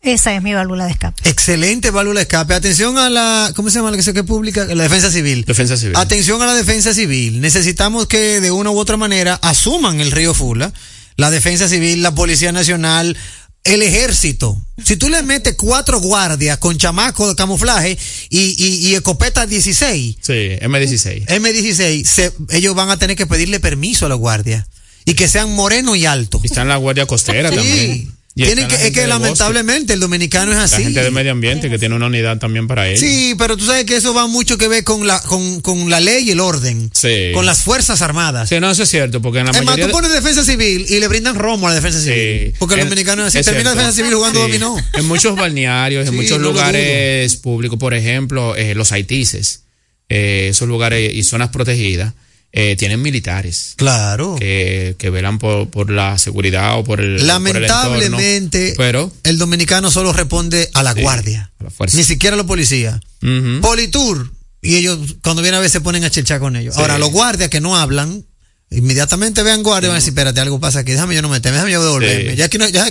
Esa 0.04 0.36
es 0.36 0.42
mi 0.44 0.54
válvula 0.54 0.86
de 0.86 0.92
escape. 0.92 1.30
Excelente 1.30 1.89
válvula 1.89 2.20
de 2.20 2.24
escape. 2.24 2.54
Atención 2.54 2.98
a 2.98 3.10
la, 3.10 3.52
¿cómo 3.56 3.70
se 3.70 3.80
llama 3.80 3.89
la 3.92 3.98
que 3.98 4.04
se 4.04 4.13
que 4.13 4.24
pública? 4.24 4.66
La 4.66 4.84
defensa 4.84 5.10
civil. 5.10 5.46
Defensa 5.46 5.78
civil. 5.78 5.96
Atención 5.96 6.42
a 6.42 6.46
la 6.46 6.54
defensa 6.56 6.94
civil. 6.94 7.39
Necesitamos 7.39 8.08
que 8.08 8.42
de 8.42 8.52
una 8.52 8.70
u 8.70 8.78
otra 8.78 8.98
manera 8.98 9.36
asuman 9.42 10.02
el 10.02 10.12
río 10.12 10.34
Fula, 10.34 10.74
la 11.16 11.32
defensa 11.32 11.70
civil, 11.70 12.02
la 12.04 12.13
Policía 12.13 12.52
Nacional, 12.52 13.16
el 13.63 13.82
ejército. 13.82 14.62
Si 14.84 14.98
tú 14.98 15.08
le 15.08 15.24
metes 15.24 15.56
cuatro 15.56 16.02
guardias 16.02 16.58
con 16.58 16.78
chamaco 16.78 17.30
de 17.30 17.36
camuflaje 17.36 17.98
y, 18.30 18.39
y, 18.62 18.88
y 18.89 18.96
escopeta 18.96 19.46
16, 19.46 20.18
Sí, 20.20 20.34
M16. 20.60 21.28
M16, 21.28 22.04
se- 22.06 22.34
ellos 22.50 22.76
van 22.76 22.89
a 22.89 22.98
tener 23.00 23.16
que 23.16 23.26
pedirle 23.26 23.62
permiso 23.62 24.06
a 24.08 24.10
los 24.10 24.20
guardias 24.20 24.66
y 25.06 25.13
que 25.13 25.30
sean 25.30 25.54
morenos 25.54 25.96
y 25.96 26.06
altos. 26.06 26.42
Y 26.44 26.48
está 26.48 26.63
en 26.63 26.68
la 26.68 26.76
Guardia 26.76 27.06
Costera 27.06 27.50
Sí. 27.52 27.56
también. 27.56 28.12
Tienen 28.36 28.67
que, 28.67 28.76
la 28.78 28.84
es 28.86 28.91
que 28.91 29.06
lamentablemente 29.06 29.93
el 29.93 30.00
dominicano 30.00 30.52
es 30.52 30.58
La 30.58 30.63
así. 30.63 30.82
gente 30.84 31.04
de 31.04 31.12
medio 31.12 31.32
ambiente 31.32 31.69
que 31.69 31.78
tiene 31.78 31.93
una 31.96 32.08
unidad 32.08 32.39
también 32.39 32.67
para 32.67 32.89
ello. 32.89 33.00
Sí, 33.00 33.36
pero 33.38 33.56
tú 33.58 33.65
sabes 33.67 33.86
que 33.86 33.96
eso 33.96 34.13
va 34.15 34.26
mucho 34.26 34.58
que 34.58 34.67
ver 34.67 34.84
con 34.84 35.06
la, 35.06 35.22
con, 35.22 35.62
con 35.62 35.88
la 35.89 36.00
ley 36.00 36.28
y 36.28 36.32
el 36.32 36.39
orden. 36.39 36.89
Sí. 36.93 37.30
Con 37.34 37.46
las 37.46 37.62
fuerzas 37.62 38.02
armadas. 38.02 38.50
Sí, 38.50 38.60
no, 38.60 38.72
eso 38.72 38.82
es 38.84 38.89
cierto, 38.89 39.22
porque 39.22 39.39
en 39.39 39.46
la 39.46 39.52
es 39.52 39.58
más, 39.58 39.65
mayoría 39.65 39.86
tú 39.86 39.91
pones 39.91 40.12
defensa 40.12 40.43
civil 40.43 40.84
y 40.89 41.00
le 41.00 41.08
brindan 41.08 41.36
romo 41.36 41.67
a 41.67 41.69
la 41.69 41.76
defensa 41.76 42.00
civil. 42.00 42.50
Sí. 42.52 42.56
Porque 42.58 42.76
los 42.76 42.84
En- 42.84 42.89
dominicanos 42.89 43.28
así 43.28 43.38
es 43.38 43.46
termina 43.46 43.69
cierto. 43.72 43.80
defensa 43.80 43.96
civil 43.98 44.15
jugando 44.15 44.39
Sí. 44.39 44.46
dominó. 44.48 44.78
En 44.93 45.06
muchos 45.08 45.36
balnearios, 45.36 46.08
en 46.08 46.12
Sí, 46.13 46.15
muchos 46.17 46.39
no 46.39 46.50
lugares 46.50 47.36
públicos, 47.36 47.78
por 47.78 47.93
ejemplo, 47.93 48.56
eh, 48.56 48.74
los 48.74 48.91
haitises, 48.91 49.62
eh, 50.10 50.48
esos 50.50 50.67
lugares 50.67 51.13
y 51.13 51.22
zonas 51.24 51.50
protegidas, 51.50 52.13
eh, 52.56 52.76
tienen 52.78 53.02
militares 53.02 53.74
Claro. 53.78 54.36
que, 54.39 54.96
que 55.00 55.10
velan 55.10 55.39
por, 55.39 55.70
por 55.70 55.89
la 55.89 56.18
seguridad 56.20 56.78
o 56.78 56.84
por 56.84 57.02
el. 57.02 57.13
por 57.13 57.22
el 57.22 57.28
Lamentablemente, 57.28 58.68
entorno. 58.70 58.76
Pero. 58.78 59.12
el 59.24 59.38
dominicano 59.38 59.89
solo 59.92 60.13
responde 60.13 60.70
a 60.74 60.84
la 60.84 60.94
Sí, 60.94 61.02
guardia. 61.02 61.52
a 61.60 61.63
la 61.66 61.70
fuerza. 61.72 61.98
Ni 61.98 62.04
siquiera 62.04 62.36
a 62.36 62.38
los 62.38 62.46
policías. 62.46 63.00
Ujú. 63.22 63.60
Politur. 63.62 64.32
Y 64.62 64.76
ellos, 64.76 64.98
cuando 65.24 65.42
vienen 65.42 65.58
a 65.58 65.62
ver, 65.62 65.70
se 65.70 65.82
ponen 65.82 66.04
a 66.06 66.10
chelchar 66.10 66.39
con 66.39 66.56
ellos. 66.56 66.76
Sí. 66.76 66.82
Ahora, 66.82 66.98
los 66.98 67.12
guardias 67.12 67.50
que 67.50 67.60
no 67.60 67.76
hablan, 67.76 68.24
inmediatamente 68.72 69.44
vean 69.44 69.62
guardia 69.63 69.88
y 69.88 69.89
van 69.89 69.96
a 69.96 70.00
decir, 70.00 70.12
espérate, 70.12 70.39
algo 70.39 70.60
pasa 70.60 70.80
aquí, 70.80 70.92
déjame 70.94 71.16
yo 71.16 71.22
no 71.22 71.30
meterme, 71.30 71.58
déjame 71.58 71.74
yo 71.74 71.84
devolverme. 71.84 72.32
Sí. 72.32 72.38
Ya 72.38 72.50
que 72.50 72.58
no, 72.60 72.70
ya 72.70 72.86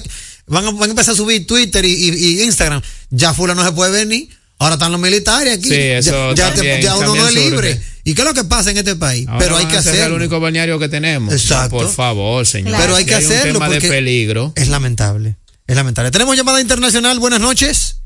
van 0.47 0.67
a, 0.67 0.71
van 0.73 0.83
a 0.83 0.93
empezar 0.93 1.15
a 1.15 1.17
subir 1.17 1.47
Twitter 1.47 1.85
y, 1.85 1.93
y- 1.93 2.41
y 2.41 2.43
Instagram. 2.43 2.83
Ya 3.11 3.33
Fula 3.33 3.55
no 3.55 3.65
se 3.65 3.73
puede 3.73 3.91
ver 3.93 4.07
ni. 4.07 4.29
Ahora 4.59 4.75
están 4.75 4.93
los 4.93 5.01
militares 5.01 5.59
aquí. 5.59 5.69
Sí, 5.71 5.75
eso 5.77 6.35
ya, 6.35 6.53
también- 6.53 6.83
ya 6.83 6.97
uno 6.97 7.15
no 7.15 7.27
es 7.29 7.35
también 7.35 7.51
surge. 7.55 7.81
¿Y 8.05 8.15
qué 8.15 8.23
es 8.23 8.27
lo 8.29 8.35
que 8.35 8.45
pasa 8.45 8.71
en 8.73 8.79
este 8.79 8.97
país? 8.97 9.29
Ahora 9.29 9.39
Pero 9.39 9.57
hay 9.57 9.67
que 9.67 9.77
hacerlo. 9.77 10.17
el 10.17 10.23
único 10.23 10.41
balneario 10.41 10.79
que 10.79 10.89
tenemos. 10.89 11.33
Exacto. 11.33 11.77
Por 11.77 11.89
favor, 11.89 12.45
señor. 12.47 12.71
Claro. 12.71 12.83
Pero 12.85 12.97
hay 12.97 13.05
Si 13.05 13.11
que 13.11 13.17
un 13.49 13.53
tema 13.55 13.69
de 13.69 13.81
peligro. 13.81 14.53
es 14.57 14.69
lamentable. 14.69 15.37
Es 15.67 15.77
lamentable. 15.77 16.11
Tenemos 16.11 16.37
llamada 16.37 16.61
internacional. 16.61 17.19
Buenas 17.21 17.41
noches. 17.41 18.01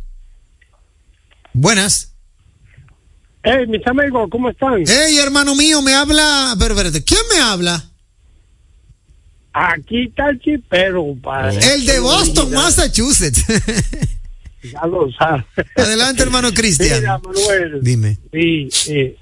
Buenas. 1.55 2.13
Hey, 3.43 3.65
mis 3.69 3.87
amigos, 3.87 4.29
¿cómo 4.31 4.51
están? 4.51 4.83
Hey, 4.87 5.19
hermano 5.19 5.55
mío, 5.55 5.81
me 5.81 5.95
habla. 5.95 6.55
Pero 6.59 6.75
espérate, 6.75 7.03
¿quién 7.03 7.21
me 7.35 7.41
habla? 7.41 7.91
Aquí 9.53 10.09
está 10.09 10.29
el 10.29 10.39
chipero. 10.41 11.15
Para 11.23 11.51
El 11.51 11.87
de 11.87 11.99
Boston, 12.01 12.51
Massachusetts. 12.53 13.43
Ya 14.73 14.85
lo 14.87 15.09
sabes. 15.19 15.45
Adelante, 15.77 16.23
hermano 16.25 16.53
Cristian. 16.53 16.99
Mira, 17.01 17.19
Manuel. 17.19 17.79
Dime. 17.83 18.19
Sí, 18.33 18.69
eh, 18.89 19.17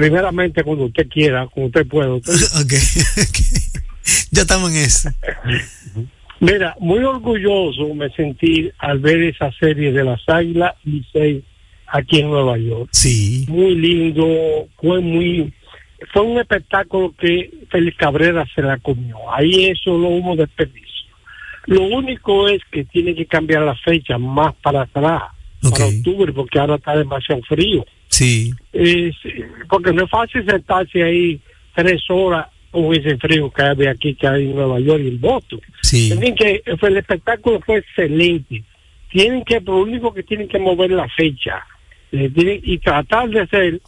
primeramente, 0.00 0.62
cuando 0.64 0.84
usted 0.86 1.08
quiera, 1.08 1.46
cuando 1.48 1.66
usted 1.68 1.86
pueda. 1.86 2.14
usted- 2.14 2.32
Ok, 2.62 2.72
ok. 3.18 3.38
Ya 4.30 4.42
estamos 4.42 4.70
en 4.70 4.76
eso. 4.78 5.10
Mira, 6.40 6.74
muy 6.80 7.00
orgulloso 7.04 7.94
me 7.94 8.08
sentí 8.10 8.70
al 8.78 8.98
ver 8.98 9.22
esa 9.22 9.52
serie 9.60 9.92
de 9.92 10.04
las 10.04 10.20
Águilas 10.26 10.72
Licey 10.84 11.44
aquí 11.86 12.20
en 12.20 12.30
Nueva 12.30 12.56
York. 12.56 12.88
Sí. 12.92 13.44
Muy 13.48 13.74
lindo, 13.74 14.26
fue 14.80 15.00
muy, 15.00 15.52
fue 16.12 16.22
un 16.22 16.38
espectáculo 16.40 17.14
que 17.18 17.50
Félix 17.70 17.96
Cabrera 17.98 18.46
se 18.54 18.62
la 18.62 18.78
comió. 18.78 19.16
Ahí 19.34 19.66
eso 19.66 19.98
no 19.98 20.08
hubo 20.08 20.34
desperdicio. 20.34 20.88
Lo 21.66 21.82
único 21.82 22.48
es 22.48 22.62
que 22.72 22.84
tiene 22.84 23.14
que 23.14 23.26
cambiar 23.26 23.62
la 23.62 23.74
fecha 23.76 24.16
más 24.16 24.54
para 24.62 24.82
atrás, 24.82 25.22
para 25.60 25.84
octubre, 25.86 26.32
porque 26.32 26.58
ahora 26.58 26.76
está 26.76 26.96
demasiado 26.96 27.42
frío. 27.42 27.84
Sí. 28.10 28.52
Porque 29.68 29.92
no 29.92 30.04
es 30.04 30.10
fácil 30.10 30.44
sentarse 30.44 31.02
ahí 31.02 31.40
tres 31.74 32.02
horas 32.10 32.46
con 32.70 32.92
ese 32.94 33.16
frío 33.16 33.50
que 33.50 33.62
hay 33.62 33.86
aquí, 33.86 34.14
que 34.14 34.26
hay 34.26 34.44
en 34.44 34.54
Nueva 34.54 34.78
York 34.80 35.00
y 35.02 35.08
en 35.08 35.20
Boston. 35.20 35.60
Sí. 35.82 36.08
Tienen 36.10 36.34
que, 36.34 36.62
fue- 36.78 36.88
el 36.90 36.98
espectáculo 36.98 37.60
fue 37.64 37.78
excelente. 37.78 38.62
Tienen 39.10 39.42
que, 39.44 39.60
lo 39.60 39.78
único 39.78 40.12
que 40.14 40.22
tienen 40.22 40.46
que 40.48 40.58
mover 40.58 40.90
la 40.92 41.08
fecha 41.08 41.64
Eh, 42.12 42.28
tienen- 42.34 42.60
y 42.64 42.78
tratar 42.78 43.28
de 43.30 43.40
hacer, 43.40 43.80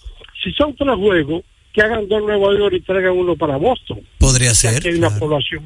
si 0.43 0.53
son 0.53 0.75
tres 0.77 0.95
juegos, 0.97 1.43
que 1.73 1.83
hagan 1.83 2.07
dos 2.09 2.21
en 2.21 2.27
Nueva 2.27 2.57
York 2.57 2.75
y 2.77 2.81
traigan 2.81 3.17
uno 3.19 3.35
para 3.35 3.57
Boston. 3.57 4.01
Podría 4.19 4.51
ser. 4.55 4.81
que 4.81 4.91
hay 4.91 4.95
una 4.97 5.09
claro. 5.09 5.21
población. 5.21 5.65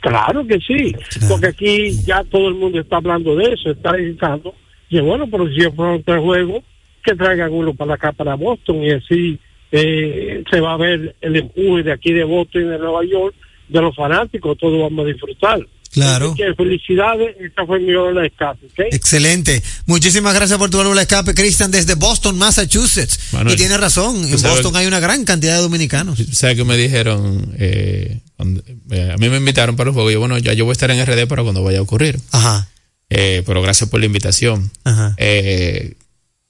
Claro 0.00 0.44
que 0.46 0.58
sí, 0.58 0.92
Claro. 0.92 1.28
porque 1.28 1.46
aquí 1.46 1.92
ya 2.04 2.24
todo 2.24 2.48
el 2.48 2.54
mundo 2.54 2.80
está 2.80 2.96
hablando 2.96 3.36
de 3.36 3.52
eso, 3.52 3.70
está 3.70 3.92
diciendo, 3.92 4.52
y 4.90 4.98
bueno, 5.00 5.28
pero 5.30 5.46
si 5.48 5.60
fueron 5.76 6.02
tres 6.02 6.18
juegos, 6.20 6.64
que 7.02 7.14
traigan 7.14 7.52
uno 7.52 7.74
para 7.74 7.94
acá, 7.94 8.12
para 8.12 8.34
Boston, 8.34 8.82
y 8.82 8.90
así 8.92 9.38
eh, 9.70 10.42
se 10.50 10.60
va 10.60 10.74
a 10.74 10.76
ver 10.76 11.16
el 11.20 11.36
empuje 11.36 11.82
de 11.82 11.92
aquí 11.92 12.12
de 12.12 12.24
Boston 12.24 12.62
y 12.62 12.66
de 12.66 12.78
Nueva 12.78 13.00
York, 13.04 13.34
de 13.68 13.80
los 13.80 13.94
fanáticos, 13.96 14.56
todos 14.58 14.80
vamos 14.80 15.04
a 15.04 15.08
disfrutar. 15.08 15.58
Claro. 15.90 16.28
Así 16.32 16.42
que 16.42 16.54
felicidades, 16.54 17.36
esta 17.38 17.66
fue 17.66 17.78
mi 17.80 17.92
hora 17.94 18.18
de 18.22 18.26
escape. 18.28 18.66
Excelente. 18.92 19.62
Muchísimas 19.84 20.32
gracias 20.34 20.58
por 20.58 20.70
tu 20.70 20.78
válvula 20.78 21.00
de 21.00 21.02
escape, 21.02 21.34
Cristian, 21.34 21.70
desde 21.70 21.96
Boston, 21.96 22.38
Massachusetts. 22.38 23.32
Manuel, 23.34 23.54
y 23.54 23.58
tiene 23.58 23.76
razón, 23.76 24.16
en 24.16 24.30
Boston 24.42 24.74
hay 24.76 24.86
una 24.86 25.00
gran 25.00 25.24
cantidad 25.26 25.56
de 25.56 25.60
dominicanos. 25.62 26.18
¿Sabes 26.32 26.56
qué 26.56 26.64
me 26.64 26.78
dijeron? 26.78 27.54
Eh, 27.58 28.20
cuando- 28.36 28.62
eh, 28.90 29.10
a 29.14 29.18
mí 29.18 29.28
me 29.28 29.36
invitaron 29.36 29.76
para 29.76 29.90
el 29.90 29.94
juego. 29.94 30.10
Y 30.10 30.14
yo, 30.14 30.20
bueno, 30.20 30.38
ya 30.38 30.54
yo 30.54 30.64
voy 30.64 30.72
a 30.72 30.74
estar 30.74 30.90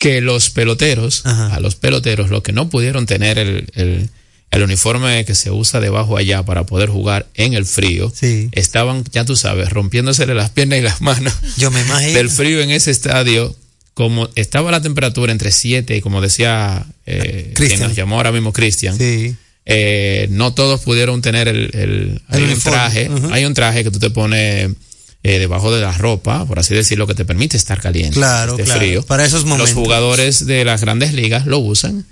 que 0.02 0.20
los 0.20 0.50
peloteros, 0.50 1.22
Ajá. 1.24 1.54
a 1.54 1.60
los 1.60 1.76
peloteros, 1.76 2.30
los 2.30 2.42
que 2.42 2.52
no 2.52 2.68
pudieron 2.68 3.06
tener 3.06 3.38
el, 3.38 3.68
el, 3.74 4.08
el 4.50 4.62
uniforme 4.62 5.24
que 5.24 5.34
se 5.34 5.50
usa 5.50 5.80
debajo 5.80 6.16
allá 6.16 6.42
para 6.42 6.66
poder 6.66 6.88
jugar 6.90 7.26
en 7.34 7.54
el 7.54 7.64
frío, 7.64 8.12
Sí. 8.14 8.48
estaban, 8.52 9.04
ya 9.12 9.24
tú 9.24 9.36
sabes, 9.36 9.70
rompiéndosele 9.70 10.34
las 10.34 10.50
piernas 10.50 10.78
y 10.80 10.82
las 10.82 11.00
manos 11.00 11.32
Yo 11.56 11.70
me 11.70 11.80
imagino. 11.82 12.12
del 12.14 12.28
frío 12.30 12.60
en 12.60 12.70
ese 12.70 12.90
estadio. 12.90 13.54
Como 13.94 14.30
estaba 14.36 14.70
la 14.70 14.80
temperatura 14.80 15.32
entre 15.32 15.52
7 15.52 15.96
y 15.96 16.00
como 16.00 16.22
decía 16.22 16.86
eh, 17.04 17.52
Cristian. 17.54 17.78
quien 17.78 17.88
nos 17.90 17.96
llamó 17.96 18.16
ahora 18.16 18.32
mismo 18.32 18.50
Cristian, 18.52 18.96
Sí. 18.96 19.36
eh, 19.66 20.26
no 20.30 20.54
todos 20.54 20.80
pudieron 20.80 21.20
tener 21.20 21.46
el, 21.46 21.68
el, 21.74 22.22
hay 22.28 22.42
un 22.42 22.58
traje, 22.58 23.10
hay 23.32 23.44
un 23.44 23.52
traje 23.52 23.84
que 23.84 23.90
tú 23.90 23.98
te 23.98 24.08
pones 24.08 24.70
eh, 25.24 25.38
debajo 25.38 25.74
de 25.74 25.80
la 25.80 25.92
ropa, 25.92 26.44
por 26.46 26.58
así 26.58 26.74
decirlo, 26.74 27.06
que 27.06 27.14
te 27.14 27.24
permite 27.24 27.56
estar 27.56 27.80
caliente, 27.80 28.14
Claro, 28.16 28.52
esté 28.52 28.64
claro, 28.64 28.80
frío. 28.80 29.02
para 29.04 29.24
esos 29.24 29.44
momentos. 29.44 29.74
Los 29.74 29.84
jugadores 29.84 30.46
de 30.46 30.64
las 30.64 30.80
grandes 30.80 31.12
ligas 31.14 31.46
lo 31.46 31.58
usan 31.58 32.04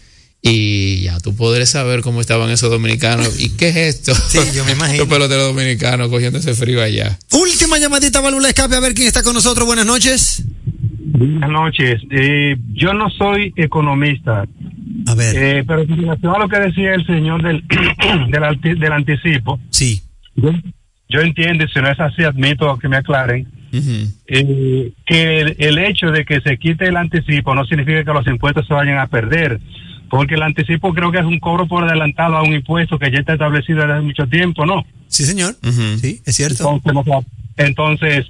y 0.43 1.03
ya 1.03 1.21
tú 1.21 1.35
podrás 1.37 1.69
saber 1.71 2.01
cómo 2.01 2.21
estaban 2.21 2.49
esos 2.51 2.71
dominicanos 2.71 3.39
y 3.41 3.51
qué 3.57 3.69
es 3.71 3.77
esto. 3.77 4.15
Sí, 4.15 4.39
yo 4.55 4.65
me 4.65 4.73
imagino. 4.73 4.99
Los 5.05 5.09
peloteros 5.09 5.49
dominicanos 5.55 6.09
cogiendo 6.09 6.39
ese 6.39 6.55
frío 6.55 6.83
allá. 6.83 7.19
Última 7.33 7.79
llamadita, 7.79 8.21
válvula 8.21 8.49
escape, 8.49 8.75
a 8.77 8.81
ver 8.81 8.95
quién 8.95 9.07
está 9.09 9.23
con 9.23 9.35
nosotros. 9.35 9.67
Buenas 9.67 9.85
noches. 9.87 10.43
Buenas 11.13 11.51
noches. 11.51 12.01
Eh, 12.11 12.57
yo 12.73 12.95
no 12.95 13.11
soy 13.11 13.53
economista, 13.57 14.45
A 15.07 15.15
ver, 15.15 15.37
eh, 15.37 15.65
pero 15.67 15.87
con 15.87 15.99
relación 15.99 16.35
a 16.35 16.39
lo 16.39 16.49
que 16.49 16.59
decía 16.59 16.95
el 16.95 17.05
señor 17.07 17.43
del, 17.43 17.63
del, 18.31 18.45
anti- 18.45 18.79
del 18.79 18.93
anticipo, 18.93 19.59
sí. 19.71 20.01
yo, 20.37 20.53
yo 21.11 21.21
entiendo, 21.21 21.65
y 21.65 21.69
si 21.69 21.81
no 21.81 21.91
es 21.91 21.99
así, 22.01 22.23
admito 22.23 22.79
que 22.79 22.89
me 22.89 22.97
aclaren, 22.97 23.47
eh, 24.27 24.93
que 25.07 25.41
el, 25.41 25.57
el 25.59 25.79
hecho 25.79 26.11
de 26.11 26.25
que 26.25 26.41
se 26.41 26.57
quite 26.59 26.87
el 26.87 26.97
anticipo 26.97 27.55
no 27.55 27.65
significa 27.67 28.05
que 28.05 28.13
los 28.13 28.27
impuestos 28.27 28.67
se 28.67 28.75
vayan 28.75 28.99
a 28.99 29.07
perder, 29.07 29.61
porque 30.09 30.35
el 30.35 30.43
anticipo 30.43 30.93
creo 30.95 31.13
que 31.13 31.19
es 31.19 31.25
un 31.25 31.39
cobro 31.39 31.67
por 31.69 31.85
adelantado 31.85 32.37
a 32.37 32.43
un 32.43 32.53
impuesto 32.55 32.99
que 32.99 33.11
ya 33.13 33.19
está 33.21 33.35
establecido 33.35 33.81
desde 33.81 33.93
hace 33.95 34.03
mucho 34.07 34.27
tiempo, 34.27 34.67
¿no? 34.67 34.85
Sí, 35.09 35.25
señor. 35.25 35.57
Sí, 36.01 36.21
es 36.25 36.35
cierto. 36.37 36.81
Entonces, 37.57 38.27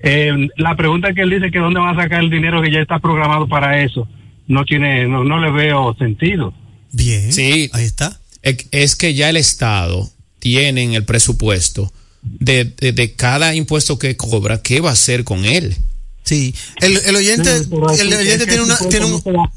eh, 0.00 0.48
la 0.56 0.76
pregunta 0.76 1.12
que 1.12 1.22
él 1.22 1.30
dice 1.30 1.50
que 1.50 1.58
dónde 1.58 1.80
van 1.80 1.98
a 1.98 2.02
sacar 2.02 2.22
el 2.22 2.30
dinero 2.30 2.62
que 2.62 2.70
ya 2.70 2.80
está 2.80 2.98
programado 2.98 3.48
para 3.48 3.82
eso, 3.82 4.08
no 4.46 4.64
tiene, 4.64 5.06
no, 5.06 5.24
no 5.24 5.40
le 5.40 5.50
veo 5.50 5.94
sentido. 5.98 6.54
Bien. 6.92 7.32
Sí. 7.32 7.68
Ahí 7.72 7.84
está. 7.84 8.18
Es- 8.42 8.68
Es 8.70 8.96
que 8.96 9.14
ya 9.14 9.28
el 9.30 9.36
Estado 9.36 10.08
tiene 10.38 10.82
en 10.84 10.94
el 10.94 11.04
presupuesto 11.04 11.92
de, 12.40 12.64
de, 12.64 12.92
de 12.92 13.12
cada 13.14 13.54
impuesto 13.54 13.98
que 13.98 14.16
cobra, 14.16 14.62
¿qué 14.62 14.80
va 14.80 14.90
a 14.90 14.94
hacer 14.94 15.24
con 15.24 15.44
él? 15.44 15.76
Sí. 16.24 16.54
El, 16.80 16.98
el 17.06 17.16
oyente, 17.16 17.64
Sí, 17.64 17.70
el 18.00 18.12
oyente 18.12 18.46
tiene 18.46 18.62
una, 18.62 18.76
tiene 18.90 19.06
un, 19.06 19.22
no 19.32 19.50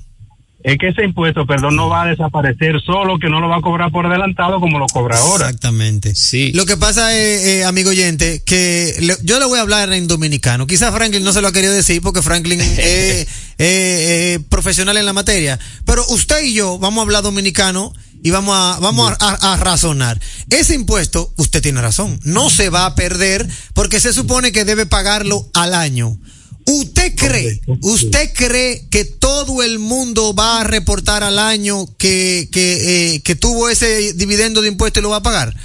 Es 0.64 0.78
que 0.78 0.90
ese 0.90 1.04
impuesto, 1.04 1.46
perdón, 1.46 1.76
no 1.76 1.90
va 1.90 2.04
a 2.04 2.06
desaparecer, 2.06 2.80
solo 2.86 3.18
que 3.20 3.28
no 3.30 3.42
lo 3.42 3.50
va 3.50 3.58
a 3.58 3.62
cobrar 3.62 3.92
por 3.92 4.06
adelantado 4.06 4.60
como 4.60 4.80
lo 4.80 4.86
cobra 4.88 5.18
ahora. 5.18 5.48
Exactamente. 5.48 6.16
Sí. 6.16 6.52
Lo 6.54 6.66
que 6.66 6.78
pasa 6.78 7.18
es, 7.18 7.46
eh, 7.46 7.64
amigo 7.66 7.90
oyente, 7.90 8.42
que 8.46 8.96
le- 9.00 9.18
yo 9.24 9.40
le 9.40 9.46
voy 9.48 9.58
a 9.58 9.64
hablar 9.64 9.92
en 9.92 10.08
dominicano. 10.08 10.68
Quizás 10.68 10.94
Franklin 10.96 11.24
no 11.24 11.34
se 11.34 11.42
lo 11.42 11.48
ha 11.50 11.52
querido 11.52 11.74
decir 11.74 12.02
porque 12.02 12.22
Franklin 12.22 12.62
es 12.78 12.78
eh, 12.80 13.28
eh, 13.58 14.40
profesional 14.50 14.96
en 14.98 15.06
la 15.06 15.14
materia. 15.14 15.60
Pero 15.86 16.06
usted 16.08 16.44
y 16.44 16.54
yo 16.54 16.78
vamos 16.80 17.00
a 17.00 17.04
hablar 17.04 17.24
dominicano 17.24 17.92
y 18.24 18.30
vamos 18.32 18.56
a, 18.56 18.80
vamos 18.80 19.12
a, 19.20 19.26
a- 19.26 19.54
a 19.54 19.58
razonar. 19.58 20.20
Ese 20.50 20.76
impuesto, 20.76 21.34
usted 21.38 21.62
tiene 21.62 21.82
razón, 21.82 22.20
no 22.24 22.50
se 22.50 22.70
va 22.70 22.86
a 22.86 22.96
perder 22.96 23.48
porque 23.74 24.00
se 24.00 24.14
supone 24.14 24.52
que 24.52 24.66
debe 24.66 24.86
pagarlo 24.86 25.50
al 25.54 25.74
año. 25.74 26.18
¿Usted 26.66 27.16
cree, 27.16 27.60
usted 27.82 28.32
cree 28.36 28.88
que 28.92 29.04
todo 29.04 29.64
el 29.64 29.80
mundo 29.80 30.36
va 30.36 30.62
a 30.62 30.64
reportar 30.64 31.24
al 31.24 31.40
año 31.40 31.88
que, 31.98 32.50
que, 32.52 33.16
eh, 33.16 33.22
que 33.24 33.36
tuvo 33.36 33.68
ese 33.68 34.14
dividendo 34.14 34.62
de 34.62 34.68
impuesto 34.68 35.00
y 35.00 35.04
lo 35.04 35.10
va 35.10 35.18
a 35.18 35.24
pagar? 35.24 35.56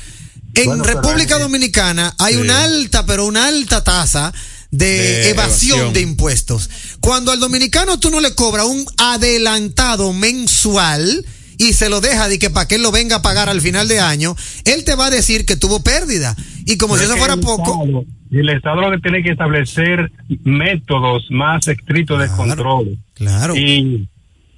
En 0.55 0.65
Bueno, 0.65 0.85
República 0.85 1.39
Dominicana 1.39 2.15
hay 2.19 2.35
Sí. 2.35 2.41
una 2.41 2.65
alta, 2.65 3.05
pero 3.05 3.27
una 3.27 3.47
alta 3.47 3.85
tasa 3.85 4.33
de, 4.71 4.87
De 4.87 5.29
evasión, 5.31 5.71
evasión. 5.81 5.93
de 5.93 6.01
impuestos. 6.01 6.71
Cuando 7.01 7.31
al 7.31 7.41
dominicano 7.41 8.01
tú 8.01 8.11
no 8.11 8.21
le 8.21 8.35
cobras 8.35 8.65
un 8.65 8.85
adelantado 8.97 10.15
mensual 10.15 11.27
y 11.59 11.73
se 11.73 11.89
lo 11.89 12.01
deja 12.01 12.29
de 12.29 12.39
que 12.39 12.51
para 12.51 12.67
que 12.69 12.77
él 12.77 12.83
lo 12.83 12.93
venga 12.93 13.17
a 13.17 13.23
pagar 13.23 13.49
al 13.49 13.61
final 13.61 13.89
de 13.89 14.01
año, 14.01 14.35
él 14.65 14.85
te 14.85 14.95
va 14.95 15.07
a 15.07 15.11
decir 15.11 15.47
que 15.47 15.57
tuvo 15.57 15.83
pérdida. 15.83 16.37
Y 16.67 16.77
como 16.79 16.97
si 16.97 17.05
eso 17.05 17.17
fuera 17.17 17.37
poco, 17.37 17.85
Estado- 17.85 18.05
el 18.33 18.49
Estado 18.51 18.81
lo 18.81 18.91
que 18.91 18.99
tiene 18.99 19.23
que 19.23 19.31
establecer 19.31 20.11
métodos 20.45 21.25
más 21.31 21.67
estrictos 21.69 22.19
de 22.21 22.29
control. 22.29 22.99
claro. 23.15 23.57
Y 23.57 24.09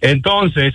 entonces, 0.00 0.72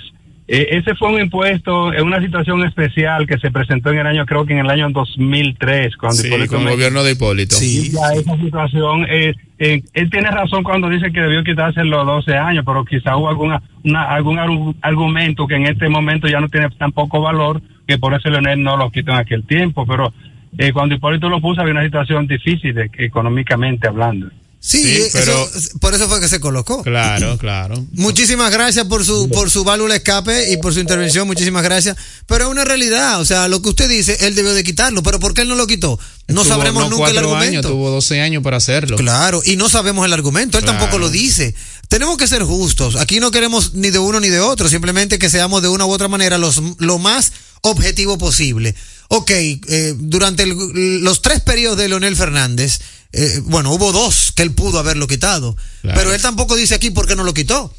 ese 0.61 0.93
fue 0.95 1.09
un 1.13 1.19
impuesto 1.21 1.93
en 1.93 2.03
una 2.05 2.21
situación 2.21 2.63
especial 2.65 3.25
que 3.27 3.37
se 3.39 3.49
presentó 3.51 3.91
en 3.91 3.99
el 3.99 4.07
año, 4.07 4.25
creo 4.25 4.45
que 4.45 4.53
en 4.53 4.59
el 4.59 4.69
año 4.69 4.89
2003, 4.89 5.95
cuando 5.97 6.15
Sí, 6.17 6.27
Hipólito 6.27 6.55
con 6.55 6.67
el 6.67 6.73
gobierno 6.73 7.03
de 7.03 7.11
Hipólito. 7.11 7.55
Sí. 7.55 7.91
ya 7.91 8.13
esa 8.13 8.37
situación, 8.37 9.05
eh, 9.09 9.33
eh, 9.59 9.81
él 9.93 10.09
tiene 10.09 10.29
razón 10.31 10.63
cuando 10.63 10.89
dice 10.89 11.11
que 11.11 11.21
debió 11.21 11.43
quitarse 11.43 11.83
los 11.83 12.05
12 12.05 12.35
años, 12.37 12.63
pero 12.65 12.83
quizá 12.85 13.15
hubo 13.17 13.29
alguna, 13.29 13.61
una, 13.83 14.03
algún 14.03 14.37
argu- 14.37 14.75
argumento 14.81 15.47
que 15.47 15.55
en 15.55 15.65
este 15.67 15.89
momento 15.89 16.27
ya 16.27 16.39
no 16.39 16.49
tiene 16.49 16.69
tan 16.71 16.91
poco 16.91 17.21
valor, 17.21 17.61
que 17.87 17.97
por 17.97 18.13
eso 18.13 18.29
Leonel 18.29 18.61
no 18.61 18.77
lo 18.77 18.91
quitó 18.91 19.11
en 19.11 19.17
aquel 19.17 19.43
tiempo, 19.45 19.85
pero 19.85 20.13
eh, 20.57 20.71
cuando 20.71 20.95
Hipólito 20.95 21.29
lo 21.29 21.41
puso 21.41 21.61
había 21.61 21.73
una 21.73 21.83
situación 21.83 22.27
difícil 22.27 22.77
económicamente 22.97 23.87
hablando. 23.87 24.27
Sí, 24.65 24.81
Sí, 24.81 24.95
eso- 24.95 25.09
pero- 25.19 25.51
por 25.81 25.93
eso 25.93 26.07
fue 26.07 26.21
que 26.21 26.29
se 26.29 26.39
colocó. 26.39 26.83
Claro, 26.83 27.37
claro. 27.37 27.85
Muchísimas 27.91 28.49
gracias 28.49 28.85
por 28.87 29.03
su 29.03 29.27
por 29.27 29.49
su 29.49 29.65
válvula 29.65 29.97
escape 29.97 30.53
y 30.53 30.57
por 30.57 30.73
su 30.73 30.79
intervención, 30.79 31.27
muchísimas 31.27 31.63
gracias. 31.63 31.97
Pero 32.27 32.45
es 32.45 32.49
una 32.51 32.63
realidad, 32.63 33.19
o 33.19 33.25
sea, 33.25 33.49
lo 33.49 33.61
que 33.61 33.67
usted 33.69 33.89
dice, 33.89 34.17
él 34.21 34.35
debió 34.35 34.53
de 34.53 34.63
quitarlo, 34.63 35.03
pero 35.03 35.19
¿por 35.19 35.33
qué 35.33 35.41
él 35.41 35.49
no 35.49 35.55
lo 35.55 35.67
quitó? 35.67 35.99
No 36.29 36.45
sabremos 36.45 36.83
no 36.89 36.89
nunca 36.95 37.11
el 37.11 37.17
argumento. 37.17 37.45
años, 37.49 37.65
tuvo 37.65 37.89
12 37.89 38.21
años 38.21 38.41
para 38.41 38.55
hacerlo. 38.55 38.95
Claro, 38.95 39.41
y 39.45 39.57
no 39.57 39.67
sabemos 39.67 40.05
el 40.05 40.13
argumento, 40.13 40.57
él 40.57 40.63
Claro. 40.63 40.79
tampoco 40.79 40.97
lo 40.97 41.09
dice. 41.09 41.53
Tenemos 41.89 42.17
que 42.17 42.27
ser 42.27 42.43
justos. 42.43 42.95
Aquí 42.95 43.19
no 43.19 43.31
queremos 43.31 43.73
ni 43.73 43.89
de 43.89 43.99
uno 43.99 44.21
ni 44.21 44.29
de 44.29 44.39
otro, 44.39 44.69
simplemente 44.69 45.19
que 45.19 45.29
seamos 45.29 45.61
de 45.61 45.67
una 45.67 45.85
u 45.85 45.91
otra 45.91 46.07
manera 46.07 46.37
los, 46.37 46.61
lo 46.77 46.99
más 46.99 47.33
objetivo 47.63 48.17
posible. 48.17 48.75
Ok, 49.09 49.29
eh, 49.31 49.93
durante 49.97 50.43
el- 50.43 51.01
los 51.03 51.21
tres 51.21 51.41
periodos 51.41 51.77
de 51.77 51.89
Leonel 51.89 52.15
Fernández, 52.15 52.79
eh, 53.13 53.39
bueno, 53.45 53.71
hubo 53.71 53.91
dos 53.91 54.31
que 54.35 54.43
él 54.43 54.51
pudo 54.51 54.79
haberlo 54.79 55.07
quitado, 55.07 55.55
Claro. 55.81 55.97
pero 55.99 56.13
él 56.13 56.21
tampoco 56.21 56.55
dice 56.55 56.75
aquí 56.75 56.89
por 56.91 57.07
qué 57.07 57.15
no 57.15 57.23
lo 57.23 57.33
quitó. 57.33 57.73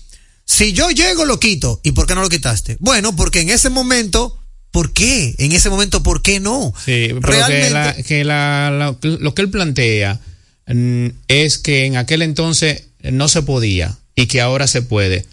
Si 0.47 0.73
yo 0.73 0.91
llego, 0.91 1.25
lo 1.25 1.41
quito. 1.41 1.81
¿Y 1.83 1.93
por 1.93 2.07
qué 2.07 2.15
no 2.15 2.23
lo 2.23 2.29
quitaste? 2.29 2.77
Bueno, 2.81 3.17
porque 3.17 3.41
en 3.41 3.51
ese 3.51 3.71
momento, 3.71 4.39
¿por 4.71 4.93
qué? 4.93 5.35
En 5.39 5.53
ese 5.53 5.71
momento, 5.71 6.03
¿por 6.03 6.21
qué 6.23 6.39
no? 6.41 6.73
Sí, 6.85 7.09
pero 7.23 7.47
que, 7.47 7.71
la- 7.71 7.95
que 8.03 8.25
la- 8.25 8.71
la- 8.71 8.97
lo 9.03 9.35
que 9.35 9.43
él 9.43 9.51
plantea 9.51 10.21
mm, 10.67 11.07
es 11.29 11.59
que 11.59 11.85
en 11.87 11.97
aquel 11.97 12.23
entonces 12.23 12.85
no 13.03 13.29
se 13.29 13.43
podía 13.43 13.97
y 14.17 14.27
que 14.27 14.41
ahora 14.41 14.67
se 14.67 14.83
puede. 14.83 15.27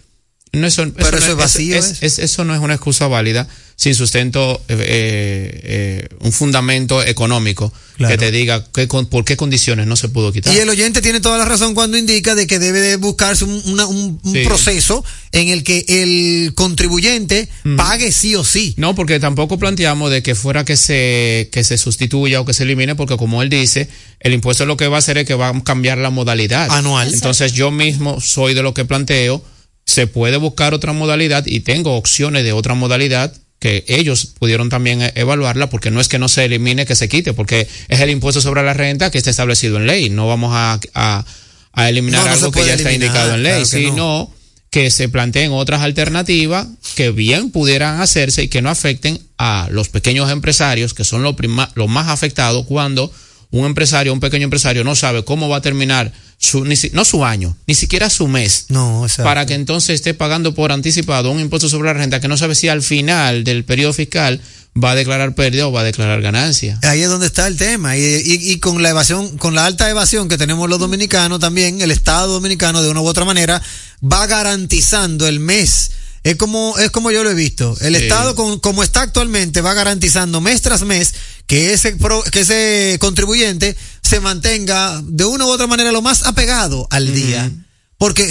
No, 0.52 0.66
eso, 0.66 0.84
Pero 0.94 1.10
no 1.12 1.16
eso 1.18 1.30
es 1.32 1.36
vacío, 1.36 1.76
es- 1.76 2.02
es- 2.02 2.18
eso 2.18 2.44
no 2.44 2.54
es 2.54 2.60
una 2.60 2.74
excusa 2.74 3.06
válida 3.06 3.48
sin 3.76 3.94
sustento, 3.94 4.62
eh, 4.68 4.76
eh, 4.78 5.60
eh, 5.64 6.08
un 6.20 6.32
fundamento 6.32 7.02
económico 7.02 7.72
Claro. 7.96 8.12
que 8.12 8.18
te 8.18 8.30
diga 8.30 8.64
qué 8.72 8.88
con- 8.88 9.06
por 9.06 9.24
qué 9.24 9.36
condiciones 9.36 9.86
no 9.86 9.96
se 9.96 10.08
pudo 10.08 10.32
quitar. 10.32 10.54
Y 10.54 10.58
el 10.58 10.68
oyente 10.68 11.02
tiene 11.02 11.20
toda 11.20 11.36
la 11.38 11.44
razón 11.44 11.74
cuando 11.74 11.98
indica 11.98 12.34
de 12.34 12.46
que 12.46 12.58
debe 12.58 12.80
de 12.80 12.96
buscarse 12.96 13.44
un, 13.44 13.60
una- 13.66 13.86
un- 13.86 14.18
un 14.22 14.32
Sí. 14.32 14.42
proceso 14.44 15.04
en 15.32 15.48
el 15.48 15.62
que 15.62 15.84
el 15.88 16.54
contribuyente 16.54 17.48
Mm. 17.64 17.76
pague 17.76 18.10
sí 18.12 18.34
o 18.34 18.44
sí. 18.44 18.74
No, 18.76 18.94
porque 18.94 19.20
tampoco 19.20 19.58
planteamos 19.58 20.10
de 20.10 20.22
que 20.22 20.34
fuera 20.34 20.64
que 20.64 20.76
se, 20.76 21.48
que 21.52 21.64
se 21.64 21.76
sustituya 21.78 22.40
o 22.40 22.44
que 22.44 22.54
se 22.54 22.62
elimine, 22.62 22.94
porque 22.94 23.16
como 23.16 23.42
él 23.42 23.48
dice, 23.50 23.88
el 24.20 24.32
impuesto 24.32 24.64
lo 24.64 24.76
que 24.76 24.88
va 24.88 24.96
a 24.96 24.98
hacer 25.00 25.18
es 25.18 25.26
que 25.26 25.34
va 25.34 25.48
a 25.48 25.62
cambiar 25.64 25.98
la 25.98 26.10
modalidad. 26.10 26.68
Anual. 26.70 27.12
Entonces 27.12 27.52
yo 27.52 27.70
mismo 27.70 28.20
soy 28.20 28.54
de 28.54 28.62
lo 28.62 28.72
que 28.74 28.84
planteo, 28.84 29.44
se 29.84 30.06
puede 30.06 30.36
buscar 30.36 30.74
otra 30.74 30.92
modalidad 30.92 31.44
y 31.46 31.60
tengo 31.60 31.96
opciones 31.96 32.44
de 32.44 32.52
otra 32.52 32.74
modalidad 32.74 33.34
que 33.62 33.84
ellos 33.86 34.26
pudieron 34.40 34.68
también 34.68 35.02
eh, 35.02 35.12
evaluarla 35.14 35.70
porque 35.70 35.92
no 35.92 36.00
es 36.00 36.08
que 36.08 36.18
no 36.18 36.28
se 36.28 36.44
elimine, 36.44 36.84
que 36.84 36.96
se 36.96 37.08
quite, 37.08 37.32
porque 37.32 37.68
es 37.86 38.00
el 38.00 38.10
impuesto 38.10 38.40
sobre 38.40 38.64
la 38.64 38.74
renta 38.74 39.12
que 39.12 39.18
está 39.18 39.30
establecido 39.30 39.76
en 39.76 39.86
ley. 39.86 40.10
No 40.10 40.26
vamos 40.26 40.50
a, 40.52 40.80
a, 40.94 41.24
a 41.72 41.88
eliminar 41.88 42.24
No, 42.24 42.26
no 42.28 42.36
se 42.36 42.38
algo 42.40 42.50
que 42.50 42.66
ya 42.66 42.74
está 42.74 42.92
indicado 42.92 43.34
en 43.34 43.44
ley, 43.44 43.62
claro 43.62 43.70
que 43.70 43.82
no. 43.82 43.90
sino 43.90 44.34
que 44.70 44.90
se 44.90 45.08
planteen 45.08 45.52
otras 45.52 45.82
alternativas 45.82 46.66
que 46.96 47.12
bien 47.12 47.52
pudieran 47.52 48.00
hacerse 48.00 48.42
y 48.42 48.48
que 48.48 48.62
no 48.62 48.68
afecten 48.68 49.20
a 49.38 49.68
los 49.70 49.88
pequeños 49.88 50.28
empresarios, 50.28 50.92
que 50.92 51.04
son 51.04 51.22
los 51.22 51.36
los 51.74 51.88
más 51.88 52.08
afectados 52.08 52.66
cuando 52.66 53.12
un 53.52 53.66
empresario, 53.66 54.12
un 54.12 54.18
pequeño 54.18 54.44
empresario 54.44 54.82
no 54.82 54.96
sabe 54.96 55.24
cómo 55.24 55.48
va 55.48 55.58
a 55.58 55.62
terminar 55.62 56.12
su, 56.44 56.64
ni 56.64 56.74
si- 56.76 56.90
no 56.90 57.04
su 57.04 57.24
año, 57.24 57.56
ni 57.68 57.74
siquiera 57.76 58.10
su 58.10 58.26
mes, 58.26 58.66
No, 58.68 59.04
exacto. 59.04 59.22
para 59.22 59.46
que 59.46 59.54
entonces 59.54 59.94
esté 59.94 60.12
pagando 60.12 60.54
por 60.54 60.72
anticipado 60.72 61.30
un 61.30 61.38
impuesto 61.40 61.68
sobre 61.68 61.86
la 61.86 61.92
renta 61.94 62.20
que 62.20 62.26
no 62.28 62.36
sabe 62.36 62.56
si 62.56 62.66
al 62.68 62.82
final 62.82 63.44
del 63.44 63.64
periodo 63.64 63.92
fiscal 63.92 64.40
va 64.76 64.90
a 64.90 64.94
declarar 64.96 65.34
pérdida 65.36 65.68
o 65.68 65.72
va 65.72 65.82
a 65.82 65.84
declarar 65.84 66.20
ganancia. 66.20 66.78
Ahí 66.82 67.00
es 67.02 67.08
donde 67.08 67.26
está 67.26 67.46
el 67.46 67.56
tema. 67.56 67.96
Y, 67.96 68.02
y, 68.02 68.52
y, 68.52 68.58
con 68.58 68.82
la 68.82 68.88
evasión, 68.90 69.38
con 69.38 69.54
la 69.54 69.66
alta 69.66 69.88
evasión 69.88 70.28
que 70.28 70.36
tenemos 70.38 70.68
los 70.68 70.78
dominicanos 70.80 71.38
también, 71.38 71.80
el 71.80 71.90
Estado 71.92 72.32
dominicano 72.32 72.82
de 72.82 72.88
una 72.88 73.02
u 73.02 73.06
otra 73.06 73.24
manera 73.24 73.62
va 74.02 74.26
garantizando 74.26 75.28
el 75.28 75.40
mes. 75.40 75.90
Es 76.24 76.36
como, 76.36 76.78
es 76.78 76.90
como 76.90 77.10
yo 77.10 77.22
lo 77.24 77.30
he 77.30 77.34
visto. 77.34 77.76
El 77.80 77.96
Sí. 77.96 78.02
Estado, 78.04 78.34
con- 78.34 78.60
como 78.60 78.82
está 78.82 79.02
actualmente, 79.02 79.60
va 79.60 79.74
garantizando 79.74 80.40
mes 80.40 80.62
tras 80.62 80.82
mes 80.82 81.14
que 81.46 81.72
ese, 81.74 81.96
pro- 81.96 82.22
que 82.30 82.40
ese 82.40 82.96
contribuyente 83.00 83.76
se 84.12 84.20
mantenga 84.20 85.00
de 85.04 85.24
una 85.24 85.46
u 85.46 85.48
otra 85.48 85.66
manera 85.66 85.90
lo 85.90 86.02
más 86.02 86.26
apegado 86.26 86.86
al 86.90 87.14
día. 87.14 87.50
Porque, 87.96 88.30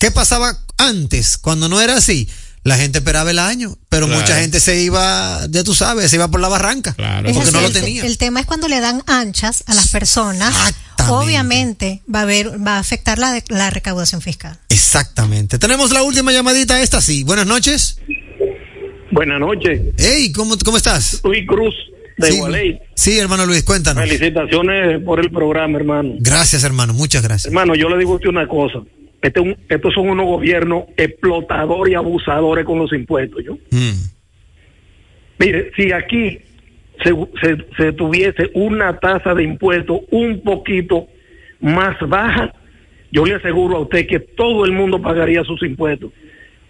¿qué 0.00 0.10
pasaba 0.10 0.58
antes 0.76 1.38
cuando 1.38 1.68
no 1.68 1.80
era 1.80 1.96
así? 1.96 2.28
La 2.64 2.76
gente 2.76 2.98
esperaba 2.98 3.30
el 3.30 3.38
año, 3.38 3.78
pero 3.88 4.06
Claro. 4.06 4.20
mucha 4.20 4.40
gente 4.40 4.58
se 4.58 4.80
iba, 4.82 5.46
ya 5.50 5.62
tú 5.62 5.72
sabes, 5.74 6.10
se 6.10 6.16
iba 6.16 6.26
por 6.28 6.40
la 6.40 6.48
barranca. 6.48 6.94
Claro. 6.94 7.28
Porque 7.32 7.42
así, 7.48 7.52
no 7.52 7.60
lo 7.60 7.70
tenía. 7.70 8.04
el 8.04 8.18
tema 8.18 8.40
es 8.40 8.46
cuando 8.46 8.66
le 8.66 8.80
dan 8.80 9.04
anchas 9.06 9.62
a 9.66 9.74
las 9.74 9.86
personas, 9.88 10.48
Exactamente. 10.50 11.12
obviamente 11.14 12.02
va 12.12 12.18
a 12.18 12.22
haber, 12.22 12.66
va 12.66 12.74
a 12.74 12.78
afectar 12.80 13.20
la, 13.20 13.32
de- 13.32 13.44
la 13.48 13.70
recaudación 13.70 14.20
fiscal. 14.20 14.58
Exactamente. 14.68 15.60
Tenemos 15.60 15.92
la 15.92 16.02
última 16.02 16.32
llamadita, 16.32 16.82
esta 16.82 17.00
sí. 17.00 17.22
Buenas 17.22 17.46
noches. 17.46 17.98
Buenas 19.12 19.38
noches, 19.40 19.80
Hey, 19.96 20.32
¿cómo, 20.32 20.58
cómo 20.64 20.76
estás? 20.76 21.20
Luis 21.24 21.46
Cruz 21.46 21.74
de 22.18 22.26
sí, 22.32 22.38
Gualey. 22.38 22.78
sí, 22.94 23.18
hermano 23.18 23.46
Luis, 23.46 23.62
cuéntanos. 23.64 24.02
Felicitaciones 24.04 25.00
por 25.02 25.20
el 25.20 25.30
programa, 25.30 25.78
hermano. 25.78 26.14
Gracias, 26.18 26.64
hermano, 26.64 26.92
muchas 26.94 27.22
gracias. 27.22 27.46
Hermano, 27.46 27.74
yo 27.74 27.88
le 27.88 27.96
digo 27.98 28.12
a 28.12 28.16
usted 28.16 28.28
una 28.28 28.46
cosa. 28.46 28.80
Este, 29.22 29.40
es 29.40 29.46
un- 29.46 29.56
estos 29.68 29.94
son 29.94 30.08
unos 30.10 30.26
gobiernos 30.26 30.84
explotadores 30.96 31.92
y 31.92 31.96
abusadores 31.96 32.64
con 32.64 32.78
los 32.78 32.92
impuestos. 32.92 33.42
¿yo? 33.44 33.54
Mm. 33.70 33.92
Mire, 35.38 35.70
si 35.76 35.92
aquí 35.92 36.38
se, 37.02 37.10
se- 37.40 37.64
se 37.76 37.92
tuviese 37.92 38.50
una 38.54 38.98
tasa 38.98 39.34
de 39.34 39.44
impuestos 39.44 40.00
un 40.10 40.40
poquito 40.42 41.06
más 41.60 41.96
baja, 42.08 42.52
yo 43.10 43.24
le 43.24 43.36
aseguro 43.36 43.76
a 43.76 43.80
usted 43.80 44.06
que 44.06 44.20
todo 44.20 44.64
el 44.64 44.72
mundo 44.72 45.00
pagaría 45.00 45.42
sus 45.44 45.62
impuestos. 45.62 46.12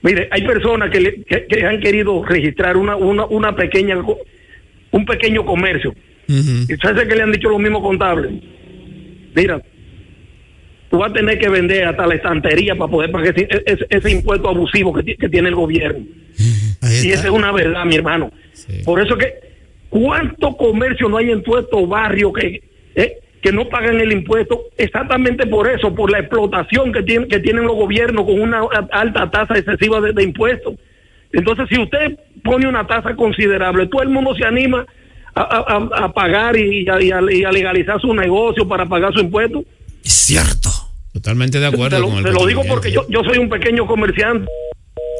Mire, 0.02 0.28
hay 0.30 0.42
personas 0.46 0.90
que, 0.90 1.00
le- 1.00 1.22
que- 1.24 1.46
que 1.46 1.66
han 1.66 1.80
querido 1.80 2.24
registrar 2.24 2.76
una, 2.76 2.94
una, 2.96 3.26
una 3.26 3.56
pequeña, 3.56 3.96
un 4.90 5.04
pequeño 5.04 5.44
comercio. 5.44 5.90
Ujú. 6.28 6.72
¿Y 6.72 6.76
sabes 6.82 7.06
que 7.08 7.14
le 7.16 7.22
han 7.22 7.32
dicho 7.32 7.48
los 7.48 7.58
mismos 7.60 7.82
contables? 7.82 8.32
Mira, 9.34 9.60
tú 10.90 10.98
vas 10.98 11.10
a 11.10 11.14
tener 11.14 11.38
que 11.38 11.48
vender 11.48 11.84
hasta 11.86 12.06
la 12.06 12.14
estantería 12.14 12.74
para 12.74 12.90
poder 12.90 13.10
pagar 13.10 13.34
ese, 13.36 13.48
ese- 13.66 13.86
ese 13.90 14.10
impuesto 14.10 14.48
abusivo 14.48 14.92
que, 14.92 15.02
ti- 15.02 15.16
que 15.16 15.28
tiene 15.28 15.48
el 15.48 15.54
gobierno. 15.54 16.04
Y 17.04 17.10
esa 17.10 17.24
es 17.24 17.30
una 17.30 17.50
verdad, 17.52 17.84
mi 17.84 17.96
hermano. 17.96 18.30
Sí. 18.52 18.82
Por 18.84 19.02
eso 19.02 19.16
que, 19.18 19.34
¿cuánto 19.88 20.56
comercio 20.56 21.08
no 21.08 21.16
hay 21.16 21.30
en 21.32 21.42
todos 21.42 21.64
estos 21.64 21.88
barrios 21.88 22.32
que, 22.32 22.62
eh, 22.94 23.18
que 23.42 23.52
no 23.52 23.68
pagan 23.68 24.00
el 24.00 24.12
impuesto? 24.12 24.62
Exactamente 24.78 25.46
por 25.46 25.68
eso, 25.68 25.92
por 25.94 26.10
la 26.10 26.20
explotación 26.20 26.92
que, 26.92 27.02
tienen 27.02 27.28
que 27.28 27.40
tienen 27.40 27.64
los 27.64 27.74
gobiernos 27.74 28.24
con 28.24 28.40
una 28.40 28.60
alta 28.92 29.28
tasa 29.30 29.58
excesiva 29.58 30.00
de, 30.00 30.12
de 30.12 30.22
impuestos. 30.22 30.74
Entonces, 31.32 31.66
si 31.68 31.78
usted 31.80 32.16
pone 32.48 32.68
una 32.68 32.86
tasa 32.86 33.14
considerable, 33.14 33.86
todo 33.88 34.02
el 34.02 34.08
mundo 34.08 34.34
se 34.36 34.44
anima 34.44 34.84
a, 35.34 35.40
a- 35.42 36.04
a- 36.06 36.12
pagar 36.12 36.56
y 36.56 36.88
a, 36.88 37.00
y 37.00 37.10
a- 37.12 37.20
y 37.30 37.44
a 37.44 37.52
legalizar 37.52 38.00
su 38.00 38.12
negocio 38.14 38.66
para 38.66 38.86
pagar 38.86 39.12
su 39.12 39.20
impuesto. 39.20 39.62
Es 40.04 40.12
cierto. 40.12 40.70
Totalmente 41.12 41.58
de 41.60 41.66
acuerdo 41.66 41.96
Te 41.96 42.00
lo, 42.00 42.08
con 42.08 42.18
el 42.18 42.24
te 42.24 42.32
lo 42.32 42.46
digo 42.46 42.62
porque 42.68 42.90
yo, 42.92 43.06
yo 43.08 43.22
soy 43.24 43.38
un 43.38 43.48
pequeño 43.48 43.86
comerciante. 43.86 44.46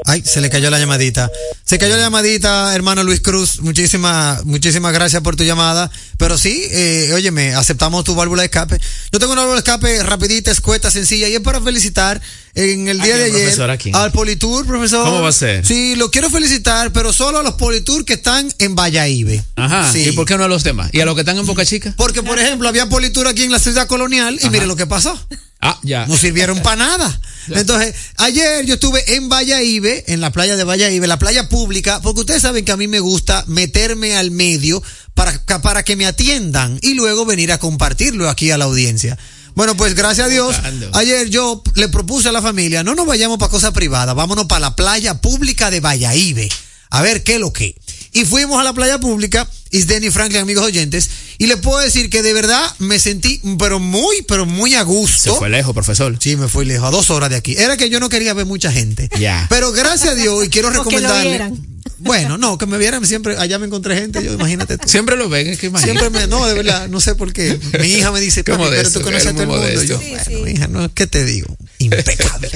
Ay, 0.05 0.23
se 0.25 0.41
le 0.41 0.49
cayó 0.49 0.71
la 0.71 0.79
llamadita. 0.79 1.31
Se 1.64 1.77
cayó 1.77 1.97
la 1.97 2.03
llamadita, 2.05 2.75
hermano 2.75 3.03
Luis 3.03 3.21
Cruz. 3.21 3.61
Muchísimas, 3.61 4.45
muchísimas 4.47 4.93
gracias 4.93 5.23
por 5.23 5.35
tu 5.37 5.43
llamada. 5.45 5.91
Pero 6.19 6.38
sí, 6.38 6.67
eh, 6.71 7.11
óyeme, 7.14 7.55
aceptamos 7.55 8.05
tu 8.05 8.14
válvula 8.14 8.43
de 8.43 8.47
escape. 8.47 8.79
Yo 9.12 9.19
tengo 9.19 9.33
una 9.33 9.43
válvula 9.43 9.61
de 9.61 9.67
escape 9.71 10.03
rapidita, 10.05 10.51
escueta, 10.53 10.91
sencilla, 10.91 11.29
y 11.29 11.35
es 11.35 11.41
para 11.41 11.61
felicitar 11.61 12.21
en 12.59 12.88
el 12.88 13.01
¿A 13.01 13.05
día 13.05 13.16
de 13.16 13.25
ayer 13.25 13.94
al 13.94 14.11
Politur, 14.11 14.66
profesor. 14.66 15.05
¿Cómo 15.05 15.23
va 15.23 15.29
a 15.29 15.33
ser? 15.33 15.64
Sí, 15.64 15.94
lo 15.94 16.11
quiero 16.11 16.29
felicitar, 16.29 16.92
pero 16.92 17.12
solo 17.12 17.38
a 17.38 17.42
los 17.44 17.55
Politur 17.55 18.05
que 18.05 18.14
están 18.14 18.53
en 18.59 18.75
Valladolid. 18.75 19.40
Ajá. 19.55 19.92
Sí. 19.92 20.09
¿Y 20.09 20.12
por 20.12 20.27
qué 20.27 20.37
no 20.37 20.42
a 20.42 20.49
los 20.49 20.64
demás? 20.64 20.90
¿Y 20.92 21.01
a 21.01 21.05
los 21.05 21.14
que 21.14 21.21
están 21.21 21.38
en 21.38 21.47
Boca 21.47 21.64
Chica? 21.64 21.94
Porque, 21.97 22.23
por 22.25 22.37
ejemplo, 22.38 22.68
había 22.68 22.88
Politur 22.88 23.29
aquí 23.29 23.44
en 23.44 23.53
la 23.53 23.61
ciudad 23.61 23.87
colonial 23.87 24.40
y 24.42 24.51
mire 24.51 24.66
lo 24.66 24.75
que 24.75 24.87
pasó. 24.87 25.16
Ah, 25.61 25.79
ya. 25.83 26.07
No 26.07 26.16
sirvieron 26.16 26.61
para 26.61 26.77
nada. 26.77 27.21
Entonces, 27.49 27.94
ayer 28.16 28.66
yo 28.66 28.75
estuve 28.75 29.14
en 29.14 29.29
Valladolid, 29.29 29.87
en 30.07 30.21
la 30.21 30.33
playa 30.33 30.57
de 30.57 30.64
Valladolid, 30.64 31.05
la 31.05 31.18
playa 31.18 31.49
pública, 31.49 32.01
porque 32.03 32.21
ustedes 32.21 32.42
saben 32.42 32.64
que 32.64 32.73
a 32.73 32.77
mí 32.77 32.88
me 32.88 33.01
gusta 33.01 33.44
meterme 33.47 34.16
al 34.16 34.33
medio 34.33 34.83
para, 35.14 35.44
para 35.62 35.85
que 35.85 35.94
me 35.94 36.07
atiendan 36.07 36.79
y 36.83 36.94
luego 36.94 37.25
venir 37.25 37.53
a 37.53 37.59
compartirlo 37.59 38.29
aquí 38.29 38.51
a 38.51 38.59
la 38.59 38.64
audiencia. 38.64 39.16
Bueno, 39.59 39.77
pues 39.77 39.97
gracias 39.97 40.29
a 40.29 40.31
Dios, 40.31 40.55
ayer 40.92 41.31
yo 41.31 41.64
le 41.75 41.88
propuse 41.88 42.29
a 42.29 42.33
la 42.33 42.40
familia, 42.40 42.85
no 42.85 42.94
nos 42.94 43.09
vayamos 43.09 43.38
para 43.38 43.51
cosas 43.51 43.73
privadas, 43.73 44.14
vámonos 44.14 44.47
para 44.47 44.61
la 44.61 44.77
playa 44.77 45.14
pública 45.14 45.68
de 45.73 45.81
Valladolid, 45.81 46.49
a 46.90 47.03
ver 47.03 47.25
qué 47.25 47.35
es 47.35 47.40
lo 47.40 47.53
que. 47.53 47.75
Y 48.12 48.25
fuimos 48.25 48.61
a 48.61 48.62
la 48.62 48.73
playa 48.73 49.01
pública, 49.01 49.49
Isdeni 49.73 50.11
Franklin, 50.11 50.42
amigos 50.42 50.64
oyentes, 50.64 51.11
y 51.38 51.49
le 51.49 51.57
puedo 51.57 51.81
decir 51.81 52.09
que 52.09 52.23
de 52.23 52.35
verdad 52.35 52.73
me 52.79 53.01
sentí, 53.01 53.40
pero 53.59 53.81
muy, 53.81 54.23
pero 54.29 54.47
muy 54.47 54.77
a 54.77 54.79
Se 54.79 54.85
gusto. 54.85 55.35
fue 55.35 55.51
lejos, 55.51 55.75
profesor. 55.75 56.16
Sí, 56.21 56.37
me 56.37 56.47
fui 56.47 56.64
lejos, 56.64 56.87
a 56.87 56.92
dos 56.92 57.11
horas 57.11 57.29
de 57.29 57.35
aquí. 57.35 57.57
Era 57.59 57.77
que 57.77 57.90
yo 57.90 57.99
no 57.99 58.09
quería 58.09 58.35
ver 58.35 58.47
mucha 58.47 58.71
gente. 58.71 59.11
Ya. 59.18 59.44
Pero 59.51 59.73
gracias 59.73 60.12
a 60.12 60.14
Dios, 60.14 60.47
y 60.47 60.51
quiero 60.51 60.71
recomendarle. 60.71 61.51
Bueno, 61.99 62.39
no, 62.39 62.59
que 62.59 62.67
me 62.67 62.79
vieran 62.79 63.05
siempre, 63.07 63.37
allá 63.37 63.59
me 63.59 63.67
encontré 63.67 63.97
gente, 63.97 64.23
yo 64.23 64.33
imagínate 64.33 64.79
tú. 64.79 64.89
Siempre 64.89 65.17
lo 65.17 65.29
ven, 65.29 65.49
es 65.49 65.59
que 65.59 65.67
imagínate. 65.67 65.99
Siempre 65.99 66.21
me, 66.21 66.27
no, 66.29 66.47
de 66.47 66.55
verdad, 66.55 66.89
no 66.89 67.01
sé 67.01 67.15
por 67.15 67.33
qué. 67.33 67.59
Mi 67.81 67.89
hija 67.89 68.13
me 68.13 68.21
dice, 68.21 68.45
pero 68.45 68.91
tú 68.91 69.01
conoces 69.01 69.29
a 69.29 69.33
todo 69.33 69.43
el 69.43 69.49
mundo. 69.49 69.83
Yo, 69.83 69.99
bueno, 69.99 70.49
hija, 70.49 70.69
no, 70.69 70.93
¿qué 70.95 71.07
te 71.07 71.25
digo? 71.25 71.57
Impecable. 71.79 72.51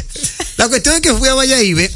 La 0.56 0.68
cuestión 0.68 0.94
es 0.94 1.00
que 1.00 1.12
fui 1.14 1.28
a 1.28 1.34
Valladolid, 1.34 1.90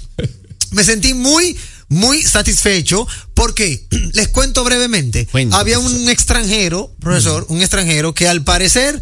me 0.73 0.85
sentí 0.85 1.15
muy, 1.15 1.57
muy 1.89 2.23
satisfecho 2.23 3.07
porque, 3.35 3.87
les 4.13 4.29
cuento 4.29 4.65
brevemente, 4.65 5.29
había 5.53 5.79
un 5.79 5.87
profesor. 5.87 6.11
extranjero, 6.11 6.95
profesor, 7.01 7.47
un 7.49 7.61
extranjero 7.61 8.15
que 8.15 8.29
al 8.29 8.43
parecer, 8.43 9.01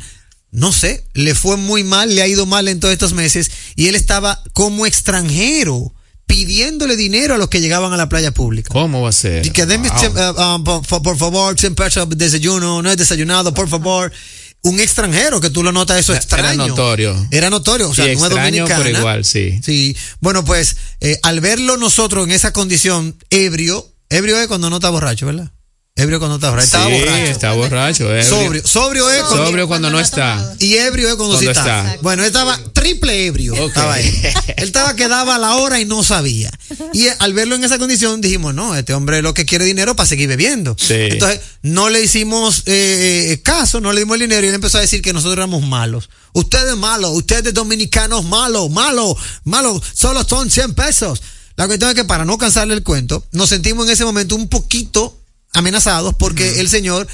no 0.50 0.72
sé, 0.72 1.04
le 1.14 1.34
fue 1.34 1.56
muy 1.56 1.82
mal, 1.82 2.14
le 2.14 2.22
ha 2.22 2.28
ido 2.28 2.46
mal 2.46 2.68
en 2.68 2.80
todos 2.80 2.92
estos 2.92 3.14
meses 3.14 3.50
y 3.74 3.88
él 3.88 3.94
estaba 3.94 4.42
como 4.52 4.86
extranjero 4.86 5.94
pidiéndole 6.26 6.96
dinero 6.96 7.34
a 7.34 7.38
los 7.38 7.48
que 7.48 7.60
llegaban 7.60 7.92
a 7.92 7.96
la 7.96 8.08
playa 8.08 8.32
pública. 8.32 8.70
¿Cómo 8.72 9.02
va 9.02 9.10
a 9.10 9.12
ser? 9.12 9.44
Y 9.46 9.50
que 9.50 9.66
denme, 9.66 9.88
Wow. 9.88 10.12
ah, 10.16 10.34
ah, 10.38 10.80
por, 11.02 11.16
favor, 11.18 11.58
100 11.58 11.74
pesos 11.74 12.08
de 12.08 12.16
desayuno, 12.16 12.82
no 12.82 12.90
es 12.90 12.96
desayunado, 12.96 13.52
por 13.54 13.68
favor. 13.68 14.12
Un 14.62 14.80
extranjero, 14.80 15.40
que 15.42 15.50
tú 15.50 15.62
lo 15.62 15.72
notas 15.72 15.98
eso 15.98 16.12
Era 16.12 16.20
extraño. 16.22 16.68
notorio. 16.68 17.28
Era 17.30 17.50
notorio, 17.50 17.90
o 17.90 17.94
sea, 17.94 18.06
Sí, 18.06 18.16
no 18.16 18.24
es 18.24 18.30
dominicana. 18.30 18.82
pero 18.82 18.98
igual, 18.98 19.24
sí. 19.24 19.60
Sí, 19.62 19.94
bueno, 20.20 20.42
pues, 20.44 20.76
eh, 21.00 21.18
al 21.22 21.40
verlo 21.40 21.76
nosotros 21.76 22.24
en 22.24 22.32
esa 22.32 22.52
condición, 22.54 23.14
ebrio, 23.28 23.86
ebrio 24.08 24.40
es 24.40 24.48
cuando 24.48 24.70
no 24.70 24.76
está 24.76 24.88
borracho, 24.88 25.26
¿verdad? 25.26 25.50
Ebrio 25.96 26.18
cuando 26.18 26.34
está 26.36 26.50
borracho. 26.50 26.64
Estaba 26.66 26.86
sí, 26.86 26.92
borracho. 26.98 27.30
está 27.30 27.52
borracho. 27.52 28.10
ebrio. 28.10 28.24
Sobrio, 28.24 28.66
sobrio 28.66 29.10
es 29.10 29.22
cuando, 29.22 29.46
Sobrio 29.46 29.68
cuando 29.68 29.90
no 29.90 30.00
está. 30.00 30.56
y 30.58 30.74
ebrio 30.74 31.08
es 31.08 31.14
cuando, 31.14 31.38
sí 31.38 31.46
está. 31.46 31.60
está. 31.60 32.02
Bueno, 32.02 32.24
él 32.24 32.26
estaba 32.26 32.58
triple 32.72 33.26
ebrio. 33.26 33.54
Ok. 33.54 33.68
Estaba 33.68 33.94
ahí. 33.94 34.22
Él 34.56 34.64
estaba 34.64 34.96
que 34.96 35.06
daba 35.06 35.38
la 35.38 35.54
hora 35.54 35.78
y 35.78 35.84
no 35.84 36.02
sabía. 36.02 36.50
Y 36.92 37.06
al 37.20 37.32
verlo 37.32 37.54
en 37.54 37.62
esa 37.62 37.78
condición 37.78 38.20
dijimos, 38.20 38.52
no, 38.54 38.74
este 38.74 38.92
hombre 38.92 39.22
lo 39.22 39.34
que 39.34 39.44
quiere 39.44 39.64
dinero 39.66 39.94
para 39.94 40.08
seguir 40.08 40.28
bebiendo. 40.28 40.74
Sí. 40.76 40.94
Entonces, 40.94 41.40
no 41.62 41.88
le 41.90 42.02
hicimos 42.02 42.64
eh, 42.66 43.28
eh, 43.30 43.40
caso, 43.44 43.80
no 43.80 43.92
le 43.92 44.00
dimos 44.00 44.16
el 44.16 44.22
dinero 44.22 44.44
y 44.44 44.48
él 44.48 44.54
empezó 44.56 44.78
a 44.78 44.80
decir 44.80 45.00
que 45.00 45.12
nosotros 45.12 45.34
éramos 45.36 45.62
malos. 45.62 46.10
Ustedes 46.32 46.76
malos, 46.76 47.12
ustedes 47.12 47.54
dominicanos 47.54 48.24
malos, 48.24 48.68
malos, 48.68 49.14
malos, 49.44 49.80
solo 49.92 50.24
son 50.24 50.50
100 50.50 50.74
pesos. 50.74 51.22
La 51.54 51.68
cuestión 51.68 51.90
es 51.90 51.94
que 51.94 52.04
para 52.04 52.24
no 52.24 52.36
cansarle 52.36 52.74
el 52.74 52.82
cuento, 52.82 53.24
nos 53.30 53.48
sentimos 53.48 53.86
en 53.86 53.92
ese 53.92 54.04
momento 54.04 54.34
un 54.34 54.48
poquito 54.48 55.20
amenazados 55.54 56.14
porque 56.14 56.60
el 56.60 56.68
señor 56.68 57.06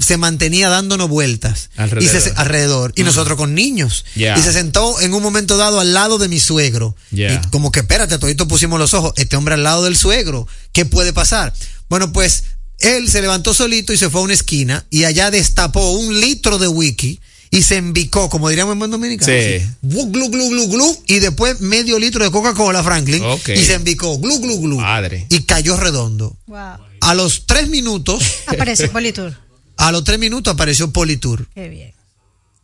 se 0.00 0.16
mantenía 0.16 0.68
dándonos 0.68 1.08
vueltas 1.08 1.70
Alrededor. 1.76 2.16
y 2.16 2.20
se, 2.20 2.32
alrededor. 2.36 2.92
y 2.96 3.02
nosotros 3.02 3.36
con 3.36 3.54
niños. 3.54 4.04
Y 4.14 4.40
se 4.40 4.52
sentó 4.52 5.00
en 5.00 5.12
un 5.14 5.22
momento 5.22 5.56
dado 5.56 5.80
al 5.80 5.92
lado 5.92 6.18
de 6.18 6.28
mi 6.28 6.40
suegro. 6.40 6.96
Y 7.10 7.36
como 7.50 7.70
que 7.72 7.80
espérate 7.80 8.18
todito 8.18 8.48
pusimos 8.48 8.78
los 8.78 8.94
ojos 8.94 9.12
este 9.16 9.36
hombre 9.36 9.54
al 9.54 9.62
lado 9.62 9.84
del 9.84 9.96
suegro 9.96 10.46
qué 10.72 10.84
puede 10.84 11.12
pasar 11.12 11.52
bueno 11.88 12.12
pues 12.12 12.44
él 12.78 13.08
se 13.08 13.20
levantó 13.20 13.54
solito 13.54 13.92
y 13.92 13.96
se 13.96 14.10
fue 14.10 14.20
a 14.20 14.24
una 14.24 14.34
esquina 14.34 14.84
y 14.90 15.04
allá 15.04 15.30
destapó 15.30 15.92
un 15.92 16.20
litro 16.20 16.58
de 16.58 16.68
wiki 16.68 17.20
y 17.52 17.62
se 17.62 17.76
embicó, 17.76 18.28
como 18.28 18.48
diríamos 18.48 18.72
en 18.72 18.78
buen 18.80 18.90
dominicano. 18.90 19.30
Sí. 19.30 19.56
así, 19.56 19.66
glu, 19.82 20.06
glu, 20.06 20.28
glu, 20.30 20.48
glu, 20.48 20.68
glu, 20.68 21.02
y 21.06 21.20
después 21.20 21.60
medio 21.60 21.98
litro 22.00 22.24
de 22.24 22.30
Coca-Cola, 22.32 22.82
Franklin, 22.82 23.22
y 23.54 23.62
se 23.62 23.74
embicó, 23.74 24.18
glu, 24.18 24.40
glu, 24.40 24.58
glu, 24.58 24.80
Madre. 24.80 25.26
y 25.28 25.42
cayó 25.42 25.76
redondo. 25.76 26.36
Wow. 26.46 26.78
A 27.02 27.14
los 27.14 27.46
tres 27.46 27.68
minutos, 27.68 28.24
Apareció 28.46 28.90
Politur. 28.92 29.36
a 29.76 29.92
los 29.92 30.02
tres 30.02 30.18
minutos 30.18 30.52
apareció 30.54 30.90
Politur. 30.92 31.46
Qué 31.54 31.68
bien. 31.68 31.92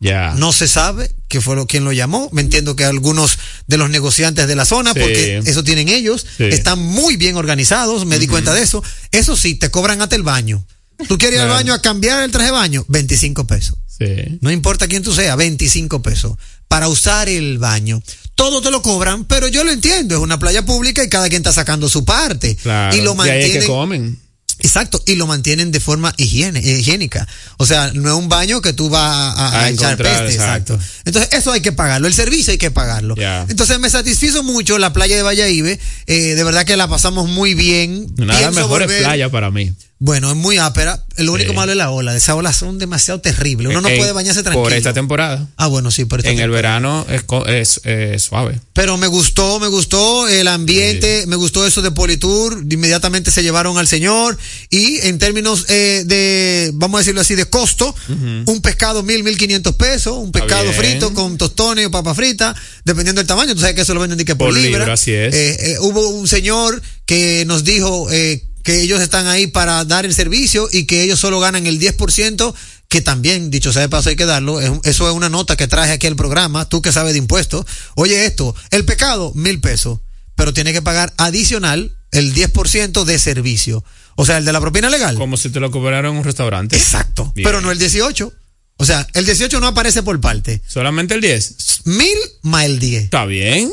Ya. 0.01 0.33
No 0.37 0.53
se 0.53 0.67
sabe 0.69 1.11
qué 1.27 1.41
fue 1.41 1.57
lo 1.57 1.67
quien 1.67 1.83
lo 1.83 1.91
llamó. 1.91 2.29
Me 2.31 2.39
entiendo 2.41 2.75
que 2.77 2.85
algunos 2.85 3.37
de 3.67 3.77
los 3.77 3.89
negociantes 3.89 4.47
de 4.47 4.55
la 4.55 4.63
zona, 4.63 4.93
Sí. 4.93 4.99
porque 5.01 5.41
eso 5.45 5.61
tienen 5.65 5.89
ellos, 5.89 6.25
Sí. 6.37 6.45
están 6.45 6.79
muy 6.79 7.17
bien 7.17 7.35
organizados, 7.35 8.05
me 8.05 8.17
di 8.17 8.25
cuenta 8.27 8.53
de 8.53 8.61
eso. 8.63 8.81
Eso 9.11 9.35
sí, 9.35 9.55
te 9.55 9.69
cobran 9.69 10.01
hasta 10.01 10.15
el 10.15 10.23
baño. 10.23 10.65
Tú 11.09 11.17
quieres 11.17 11.37
ir 11.37 11.43
al 11.43 11.49
baño 11.49 11.73
a 11.73 11.81
cambiar 11.81 12.23
el 12.23 12.31
traje 12.31 12.47
de 12.47 12.51
baño, 12.53 12.85
25 12.87 13.45
pesos. 13.45 13.75
Sí. 13.99 14.37
No 14.41 14.51
importa 14.51 14.87
quién 14.87 15.03
tú 15.03 15.13
seas, 15.13 15.35
25 15.37 16.01
pesos. 16.01 16.37
Para 16.67 16.87
usar 16.87 17.29
el 17.29 17.57
baño. 17.57 18.01
Todo 18.35 18.61
te 18.61 18.71
lo 18.71 18.81
cobran, 18.81 19.25
pero 19.25 19.47
yo 19.47 19.63
lo 19.63 19.71
entiendo. 19.71 20.15
Es 20.15 20.21
una 20.21 20.39
playa 20.39 20.65
pública 20.65 21.03
y 21.03 21.09
cada 21.09 21.27
quien 21.27 21.41
está 21.41 21.51
sacando 21.51 21.89
su 21.89 22.05
parte. 22.05 22.55
Claro. 22.55 22.95
Y 22.95 23.01
lo 23.01 23.19
ahí 23.21 23.29
es 23.29 23.51
que 23.51 23.59
mantienen. 23.59 23.67
comen. 23.67 24.29
Exacto, 24.61 25.01
y 25.05 25.15
lo 25.15 25.25
mantienen 25.25 25.71
de 25.71 25.79
forma 25.79 26.13
higiene, 26.17 26.59
eh, 26.59 26.79
higiénica. 26.79 27.27
O 27.57 27.65
sea, 27.65 27.91
no 27.93 28.09
es 28.09 28.15
un 28.15 28.27
baño 28.27 28.61
que 28.61 28.73
tú 28.73 28.89
vas 28.89 29.33
a, 29.37 29.69
echar 29.69 29.95
peste, 29.95 30.33
exacto. 30.33 30.73
exacto. 30.73 30.79
Entonces, 31.05 31.33
eso 31.33 31.51
hay 31.51 31.61
que 31.61 31.71
pagarlo, 31.71 32.07
el 32.07 32.13
servicio 32.13 32.51
hay 32.51 32.57
que 32.57 32.69
pagarlo. 32.69 33.15
Entonces, 33.47 33.79
me 33.79 33.89
satisfizo 33.89 34.43
mucho 34.43 34.77
la 34.77 34.91
playa 34.91 35.15
de 35.15 35.23
Valladolid, 35.23 35.77
eh, 36.07 36.35
de 36.35 36.43
verdad 36.43 36.65
que 36.65 36.75
la 36.75 36.89
pasamos 36.89 37.29
muy 37.29 37.53
bien. 37.53 38.07
Una 38.17 38.35
de 38.35 38.41
las 38.41 38.53
mejores 38.53 38.91
playas 39.01 39.29
para 39.31 39.49
mí. 39.49 39.73
Bueno, 40.01 40.29
es 40.29 40.37
muy 40.37 40.57
ápera. 40.57 41.03
Lo 41.17 41.33
único 41.33 41.51
Sí. 41.51 41.55
malo 41.57 41.73
es 41.73 41.77
la 41.77 41.89
ola. 41.91 42.15
Esas 42.15 42.35
olas 42.35 42.55
son 42.55 42.77
demasiado 42.79 43.19
terribles. 43.19 43.69
Uno 43.69 43.81
no 43.81 43.89
puede 43.89 44.13
bañarse 44.13 44.43
tranquilo. 44.43 44.63
Por 44.63 44.71
esta 44.71 44.93
temporada. 44.93 45.45
Ah, 45.57 45.67
bueno, 45.67 45.91
sí, 45.91 46.05
por 46.05 46.19
esta 46.21 46.31
En 46.31 46.39
el 46.39 46.49
verano 46.49 47.05
es, 47.09 47.23
es, 47.47 47.81
eh, 47.83 48.17
suave. 48.17 48.61
Pero 48.71 48.95
me 48.97 49.07
gustó, 49.07 49.59
me 49.59 49.67
gustó 49.67 50.29
el 50.29 50.47
ambiente, 50.47 51.25
me 51.27 51.35
gustó 51.35 51.67
eso 51.67 51.81
de 51.81 51.91
Politour, 51.91 52.63
inmediatamente 52.69 53.29
se 53.29 53.43
llevaron 53.43 53.77
al 53.77 53.89
señor 53.89 54.37
y 54.69 54.99
en 55.05 55.19
términos 55.19 55.65
eh, 55.67 56.03
de, 56.05 56.71
vamos 56.75 56.99
a 56.99 56.99
decirlo 56.99 57.19
así, 57.19 57.35
de 57.35 57.45
costo, 57.45 57.93
un 58.07 58.61
pescado 58.61 59.03
mil, 59.03 59.21
mil 59.25 59.37
quinientos 59.37 59.75
pesos, 59.75 60.15
un 60.17 60.31
pescado 60.31 60.71
frito 60.71 61.13
con 61.13 61.37
tostones 61.37 61.87
o 61.87 61.91
papa 61.91 62.15
frita, 62.15 62.55
dependiendo 62.85 63.19
del 63.19 63.27
tamaño, 63.27 63.53
tú 63.53 63.59
sabes 63.59 63.75
que 63.75 63.81
eso 63.81 63.93
lo 63.93 63.99
venden 63.99 64.17
de 64.17 64.23
que 64.23 64.37
por, 64.37 64.47
Por 64.47 64.55
libra. 64.57 64.79
libra, 64.79 64.93
así 64.93 65.11
es. 65.11 65.33
Eh, 65.35 65.71
eh, 65.71 65.75
hubo 65.81 66.07
un 66.07 66.25
señor 66.29 66.81
que 67.05 67.43
nos 67.45 67.65
dijo 67.65 68.07
eh, 68.11 68.45
que 68.63 68.81
ellos 68.81 69.01
están 69.01 69.27
ahí 69.27 69.47
para 69.47 69.83
dar 69.85 70.05
el 70.05 70.13
servicio 70.13 70.67
y 70.71 70.85
que 70.85 71.03
ellos 71.03 71.19
solo 71.19 71.39
ganan 71.39 71.67
el 71.67 71.79
10%, 71.79 72.53
que 72.87 73.01
también, 73.01 73.51
dicho 73.51 73.71
sea 73.71 73.83
de 73.83 73.89
paso, 73.89 74.09
hay 74.09 74.15
que 74.15 74.25
darlo. 74.25 74.59
Eso 74.59 75.09
es 75.09 75.15
una 75.15 75.29
nota 75.29 75.55
que 75.55 75.67
traje 75.67 75.91
aquí 75.91 76.07
al 76.07 76.15
programa, 76.15 76.67
tú 76.67 76.81
que 76.81 76.91
sabes 76.91 77.13
de 77.13 77.19
impuestos. 77.19 77.65
Oye 77.95 78.25
esto, 78.25 78.55
el 78.71 78.85
pecado, 78.85 79.31
mil 79.35 79.59
pesos, 79.61 79.99
pero 80.35 80.53
tiene 80.53 80.73
que 80.73 80.81
pagar 80.81 81.13
adicional 81.17 81.95
el 82.11 82.33
10% 82.33 83.03
de 83.03 83.19
servicio. 83.19 83.83
O 84.15 84.25
sea, 84.25 84.37
el 84.37 84.45
de 84.45 84.53
la 84.53 84.59
propina 84.59 84.89
legal. 84.89 85.15
Como 85.15 85.37
si 85.37 85.49
te 85.49 85.59
lo 85.59 85.71
cobraran 85.71 86.11
en 86.11 86.17
un 86.17 86.23
restaurante. 86.23 86.75
Exacto. 86.75 87.31
Bien. 87.35 87.45
Pero 87.45 87.61
no 87.61 87.71
el 87.71 87.79
18. 87.79 88.33
O 88.77 88.85
sea, 88.85 89.05
el 89.13 89.25
18 89.25 89.59
no 89.59 89.67
aparece 89.67 90.03
por 90.03 90.19
parte. 90.19 90.61
Solamente 90.65 91.13
el 91.13 91.21
10. 91.21 91.55
Mil 91.85 92.17
más 92.41 92.65
el 92.65 92.79
10. 92.79 93.03
Está 93.03 93.25
bien. 93.25 93.71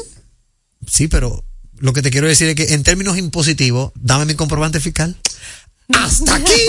Sí, 0.87 1.09
pero 1.09 1.45
lo 1.79 1.93
que 1.93 2.03
te 2.03 2.11
quiero 2.11 2.27
decir 2.27 2.49
es 2.49 2.55
que 2.55 2.75
en 2.75 2.83
términos 2.83 3.19
impositivos, 3.19 3.93
dame 3.95 4.25
mi 4.25 4.35
comprobante 4.35 4.81
fiscal. 4.81 5.17
Hasta 5.95 6.37
aquí, 6.37 6.61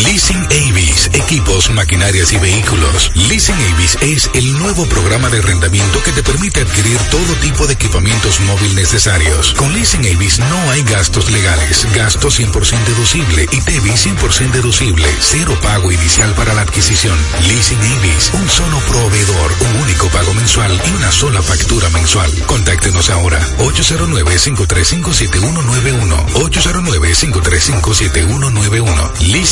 Leasing 0.04 0.44
Avis, 0.46 1.10
equipos, 1.12 1.70
maquinarias 1.70 2.32
y 2.32 2.38
vehículos. 2.38 3.12
Leasing 3.14 3.54
Avis 3.72 3.96
es 4.00 4.30
el 4.34 4.52
nuevo 4.58 4.84
programa 4.86 5.28
de 5.28 5.38
arrendamiento 5.38 6.02
que 6.02 6.10
te 6.12 6.22
permite 6.22 6.62
adquirir 6.62 6.96
todo 7.10 7.34
tipo 7.36 7.66
de 7.66 7.74
equipamientos 7.74 8.40
móviles 8.40 8.74
necesarios. 8.74 9.52
Con 9.54 9.72
Leasing 9.72 10.06
Avis 10.14 10.38
no 10.38 10.70
hay 10.70 10.82
gastos 10.82 11.30
legales, 11.30 11.86
gasto 11.94 12.28
100% 12.28 12.84
deducible 12.84 13.46
y 13.52 13.60
TEVI 13.60 13.90
100% 13.90 14.50
deducible, 14.50 15.06
cero 15.20 15.56
pago 15.62 15.92
inicial 15.92 16.32
para 16.34 16.54
la 16.54 16.62
adquisición. 16.62 17.16
Leasing 17.46 17.78
Avis, 17.98 18.30
un 18.34 18.48
solo 18.48 18.78
proveedor, 18.80 19.52
un 19.60 19.76
único 19.82 20.08
pago 20.08 20.34
mensual 20.34 20.80
y 20.86 20.90
una 20.96 21.12
sola 21.12 21.40
factura 21.42 21.88
mensual. 21.90 22.32
Contáctenos 22.46 23.10
ahora 23.10 23.46
809-535-7191 23.58 26.26
809-535-7191 26.32 29.20
Leasing 29.20 29.51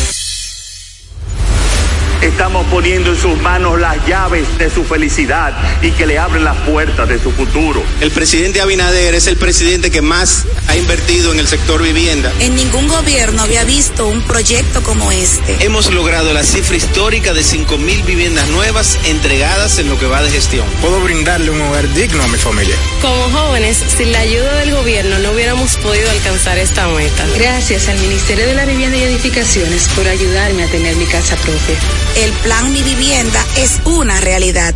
Estamos 2.21 2.67
poniendo 2.67 3.11
en 3.11 3.19
sus 3.19 3.39
manos 3.41 3.79
las 3.79 4.05
llaves 4.05 4.45
de 4.59 4.69
su 4.69 4.83
felicidad 4.83 5.53
y 5.81 5.91
que 5.91 6.05
le 6.05 6.19
abren 6.19 6.43
las 6.43 6.55
puertas 6.57 7.09
de 7.09 7.19
su 7.19 7.31
futuro. 7.31 7.83
El 7.99 8.11
presidente 8.11 8.61
Abinader 8.61 9.15
es 9.15 9.25
el 9.25 9.37
presidente 9.37 9.89
que 9.89 10.03
más 10.03 10.45
ha 10.67 10.75
invertido 10.75 11.33
en 11.33 11.39
el 11.39 11.47
sector 11.47 11.81
vivienda. 11.81 12.31
En 12.39 12.55
ningún 12.55 12.87
gobierno 12.87 13.41
había 13.41 13.63
visto 13.63 14.07
un 14.07 14.21
proyecto 14.21 14.83
como 14.83 15.11
este. 15.11 15.65
Hemos 15.65 15.91
logrado 15.91 16.31
la 16.31 16.43
cifra 16.43 16.77
histórica 16.77 17.33
de 17.33 17.43
5 17.43 17.77
mil 17.79 18.03
viviendas 18.03 18.47
nuevas 18.49 18.99
entregadas 19.05 19.79
en 19.79 19.89
lo 19.89 19.97
que 19.97 20.05
va 20.05 20.21
de 20.21 20.29
gestión. 20.29 20.67
Puedo 20.79 21.01
brindarle 21.01 21.49
un 21.49 21.61
hogar 21.61 21.91
digno 21.93 22.21
a 22.23 22.27
mi 22.27 22.37
familia. 22.37 22.75
Como 23.01 23.29
jóvenes, 23.31 23.77
sin 23.97 24.11
la 24.11 24.19
ayuda 24.19 24.57
del 24.57 24.71
gobierno 24.71 25.17
no 25.19 25.31
hubiéramos 25.31 25.75
podido 25.77 26.09
alcanzar 26.11 26.59
esta 26.59 26.87
meta. 26.87 27.25
Gracias 27.35 27.89
al 27.89 27.99
Ministerio 27.99 28.45
de 28.45 28.53
la 28.53 28.65
Vivienda 28.65 28.97
y 28.97 29.03
Edificaciones 29.03 29.87
por 29.95 30.07
ayudarme 30.07 30.63
a 30.63 30.67
tener 30.67 30.95
mi 30.97 31.05
casa 31.05 31.35
propia. 31.37 31.79
El 32.15 32.31
plan 32.43 32.73
Mi 32.73 32.83
Vivienda 32.83 33.43
es 33.57 33.79
una 33.85 34.19
realidad. 34.19 34.75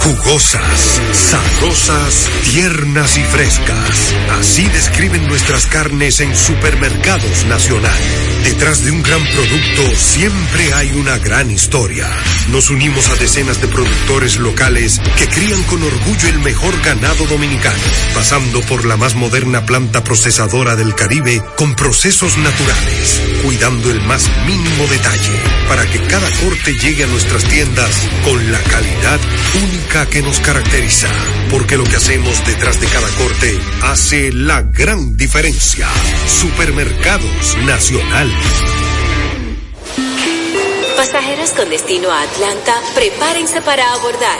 Jugosas, 0.00 1.00
sabrosas, 1.12 2.30
tiernas 2.50 3.18
y 3.18 3.22
frescas. 3.22 4.14
Así 4.38 4.66
describen 4.68 5.28
nuestras 5.28 5.66
carnes 5.66 6.20
en 6.20 6.34
Supermercados 6.34 7.44
Nacional. 7.44 7.92
Detrás 8.42 8.82
de 8.82 8.92
un 8.92 9.02
gran 9.02 9.22
producto 9.22 9.96
siempre 9.96 10.72
hay 10.72 10.92
una 10.92 11.18
gran 11.18 11.50
historia. 11.50 12.08
Nos 12.48 12.70
unimos 12.70 13.10
a 13.10 13.16
decenas 13.16 13.60
de 13.60 13.68
productores 13.68 14.38
locales 14.38 15.00
que 15.18 15.28
crían 15.28 15.62
con 15.64 15.82
orgullo 15.82 16.28
el 16.28 16.38
mejor 16.40 16.80
ganado 16.80 17.26
dominicano, 17.26 17.82
pasando 18.14 18.62
por 18.62 18.86
la 18.86 18.96
más 18.96 19.14
moderna 19.14 19.66
planta 19.66 20.02
procesadora 20.02 20.76
del 20.76 20.94
Caribe 20.94 21.42
con 21.56 21.74
procesos 21.74 22.38
naturales, 22.38 23.20
cuidando 23.44 23.90
el 23.90 24.00
más 24.02 24.26
mínimo 24.46 24.86
detalle 24.86 25.38
para 25.68 25.86
que 25.86 26.00
cada 26.00 26.28
corte 26.42 26.74
llegue 26.74 27.04
a 27.04 27.08
nuestras 27.08 27.44
tiendas 27.44 27.90
con 28.24 28.50
la 28.50 28.58
calidad 28.60 29.20
única 29.62 29.89
que 29.90 30.22
nos 30.22 30.38
caracteriza, 30.38 31.08
porque 31.50 31.76
lo 31.76 31.82
que 31.82 31.96
hacemos 31.96 32.44
detrás 32.46 32.80
de 32.80 32.86
cada 32.86 33.08
corte 33.16 33.58
hace 33.82 34.32
la 34.32 34.62
gran 34.62 35.16
diferencia. 35.16 35.88
Supermercados 36.26 37.56
Nacional. 37.66 38.30
Pasajeros 40.96 41.50
con 41.50 41.68
destino 41.70 42.08
a 42.08 42.22
Atlanta, 42.22 42.80
prepárense 42.94 43.60
para 43.62 43.92
abordar. 43.92 44.38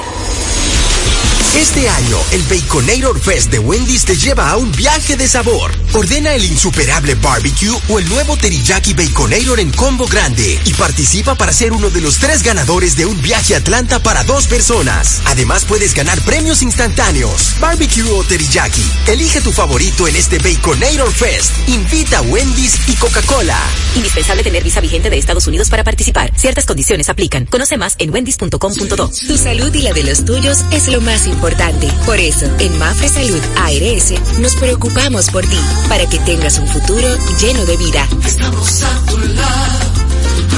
Este 1.57 1.89
año, 1.89 2.17
el 2.31 2.43
Baconator 2.45 3.21
Fest 3.21 3.51
de 3.51 3.59
Wendy's 3.59 4.05
te 4.05 4.17
lleva 4.17 4.51
a 4.51 4.57
un 4.57 4.71
viaje 4.71 5.17
de 5.17 5.27
sabor. 5.27 5.73
Ordena 5.93 6.33
el 6.35 6.45
insuperable 6.45 7.17
barbecue 7.17 7.77
o 7.89 7.99
el 7.99 8.09
nuevo 8.09 8.37
teriyaki 8.37 8.95
Baconator 8.95 9.59
en 9.59 9.73
combo 9.73 10.07
grande 10.07 10.61
y 10.65 10.73
participa 10.75 11.35
para 11.35 11.53
ser 11.53 11.73
uno 11.73 11.91
de 11.91 12.01
los 12.03 12.19
tres 12.19 12.45
ganadores 12.45 12.97
de 12.97 13.05
un 13.05 13.21
viaje 13.21 13.57
a 13.57 13.59
Atlanta 13.59 14.01
para 14.01 14.23
dos 14.23 14.47
personas. 14.47 15.23
Además, 15.25 15.65
puedes 15.65 15.93
ganar 15.93 16.21
premios 16.21 16.63
instantáneos, 16.63 17.57
barbecue 17.59 18.05
o 18.05 18.23
teriyaki. 18.23 18.85
Elige 19.09 19.41
tu 19.41 19.51
favorito 19.51 20.07
en 20.07 20.15
este 20.15 20.39
Baconator 20.39 21.13
Fest. 21.13 21.53
Invita 21.69 22.19
a 22.19 22.23
Wendy's 22.23 22.79
y 22.87 22.95
Coca-Cola. 22.95 23.59
Indispensable 23.97 24.45
tener 24.45 24.63
visa 24.63 24.81
vigente 24.81 25.11
de 25.11 25.19
Estados 25.19 25.49
Unidos 25.49 25.69
para 25.69 25.83
participar. 25.83 26.31
Ciertas 26.37 26.65
condiciones 26.65 27.09
aplican. 27.09 27.47
Conoce 27.47 27.77
más 27.77 27.97
en 27.99 28.15
wendys.com.do. 28.15 29.11
Tu 29.27 29.37
salud 29.37 29.75
y 29.75 29.83
la 29.83 29.93
de 29.93 30.05
los 30.05 30.25
tuyos 30.25 30.59
es 30.71 30.87
lo 30.87 31.01
más 31.01 31.27
importante. 31.27 31.40
Importante. 31.41 31.89
Por 32.05 32.21
eso, 32.21 32.45
en 32.59 32.79
Mafre 32.79 33.09
Salud 33.09 33.41
ARS 33.57 34.13
nos 34.41 34.55
preocupamos 34.57 35.31
por 35.31 35.43
ti, 35.47 35.57
para 35.89 36.07
que 36.07 36.19
tengas 36.19 36.59
un 36.59 36.69
futuro 36.69 37.09
lleno 37.41 37.65
de 37.65 37.79
vida. 37.79 38.07
Estamos 38.27 38.83
a 38.83 39.07
tu 39.07 39.17
lado, 39.19 39.79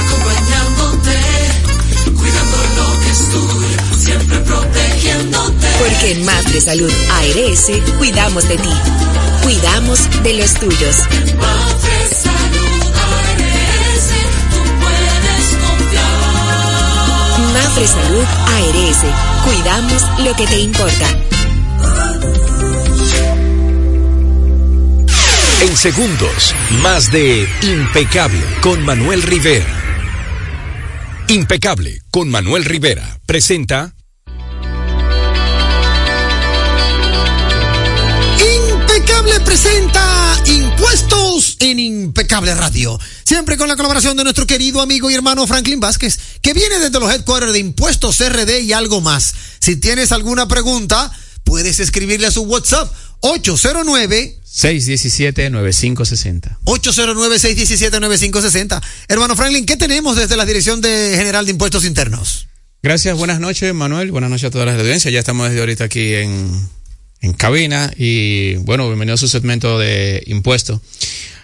acompañándote, 0.03 1.17
cuidando 2.17 2.57
lo 2.75 2.99
que 2.99 3.09
es 3.11 3.29
tuyo, 3.31 3.97
siempre 3.97 4.37
protegiéndote. 4.39 5.67
Porque 5.79 6.11
en 6.11 6.25
Mafre 6.25 6.59
Salud 6.59 6.91
ARS 7.11 7.71
cuidamos 7.97 8.49
de 8.49 8.57
ti, 8.57 8.73
cuidamos 9.41 9.99
de 10.21 10.33
los 10.33 10.53
tuyos. 10.55 10.97
Mafre 11.37 12.15
Salud 12.23 12.62
Salud 17.73 18.23
ARS, 18.23 19.03
cuidamos 19.43 20.03
lo 20.19 20.35
que 20.35 20.45
te 20.45 20.59
importa. 20.59 21.07
En 25.59 25.75
segundos, 25.75 26.53
más 26.83 27.11
de 27.11 27.49
Impecable 27.63 28.41
con 28.61 28.85
Manuel 28.85 29.23
Rivera. 29.23 29.65
Impecable 31.27 32.01
con 32.11 32.29
Manuel 32.29 32.63
Rivera 32.63 33.19
presenta 33.25 33.95
Impecable 38.39 39.39
presenta 39.39 40.35
Impuestos 40.45 41.57
en 41.59 41.79
Impecable 41.79 42.53
Radio. 42.53 42.99
Siempre 43.25 43.57
con 43.57 43.67
la 43.67 43.75
colaboración 43.75 44.15
de 44.17 44.23
nuestro 44.23 44.45
querido 44.45 44.81
amigo 44.81 45.09
y 45.09 45.15
hermano 45.15 45.47
Franklin 45.47 45.79
Vázquez, 45.79 46.19
que 46.41 46.53
viene 46.53 46.79
desde 46.79 46.99
los 46.99 47.11
headquarters 47.11 47.53
de 47.53 47.59
Impuestos 47.59 48.19
RD 48.19 48.61
y 48.61 48.73
algo 48.73 49.01
más. 49.01 49.33
Si 49.59 49.77
tienes 49.77 50.11
alguna 50.11 50.47
pregunta, 50.47 51.11
puedes 51.43 51.79
escribirle 51.79 52.27
a 52.27 52.31
su 52.31 52.41
WhatsApp 52.41 52.93
809 53.21 54.41
617-9560. 54.53 56.57
809-617-9560. 56.65 58.83
Hermano 59.07 59.35
Franklin, 59.35 59.65
¿qué 59.65 59.77
tenemos 59.77 60.15
desde 60.15 60.37
la 60.37 60.45
Dirección 60.45 60.79
de 60.79 61.13
General 61.15 61.43
de 61.43 61.51
Impuestos 61.51 61.85
Internos? 61.85 62.47
Gracias, 62.83 63.17
buenas 63.17 63.39
noches, 63.39 63.73
Manuel. 63.73 64.11
Buenas 64.11 64.29
noches 64.29 64.49
a 64.49 64.51
todas 64.51 64.67
las 64.67 64.79
audiencias. 64.79 65.11
Ya 65.11 65.17
estamos 65.19 65.47
desde 65.47 65.61
ahorita 65.61 65.85
aquí 65.85 66.13
en, 66.13 66.69
en 67.23 67.33
cabina 67.33 67.91
y 67.97 68.55
bueno, 68.57 68.85
bienvenido 68.87 69.15
a 69.15 69.17
su 69.17 69.29
segmento 69.29 69.79
de 69.79 70.21
impuestos. 70.27 70.81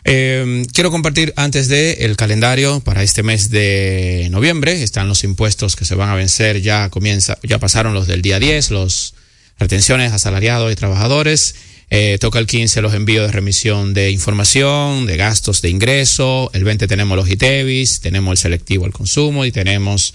Eh, 0.04 0.66
quiero 0.74 0.92
compartir 0.92 1.34
antes 1.38 1.70
de 1.70 1.94
el 2.02 2.18
calendario 2.18 2.82
para 2.82 3.02
este 3.02 3.24
mes 3.24 3.50
de 3.50 4.28
noviembre. 4.30 4.84
Están 4.84 5.08
los 5.08 5.24
impuestos 5.24 5.76
que 5.76 5.86
se 5.86 5.96
van 5.96 6.10
a 6.10 6.16
vencer, 6.16 6.62
ya 6.62 6.90
comienza, 6.90 7.38
ya 7.44 7.60
pasaron 7.60 7.94
los 7.94 8.08
del 8.08 8.22
día 8.22 8.40
10, 8.40 8.72
los 8.72 9.14
retenciones 9.58 10.12
asalariados 10.12 10.72
y 10.72 10.76
trabajadores. 10.76 11.56
Eh, 11.92 12.18
toca 12.20 12.40
el 12.40 12.46
15 12.46 12.82
los 12.82 12.94
envíos 12.94 13.26
de 13.26 13.32
remisión 13.32 13.94
de 13.94 14.12
información, 14.12 15.06
de 15.06 15.16
gastos 15.16 15.62
de 15.62 15.70
ingreso. 15.70 16.52
El 16.54 16.66
20 16.66 16.88
tenemos 16.88 17.16
los 17.18 17.30
ITEVIS, 17.30 18.02
tenemos 18.02 18.34
el 18.34 18.38
selectivo 18.38 18.86
al 18.86 18.92
consumo 18.92 19.46
y 19.46 19.52
tenemos 19.54 20.14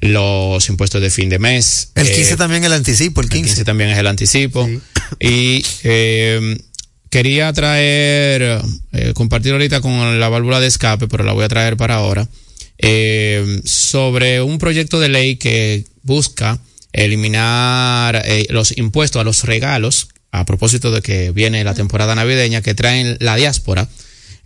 los 0.00 0.68
impuestos 0.68 1.00
de 1.00 1.10
fin 1.10 1.28
de 1.28 1.38
mes. 1.38 1.90
El 1.94 2.10
15 2.10 2.34
eh, 2.34 2.36
también 2.36 2.64
el 2.64 2.72
anticipo, 2.72 3.20
el 3.20 3.28
15. 3.28 3.38
El 3.38 3.48
15 3.48 3.64
también 3.64 3.90
es 3.90 3.98
el 3.98 4.06
anticipo. 4.06 4.66
Sí. 4.66 4.80
Y 5.20 5.64
eh, 5.84 6.58
quería 7.10 7.52
traer, 7.52 8.62
eh, 8.92 9.12
compartir 9.14 9.52
ahorita 9.52 9.80
con 9.80 10.20
la 10.20 10.28
válvula 10.28 10.60
de 10.60 10.66
escape, 10.66 11.08
pero 11.08 11.24
la 11.24 11.32
voy 11.32 11.44
a 11.44 11.48
traer 11.48 11.76
para 11.76 11.96
ahora, 11.96 12.28
sobre 13.64 14.40
un 14.40 14.58
proyecto 14.58 15.00
de 15.00 15.08
ley 15.08 15.36
que 15.36 15.84
busca 16.02 16.60
eliminar 16.92 18.24
los 18.50 18.76
impuestos 18.78 19.20
a 19.20 19.24
los 19.24 19.44
regalos 19.44 20.08
a 20.30 20.44
propósito 20.44 20.90
de 20.92 21.02
que 21.02 21.32
viene 21.32 21.64
la 21.64 21.74
temporada 21.74 22.14
navideña, 22.14 22.62
que 22.62 22.74
traen 22.74 23.16
la 23.20 23.36
diáspora, 23.36 23.88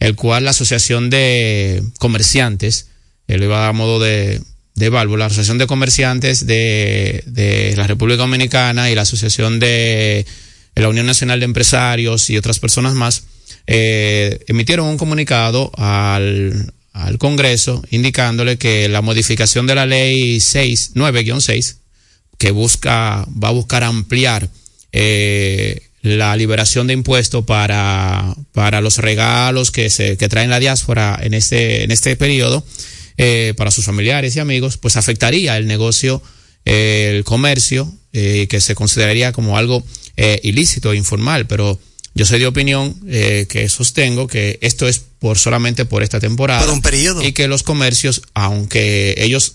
el 0.00 0.16
cual 0.16 0.44
la 0.44 0.50
Asociación 0.50 1.10
de 1.10 1.82
Comerciantes, 1.98 2.88
él 3.26 3.42
iba 3.42 3.68
a 3.68 3.72
modo 3.72 4.00
de, 4.00 4.40
de 4.74 4.88
válvula, 4.88 5.24
la 5.24 5.26
Asociación 5.26 5.58
de 5.58 5.66
Comerciantes 5.66 6.46
de, 6.46 7.74
la 7.76 7.86
República 7.86 8.22
Dominicana 8.22 8.90
y 8.90 8.94
la 8.94 9.02
Asociación 9.02 9.60
de 9.60 10.24
la 10.74 10.88
Unión 10.88 11.06
Nacional 11.06 11.40
de 11.40 11.44
Empresarios 11.44 12.30
y 12.30 12.36
otras 12.36 12.58
personas 12.58 12.94
más, 12.94 13.24
eh, 13.66 14.40
emitieron 14.48 14.86
un 14.86 14.98
comunicado 14.98 15.70
al, 15.76 16.72
al 16.92 17.18
Congreso 17.18 17.82
indicándole 17.90 18.56
que 18.56 18.88
la 18.88 19.02
modificación 19.02 19.66
de 19.66 19.74
la 19.74 19.86
ley 19.86 20.40
6, 20.40 20.92
9-6, 20.94 21.76
que 22.38 22.50
busca, 22.50 23.26
va 23.42 23.48
a 23.48 23.52
buscar 23.52 23.84
ampliar 23.84 24.48
eh, 24.92 25.82
la 26.02 26.36
liberación 26.36 26.88
de 26.88 26.94
impuestos 26.94 27.44
para, 27.44 28.34
para 28.52 28.80
los 28.80 28.98
regalos 28.98 29.70
que 29.70 29.88
se 29.88 30.16
que 30.16 30.28
traen 30.28 30.50
la 30.50 30.58
diáspora 30.58 31.18
en 31.22 31.34
este, 31.34 31.84
en 31.84 31.92
este 31.92 32.16
periodo, 32.16 32.64
eh, 33.16 33.54
para 33.56 33.70
sus 33.70 33.84
familiares 33.84 34.36
y 34.36 34.40
amigos, 34.40 34.76
pues 34.76 34.96
afectaría 34.96 35.56
el 35.56 35.66
negocio, 35.66 36.22
eh, 36.64 37.14
el 37.16 37.24
comercio, 37.24 37.92
eh, 38.12 38.46
que 38.48 38.60
se 38.60 38.74
consideraría 38.74 39.32
como 39.32 39.56
algo 39.56 39.84
eh, 40.16 40.40
ilícito, 40.42 40.94
informal, 40.94 41.46
pero 41.46 41.78
yo 42.14 42.26
soy 42.26 42.38
de 42.40 42.46
opinión 42.46 42.94
que 43.08 43.68
sostengo 43.70 44.26
que 44.26 44.58
esto 44.60 44.86
es 44.86 44.98
por 44.98 45.38
solamente 45.38 45.86
por 45.86 46.02
esta 46.02 46.20
temporada. 46.20 46.60
Por 46.60 46.74
un 46.74 46.82
periodo. 46.82 47.22
Y 47.22 47.32
que 47.32 47.48
los 47.48 47.62
comercios, 47.62 48.20
aunque 48.34 49.14
ellos 49.16 49.54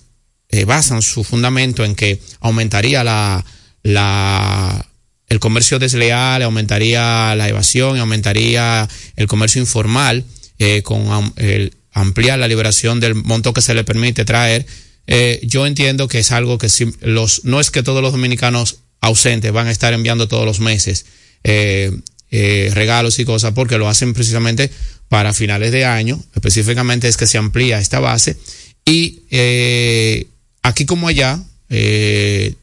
basan 0.66 1.04
su 1.04 1.24
fundamento 1.24 1.86
en 1.86 1.94
que 1.94 2.20
aumentaría 2.40 3.04
la, 3.04 3.46
la, 3.84 4.88
el 5.28 5.40
comercio 5.40 5.78
desleal, 5.78 6.42
aumentaría 6.42 7.36
la 7.36 7.50
evasión, 7.50 8.00
aumentaría 8.00 8.88
el 9.16 9.28
comercio 9.28 9.62
informal, 9.62 10.24
eh, 10.60 10.82
con 10.84 11.34
el 11.38 11.74
ampliar 12.02 12.40
la 12.40 12.48
liberación 12.48 13.00
del 13.00 13.16
monto 13.16 13.54
que 13.54 13.62
se 13.62 13.74
le 13.74 13.84
permite 13.84 14.26
traer. 14.26 14.66
Eh, 15.08 15.40
yo 15.44 15.66
entiendo 15.66 16.08
que 16.08 16.20
es 16.20 16.32
algo 16.32 16.58
que 16.58 16.70
si, 16.70 16.92
los, 17.02 17.46
no 17.46 17.60
es 17.60 17.72
que 17.72 17.84
todos 17.84 18.02
los 18.02 18.12
dominicanos 18.12 18.80
ausentes 19.02 19.52
van 19.52 19.68
a 19.68 19.72
estar 19.72 19.94
enviando 19.94 20.28
todos 20.28 20.46
los 20.46 20.60
meses 20.60 21.06
eh, 21.44 21.92
eh, 22.30 22.72
regalos 22.74 23.20
y 23.20 23.26
cosas 23.26 23.54
porque 23.54 23.78
lo 23.78 23.88
hacen 23.88 24.14
precisamente 24.14 24.70
para 25.08 25.34
finales 25.34 25.72
de 25.72 25.86
año. 25.86 26.22
Específicamente 26.36 27.08
es 27.08 27.18
que 27.18 27.28
se 27.28 27.38
amplía 27.38 27.80
esta 27.80 28.00
base 28.00 28.38
y 28.86 29.24
eh, 29.32 30.28
aquí 30.62 30.86
como 30.86 31.08
allá 31.08 31.42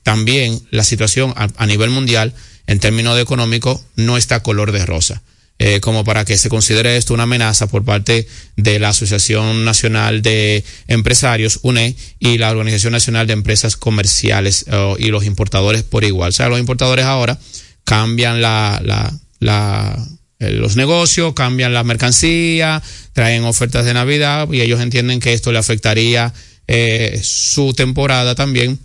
también 0.02 0.58
la 0.70 0.82
situación 0.82 1.34
a, 1.36 1.66
nivel 1.66 1.90
mundial 1.90 2.32
en 2.66 2.80
términos 2.80 3.16
de 3.16 3.22
económico 3.22 3.82
no 3.96 4.16
está 4.16 4.42
color 4.42 4.72
de 4.72 4.86
rosa. 4.86 5.22
Eh, 5.60 5.78
como 5.80 6.02
para 6.02 6.24
que 6.24 6.36
se 6.36 6.48
considere 6.48 6.96
esto 6.96 7.14
una 7.14 7.22
amenaza 7.22 7.68
por 7.68 7.84
parte 7.84 8.26
de 8.56 8.80
la 8.80 8.88
Asociación 8.88 9.64
Nacional 9.64 10.20
de 10.20 10.64
Empresarios, 10.88 11.60
UNE, 11.62 11.94
y 12.18 12.38
la 12.38 12.50
Organización 12.50 12.92
Nacional 12.92 13.28
de 13.28 13.34
Empresas 13.34 13.76
Comerciales 13.76 14.66
uh, 14.68 14.96
y 14.98 15.08
los 15.08 15.24
importadores 15.24 15.84
por 15.84 16.02
igual. 16.02 16.30
O 16.30 16.32
sea, 16.32 16.48
los 16.48 16.58
importadores 16.58 17.04
ahora 17.04 17.38
cambian 17.84 18.42
la, 18.42 18.80
la, 18.84 19.16
la 19.38 19.96
eh, 20.40 20.50
los 20.50 20.76
negocios, 20.76 21.34
cambian 21.34 21.72
la 21.72 21.84
mercancía, 21.84 22.82
traen 23.12 23.44
ofertas 23.44 23.84
de 23.84 23.94
Navidad 23.94 24.48
y 24.50 24.60
ellos 24.60 24.80
entienden 24.80 25.20
que 25.20 25.32
esto 25.32 25.52
le 25.52 25.58
afectaría 25.58 26.34
eh, 26.66 27.20
su 27.22 27.74
temporada 27.74 28.34
también 28.34 28.78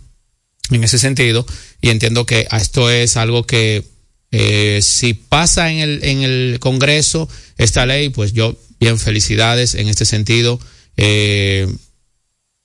en 0.70 0.84
ese 0.84 0.98
sentido 0.98 1.44
y 1.80 1.90
entiendo 1.90 2.26
que 2.26 2.46
esto 2.52 2.90
es 2.90 3.16
algo 3.16 3.44
que 3.44 3.84
eh, 4.30 4.80
si 4.82 5.14
pasa 5.14 5.70
en 5.70 5.78
el, 5.78 6.04
en 6.04 6.22
el 6.22 6.58
Congreso 6.60 7.28
esta 7.58 7.86
ley, 7.86 8.10
pues 8.10 8.32
yo, 8.32 8.56
bien, 8.78 8.98
felicidades 8.98 9.74
en 9.74 9.88
este 9.88 10.04
sentido. 10.04 10.60
Eh, 10.96 11.66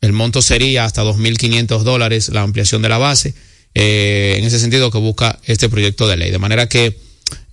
el 0.01 0.13
monto 0.13 0.41
sería 0.41 0.85
hasta 0.85 1.03
2.500 1.03 1.83
dólares 1.83 2.29
la 2.29 2.41
ampliación 2.41 2.81
de 2.81 2.89
la 2.89 2.97
base. 2.97 3.33
Eh, 3.73 4.35
en 4.37 4.45
ese 4.45 4.59
sentido 4.59 4.89
que 4.89 4.97
busca 4.99 5.39
este 5.45 5.67
proyecto 5.67 6.07
de 6.07 6.15
ley. 6.15 6.31
De 6.31 6.39
manera 6.39 6.69
que 6.69 6.97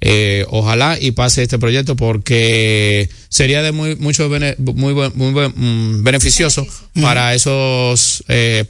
eh, 0.01 0.45
ojalá 0.51 0.99
y 1.01 1.13
pase 1.13 1.43
este 1.43 1.59
proyecto 1.59 1.97
porque 1.97 3.09
sería 3.29 3.63
de 3.63 3.73
muy 3.73 3.97
mucho 3.97 4.29
bene, 4.29 4.55
muy, 4.59 4.95
muy, 4.95 5.11
muy 5.15 5.49
mm, 5.49 6.05
beneficioso 6.05 6.67
para 7.01 7.35
esos 7.35 8.23
eh, 8.29 8.65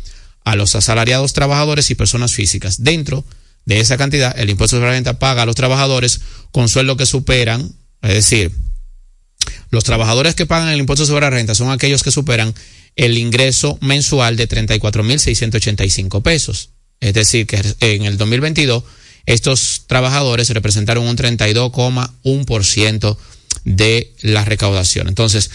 a 0.44 0.56
los 0.56 0.76
asalariados 0.76 1.34
trabajadores 1.34 1.92
y 1.92 1.96
personas 1.96 2.34
físicas. 2.34 2.84
Dentro 2.84 3.24
de 3.66 3.80
esa 3.80 3.98
cantidad, 3.98 4.38
el 4.40 4.50
impuesto 4.50 4.78
sobre 4.78 4.90
la 4.90 4.94
renta 4.94 5.20
paga 5.20 5.44
a 5.44 5.46
los 5.46 5.56
trabajadores 5.56 6.22
con 6.52 6.70
sueldos 6.70 6.98
que 6.98 7.06
superan, 7.06 7.72
es 8.02 8.14
decir, 8.14 8.52
los 9.70 9.84
trabajadores 9.84 10.34
que 10.36 10.46
pagan 10.46 10.70
el 10.70 10.80
impuesto 10.80 11.06
sobre 11.06 11.22
la 11.22 11.30
renta 11.30 11.56
son 11.56 11.72
aquellos 11.72 12.04
que 12.04 12.12
superan 12.12 12.54
el 12.96 13.18
ingreso 13.18 13.78
mensual 13.82 14.36
de 14.36 14.50
34.685 14.50 16.22
pesos. 16.22 16.70
Es 17.00 17.14
decir, 17.14 17.48
que 17.48 17.62
en 17.80 18.04
el 18.06 18.18
2022 18.18 18.84
estos 19.26 19.84
trabajadores 19.88 20.50
representaron 20.50 21.08
un 21.08 21.16
32,1% 21.16 23.18
de 23.64 24.14
la 24.22 24.44
recaudación. 24.44 25.08
Entonces, 25.08 25.52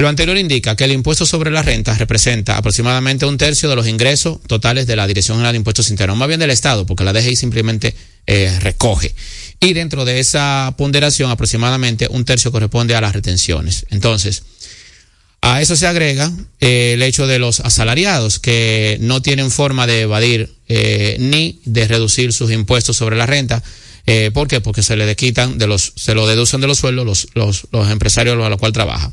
lo 0.00 0.08
anterior 0.08 0.36
indica 0.36 0.76
que 0.76 0.84
el 0.84 0.92
impuesto 0.92 1.26
sobre 1.26 1.50
la 1.50 1.62
renta 1.62 1.94
representa 1.94 2.56
aproximadamente 2.56 3.26
un 3.26 3.38
tercio 3.38 3.68
de 3.68 3.76
los 3.76 3.86
ingresos 3.86 4.38
totales 4.46 4.86
de 4.86 4.96
la 4.96 5.06
Dirección 5.06 5.38
General 5.38 5.52
de 5.52 5.58
Impuestos 5.58 5.90
Internos, 5.90 6.16
más 6.16 6.28
bien 6.28 6.40
del 6.40 6.50
Estado, 6.50 6.86
porque 6.86 7.04
la 7.04 7.12
DGI 7.12 7.36
simplemente 7.36 7.94
eh, 8.26 8.56
recoge. 8.60 9.14
Y 9.60 9.72
dentro 9.72 10.04
de 10.04 10.20
esa 10.20 10.74
ponderación, 10.78 11.30
aproximadamente 11.30 12.08
un 12.10 12.24
tercio 12.24 12.52
corresponde 12.52 12.94
a 12.94 13.00
las 13.00 13.12
retenciones. 13.12 13.86
Entonces, 13.90 14.42
a 15.42 15.62
eso 15.62 15.74
se 15.74 15.86
agrega 15.86 16.30
eh, 16.60 16.92
el 16.94 17.02
hecho 17.02 17.26
de 17.26 17.38
los 17.38 17.60
asalariados 17.60 18.38
que 18.38 18.98
no 19.00 19.22
tienen 19.22 19.50
forma 19.50 19.86
de 19.86 20.02
evadir 20.02 20.54
eh, 20.68 21.16
ni 21.18 21.60
de 21.64 21.88
reducir 21.88 22.32
sus 22.32 22.50
impuestos 22.50 22.96
sobre 22.96 23.16
la 23.16 23.26
renta. 23.26 23.62
Eh, 24.06 24.30
¿Por 24.32 24.48
qué? 24.48 24.60
Porque 24.60 24.82
se 24.82 24.96
le 24.96 25.16
quitan 25.16 25.58
de 25.58 25.66
los, 25.66 25.92
se 25.96 26.14
lo 26.14 26.26
deducen 26.26 26.60
de 26.60 26.66
los 26.66 26.78
sueldos 26.78 27.06
los, 27.06 27.28
los, 27.34 27.68
los 27.72 27.90
empresarios 27.90 28.38
a 28.44 28.48
los 28.48 28.58
cuales 28.58 28.74
trabaja. 28.74 29.12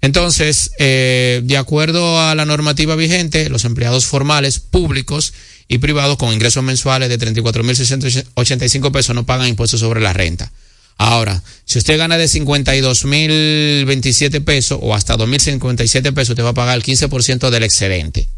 Entonces, 0.00 0.72
eh, 0.78 1.40
de 1.44 1.56
acuerdo 1.56 2.20
a 2.20 2.34
la 2.34 2.44
normativa 2.44 2.96
vigente, 2.96 3.48
los 3.48 3.64
empleados 3.64 4.06
formales, 4.06 4.60
públicos 4.60 5.32
y 5.68 5.78
privados 5.78 6.16
con 6.16 6.32
ingresos 6.32 6.62
mensuales 6.62 7.08
de 7.08 7.18
34.685 7.18 8.92
pesos 8.92 9.14
no 9.14 9.26
pagan 9.26 9.48
impuestos 9.48 9.80
sobre 9.80 10.00
la 10.00 10.12
renta. 10.12 10.52
Ahora, 10.98 11.42
si 11.64 11.78
usted 11.78 11.98
gana 11.98 12.16
de 12.16 12.26
52.027 12.26 14.44
pesos 14.44 14.78
o 14.80 14.94
hasta 14.94 15.16
2.057 15.16 16.14
pesos, 16.14 16.30
usted 16.30 16.44
va 16.44 16.50
a 16.50 16.54
pagar 16.54 16.76
el 16.76 16.82
15% 16.82 17.50
del 17.50 17.64
excedente. 17.64 18.28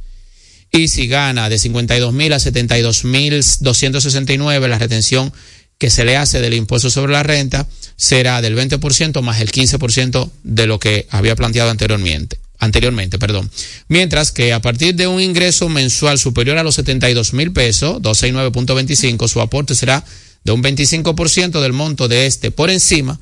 Y 0.73 0.89
si 0.89 1.07
gana 1.07 1.49
de 1.49 1.57
52.000 1.57 2.35
a 2.35 2.39
72.269, 2.39 4.69
la 4.69 4.79
retención 4.79 5.33
que 5.79 5.91
se 5.91 6.05
le 6.05 6.17
hace 6.17 6.41
del 6.41 6.55
impuesto 6.55 6.91
sobre 6.91 7.13
la 7.13 7.23
renta 7.23 7.69
será 7.97 8.43
del 8.43 8.57
20% 8.57 9.23
más 9.23 9.41
el 9.41 9.51
15% 9.51 10.31
de 10.43 10.67
lo 10.67 10.79
que 10.79 11.07
había 11.11 11.37
planteado 11.37 11.71
anteriormente. 11.71 12.39
Anteriormente, 12.61 13.19
perdón. 13.21 13.49
Mientras 13.87 14.33
que 14.33 14.53
a 14.53 14.61
partir 14.61 14.97
de 14.97 15.07
un 15.07 15.21
ingreso 15.21 15.69
mensual 15.69 16.19
superior 16.19 16.59
a 16.59 16.65
los 16.65 16.75
72 16.75 17.33
mil 17.33 17.53
pesos, 17.53 18.03
269.25, 18.03 19.29
su 19.29 19.41
aporte 19.41 19.77
será 19.77 20.05
de 20.43 20.53
un 20.53 20.63
25% 20.63 21.61
del 21.61 21.73
monto 21.73 22.09
de 22.09 22.27
este 22.27 22.51
por 22.51 22.71
encima 22.71 23.21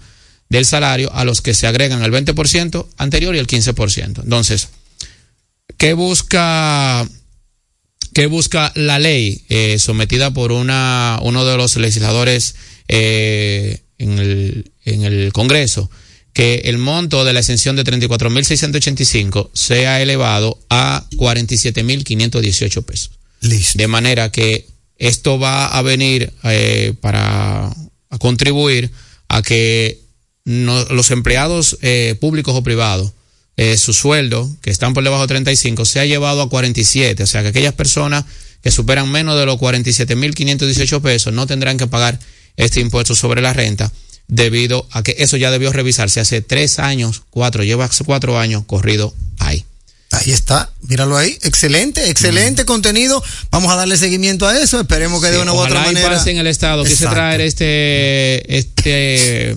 del 0.49 0.65
salario 0.65 1.13
a 1.13 1.25
los 1.25 1.43
que 1.43 1.53
se 1.53 1.67
agregan 1.67 2.03
el 2.03 2.13
20% 2.13 2.87
anterior 2.97 3.35
y 3.35 3.39
el 3.39 3.47
15%. 3.47 4.23
Entonces, 4.23 4.69
¿qué 5.77 5.93
busca 5.93 7.07
¿Qué 8.17 8.25
busca 8.25 8.73
la 8.77 8.99
ley 8.99 9.45
eh, 9.51 9.79
sometida 9.79 10.33
por 10.33 10.51
una, 10.51 11.19
uno 11.21 11.45
de 11.45 11.55
los 11.59 11.77
legisladores 11.77 12.55
eh, 12.89 13.83
en, 13.99 14.19
el, 14.19 14.73
en 14.87 15.03
el 15.03 15.35
Congreso? 15.35 15.91
Que 16.33 16.63
el 16.65 16.79
monto 16.79 17.27
de 17.27 17.35
la 17.35 17.41
exención 17.41 17.77
de 17.77 17.85
34.685 17.85 19.51
sea 19.53 20.01
elevado 20.01 20.59
a 20.71 21.05
47.518 21.17 22.85
pesos. 22.87 23.11
De 23.75 23.87
manera 23.87 24.33
que 24.33 24.67
esto 24.97 25.39
va 25.39 25.67
a 25.67 25.83
venir 25.83 26.33
eh, 26.45 26.95
para 27.03 27.67
a 27.67 28.19
contribuir 28.19 28.93
a 29.29 29.43
que 29.43 30.01
no- 30.47 30.87
los 30.87 31.11
empleados 31.11 31.77
eh, 31.83 32.15
públicos 32.19 32.55
o 32.55 32.63
privados 32.63 33.13
eh, 33.57 33.79
su 33.79 33.95
sueldo, 33.95 34.51
que 34.61 34.71
están 34.71 34.93
por 34.93 35.03
debajo 35.03 35.23
de 35.23 35.29
35, 35.29 35.85
se 35.87 36.01
ha 36.01 36.05
llevado 36.05 36.43
a 36.43 36.49
47. 36.49 37.23
O 37.23 37.27
sea 37.27 37.43
que 37.43 37.49
aquellas 37.49 37.73
personas 37.73 38.25
que 38.63 38.71
superan 38.71 39.11
menos 39.11 39.39
de 39.39 39.47
los 39.47 39.57
47.518 39.59 41.01
pesos 41.01 41.33
no 41.33 41.47
tendrán 41.47 41.79
que 41.79 41.87
pagar 41.87 42.19
este 42.57 42.81
impuesto 42.81 43.15
sobre 43.15 43.41
la 43.41 43.53
renta 43.53 43.91
debido 44.29 44.87
a 44.91 45.03
que 45.03 45.17
eso 45.19 45.37
ya 45.37 45.51
debió 45.51 45.73
revisarse 45.73 46.21
hace 46.21 46.41
tres 46.43 46.79
años, 46.79 47.23
cuatro, 47.31 47.63
lleva 47.63 47.89
cuatro 48.05 48.39
años 48.39 48.65
corrido 48.67 49.15
ahí. 49.39 49.65
Ahí 50.11 50.33
está, 50.33 50.71
míralo 50.83 51.17
ahí. 51.17 51.39
Excelente, 51.43 52.11
excelente 52.11 52.65
contenido. 52.65 53.23
Vamos 53.51 53.73
a 53.73 53.77
darle 53.77 53.97
seguimiento 53.97 54.47
a 54.47 54.59
eso. 54.59 54.81
Esperemos 54.81 55.23
que 55.23 55.31
de 55.31 55.39
una 55.39 55.53
u 55.53 55.57
otra 55.57 55.81
manera. 55.81 56.11
pase 56.11 56.31
en 56.31 56.39
el 56.39 56.47
estado. 56.47 56.85
Quise 56.85 57.07
traer 57.07 57.41
este, 57.41 58.57
este, 58.57 59.57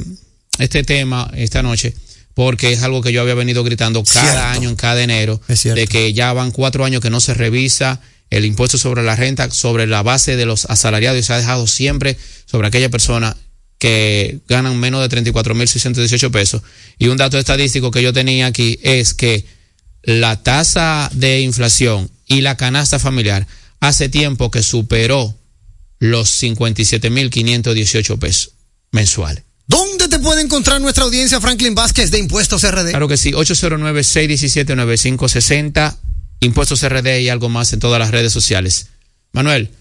este 0.57 0.83
tema 0.83 1.29
esta 1.35 1.61
noche 1.61 1.93
porque 2.39 2.71
es 2.71 2.83
algo 2.83 3.01
que 3.01 3.11
yo 3.11 3.19
había 3.19 3.33
venido 3.33 3.65
gritando 3.65 4.01
cada 4.01 4.21
Cierto. 4.21 4.47
año 4.47 4.69
en 4.69 4.77
cada 4.77 5.03
enero 5.03 5.41
de 5.49 5.87
que 5.87 6.13
ya 6.13 6.31
van 6.31 6.51
cuatro 6.51 6.85
años 6.85 7.01
que 7.01 7.09
no 7.09 7.19
se 7.19 7.33
revisa 7.33 7.99
el 8.29 8.45
impuesto 8.45 8.77
sobre 8.77 9.03
la 9.03 9.17
renta 9.17 9.51
sobre 9.51 9.87
la 9.87 10.03
base 10.03 10.37
de 10.37 10.45
los 10.45 10.63
asalariados 10.63 11.19
y 11.19 11.23
se 11.23 11.33
ha 11.33 11.37
dejado 11.37 11.67
siempre 11.67 12.15
sobre 12.45 12.69
aquella 12.69 12.87
persona 12.87 13.35
que 13.77 14.39
ganan 14.47 14.79
menos 14.79 15.01
de 15.01 15.21
34.618 15.21 16.31
pesos. 16.31 16.61
Y 16.97 17.09
un 17.09 17.17
dato 17.17 17.37
estadístico 17.37 17.91
que 17.91 18.01
yo 18.01 18.13
tenía 18.13 18.45
aquí 18.45 18.79
es 18.83 19.13
que 19.13 19.45
la 20.01 20.41
tasa 20.41 21.09
de 21.11 21.41
inflación 21.41 22.09
y 22.25 22.39
la 22.39 22.55
canasta 22.55 22.99
familiar 22.99 23.47
hace 23.81 24.07
tiempo 24.07 24.49
que 24.49 24.63
superó 24.63 25.37
los 25.99 26.41
57.518 26.41 28.17
pesos 28.17 28.53
mensuales. 28.93 29.43
¿Dónde 29.67 30.07
puede 30.29 30.43
encontrar 30.43 30.79
nuestra 30.79 31.05
audiencia, 31.05 31.41
Franklin 31.41 31.73
Vázquez, 31.73 32.11
de 32.11 32.19
Impuestos 32.19 32.61
RD? 32.61 32.91
Claro 32.91 33.07
que 33.07 33.17
sí, 33.17 33.31
809-617-9560, 33.31 35.95
Impuestos 36.39 36.87
RD 36.87 37.21
y 37.21 37.29
algo 37.29 37.49
más 37.49 37.73
en 37.73 37.79
todas 37.79 37.97
las 37.97 38.11
redes 38.11 38.31
sociales. 38.31 38.89
Manuel, 39.31 39.71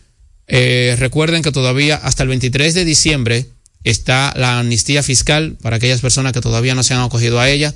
eh, 0.46 0.96
recuerden 0.98 1.42
que 1.42 1.52
todavía 1.52 1.96
hasta 1.96 2.22
el 2.22 2.30
23 2.30 2.72
de 2.72 2.86
diciembre 2.86 3.50
está 3.84 4.32
la 4.38 4.58
amnistía 4.58 5.02
fiscal 5.02 5.58
para 5.60 5.76
aquellas 5.76 6.00
personas 6.00 6.32
que 6.32 6.40
todavía 6.40 6.74
no 6.74 6.82
se 6.82 6.94
han 6.94 7.02
acogido 7.02 7.40
a 7.40 7.50
ella. 7.50 7.74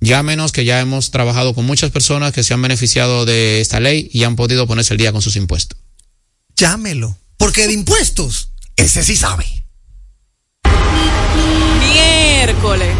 Llámenos 0.00 0.52
que 0.52 0.64
ya 0.64 0.80
hemos 0.80 1.10
trabajado 1.10 1.54
con 1.54 1.66
muchas 1.66 1.90
personas 1.90 2.32
que 2.32 2.42
se 2.42 2.54
han 2.54 2.62
beneficiado 2.62 3.26
de 3.26 3.60
esta 3.60 3.80
ley 3.80 4.08
y 4.14 4.24
han 4.24 4.34
podido 4.34 4.66
ponerse 4.66 4.94
el 4.94 4.98
día 4.98 5.12
con 5.12 5.20
sus 5.20 5.36
impuestos. 5.36 5.78
Llámelo. 6.56 7.18
Porque 7.36 7.66
de 7.66 7.74
impuestos, 7.74 8.48
ese 8.76 9.04
sí 9.04 9.14
sabe. 9.14 9.63
Miércoles. 11.94 12.90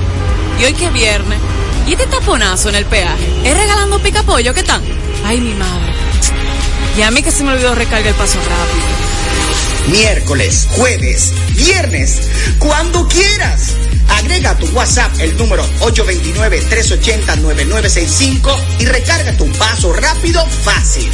Y 0.61 0.65
hoy 0.65 0.73
que 0.73 0.87
es 0.87 0.93
viernes. 0.93 1.39
¿Y 1.87 1.93
este 1.93 2.07
taponazo 2.07 2.69
en 2.69 2.77
el 2.77 2.85
peaje? 2.87 3.27
¿Es 3.45 3.57
regalando 3.57 4.01
pica 4.01 4.23
pollo? 4.23 4.55
¿Qué 4.55 4.63
tal? 4.63 4.81
Ay, 5.25 5.41
mi 5.41 5.53
madre. 5.55 5.93
Y 6.97 7.03
a 7.03 7.11
mí 7.11 7.21
que 7.23 7.33
se 7.33 7.43
me 7.43 7.51
olvidó 7.53 7.75
recargar 7.75 8.07
el 8.07 8.15
paso 8.15 8.39
rápido. 8.39 8.85
Miércoles, 9.89 10.69
jueves, 10.77 11.33
viernes, 11.57 12.29
cuando 12.59 13.09
quieras. 13.09 13.73
Agrega 14.09 14.51
a 14.51 14.59
tu 14.59 14.67
WhatsApp 14.69 15.11
el 15.19 15.37
número 15.37 15.67
829-380-9965 15.81 18.57
y 18.79 18.87
recarga 18.87 19.37
tu 19.37 19.51
paso 19.53 19.93
rápido 19.93 20.47
fácil. 20.47 21.11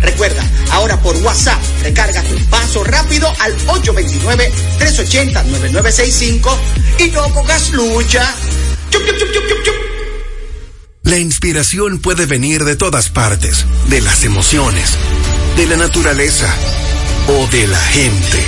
Recuerda, 0.00 0.42
ahora 0.70 1.00
por 1.00 1.16
WhatsApp, 1.18 1.60
recarga 1.82 2.22
tu 2.22 2.36
paso 2.46 2.82
rápido 2.82 3.32
al 3.40 3.56
829-380-9965 3.66 6.58
y 6.98 7.10
no 7.10 7.22
pongas 7.32 7.70
lucha. 7.70 8.34
Chup, 8.90 9.02
chup, 9.18 9.32
chup. 9.64 9.74
La 11.04 11.18
inspiración 11.18 11.98
puede 11.98 12.24
venir 12.24 12.64
de 12.64 12.76
todas 12.76 13.10
partes, 13.10 13.66
de 13.88 14.00
las 14.00 14.24
emociones, 14.24 14.90
de 15.56 15.66
la 15.66 15.76
naturaleza 15.76 16.52
o 17.28 17.46
de 17.48 17.66
la 17.66 17.78
gente. 17.78 18.42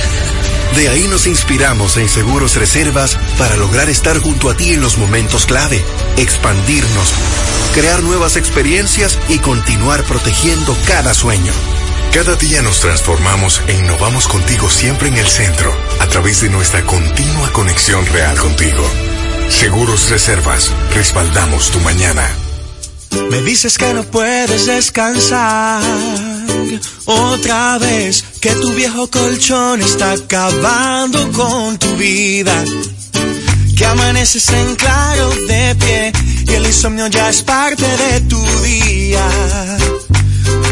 De 0.74 0.88
ahí 0.88 1.06
nos 1.08 1.26
inspiramos 1.26 1.96
en 1.96 2.08
Seguros 2.08 2.56
Reservas 2.56 3.18
para 3.38 3.56
lograr 3.56 3.90
estar 3.90 4.18
junto 4.18 4.50
a 4.50 4.56
ti 4.56 4.72
en 4.72 4.80
los 4.80 4.96
momentos 4.96 5.46
clave, 5.46 5.84
expandirnos, 6.16 7.12
crear 7.74 8.02
nuevas 8.02 8.36
experiencias 8.36 9.18
y 9.28 9.38
continuar 9.38 10.02
protegiendo 10.04 10.76
cada 10.86 11.12
sueño. 11.12 11.52
Cada 12.16 12.34
día 12.36 12.62
nos 12.62 12.80
transformamos 12.80 13.60
e 13.68 13.74
innovamos 13.74 14.26
contigo 14.26 14.70
siempre 14.70 15.08
en 15.08 15.18
el 15.18 15.26
centro, 15.26 15.70
a 16.00 16.06
través 16.06 16.40
de 16.40 16.48
nuestra 16.48 16.82
continua 16.86 17.52
conexión 17.52 18.06
real 18.06 18.38
contigo. 18.38 18.82
Seguros 19.50 20.08
Reservas, 20.08 20.70
respaldamos 20.94 21.70
tu 21.70 21.78
mañana. 21.80 22.26
Me 23.30 23.42
dices 23.42 23.76
que 23.76 23.92
no 23.92 24.02
puedes 24.04 24.64
descansar 24.64 25.82
otra 27.04 27.76
vez, 27.76 28.24
que 28.40 28.52
tu 28.52 28.72
viejo 28.72 29.10
colchón 29.10 29.82
está 29.82 30.12
acabando 30.12 31.30
con 31.32 31.78
tu 31.78 31.96
vida, 31.96 32.64
que 33.76 33.84
amaneces 33.84 34.48
en 34.48 34.74
claro 34.76 35.28
de 35.48 35.74
pie 35.74 36.12
y 36.48 36.54
el 36.54 36.64
insomnio 36.64 37.08
ya 37.08 37.28
es 37.28 37.42
parte 37.42 37.84
de 37.84 38.20
tu 38.22 38.42
día 38.62 39.28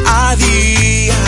a 0.07 0.37
día. 0.37 1.24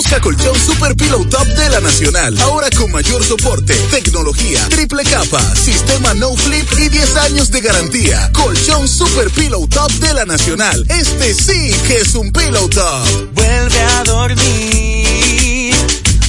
Busca 0.00 0.18
colchón 0.18 0.58
Super 0.58 0.96
Pillow 0.96 1.26
Top 1.26 1.46
de 1.46 1.68
la 1.68 1.78
Nacional. 1.78 2.34
Ahora 2.40 2.70
con 2.70 2.90
mayor 2.90 3.22
soporte, 3.22 3.74
tecnología, 3.90 4.66
triple 4.70 5.04
capa, 5.04 5.42
sistema 5.54 6.14
no 6.14 6.34
flip 6.36 6.66
y 6.78 6.88
10 6.88 7.16
años 7.18 7.50
de 7.50 7.60
garantía. 7.60 8.32
Colchón 8.32 8.88
Super 8.88 9.28
Pillow 9.28 9.68
Top 9.68 9.90
de 9.92 10.14
la 10.14 10.24
Nacional. 10.24 10.86
Este 10.88 11.34
sí 11.34 11.70
que 11.86 11.98
es 11.98 12.14
un 12.14 12.32
Pillow 12.32 12.66
Top. 12.70 13.34
Vuelve 13.34 13.78
a 13.78 14.02
dormir 14.04 15.74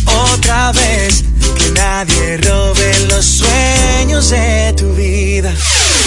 otra 0.06 0.74
vez, 0.74 1.24
que 1.58 1.72
nadie 1.72 2.38
robe 2.40 3.08
los 3.08 3.26
sueños 3.26 4.32
de 4.32 4.74
tu 4.76 4.94
vida. 4.96 5.56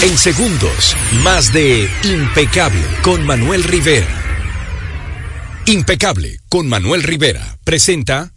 En 0.03 0.15
segundos, 0.19 0.95
más 1.23 1.51
de 1.51 1.89
Impecable 2.03 2.85
con 3.01 3.25
Manuel 3.25 3.63
Rivera. 3.63 4.05
Impecable 5.65 6.44
con 6.55 6.69
Manuel 6.69 7.03
Rivera. 7.03 7.57
Presenta 7.65 8.31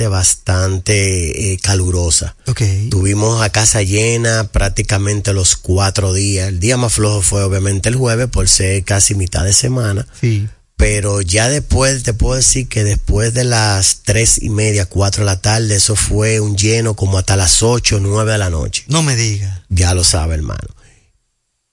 bastante 0.08 1.54
eh, 1.54 1.58
calurosa. 1.58 2.36
Ok. 2.48 2.62
Tuvimos 2.90 3.42
a 3.42 3.50
casa 3.50 3.82
llena 3.82 4.46
prácticamente 4.46 5.34
los 5.34 5.56
cuatro 5.56 6.14
días. 6.14 6.50
El 6.50 6.60
día 6.60 6.78
más 6.78 6.94
flojo 6.94 7.22
fue 7.22 7.44
obviamente 7.44 7.90
el 7.90 7.96
jueves 7.96 8.28
por 8.28 8.48
ser 8.48 8.84
casi 8.84 9.16
mitad 9.16 9.44
de 9.44 9.54
semana. 9.54 10.08
Sí. 10.20 10.48
Pero 10.78 11.20
ya 11.22 11.50
después, 11.50 12.04
te 12.04 12.14
puedo 12.14 12.36
decir 12.36 12.70
que 12.70 12.86
después 12.86 13.34
de 13.34 13.44
las 13.44 14.00
tres 14.04 14.42
y 14.42 14.50
media, 14.50 14.86
cuatro 14.86 15.26
de 15.26 15.32
la 15.32 15.42
tarde, 15.42 15.76
eso 15.76 15.98
fue 15.98 16.40
un 16.40 16.56
lleno 16.56 16.94
como 16.94 17.18
hasta 17.18 17.36
las 17.36 17.62
ocho, 17.62 18.00
nueve 18.00 18.32
de 18.32 18.38
la 18.38 18.50
noche. 18.50 18.86
No 18.88 19.04
me 19.04 19.18
diga. 19.18 19.66
Ya 19.68 19.94
lo 19.94 20.06
sabe, 20.06 20.36
hermano. 20.36 20.79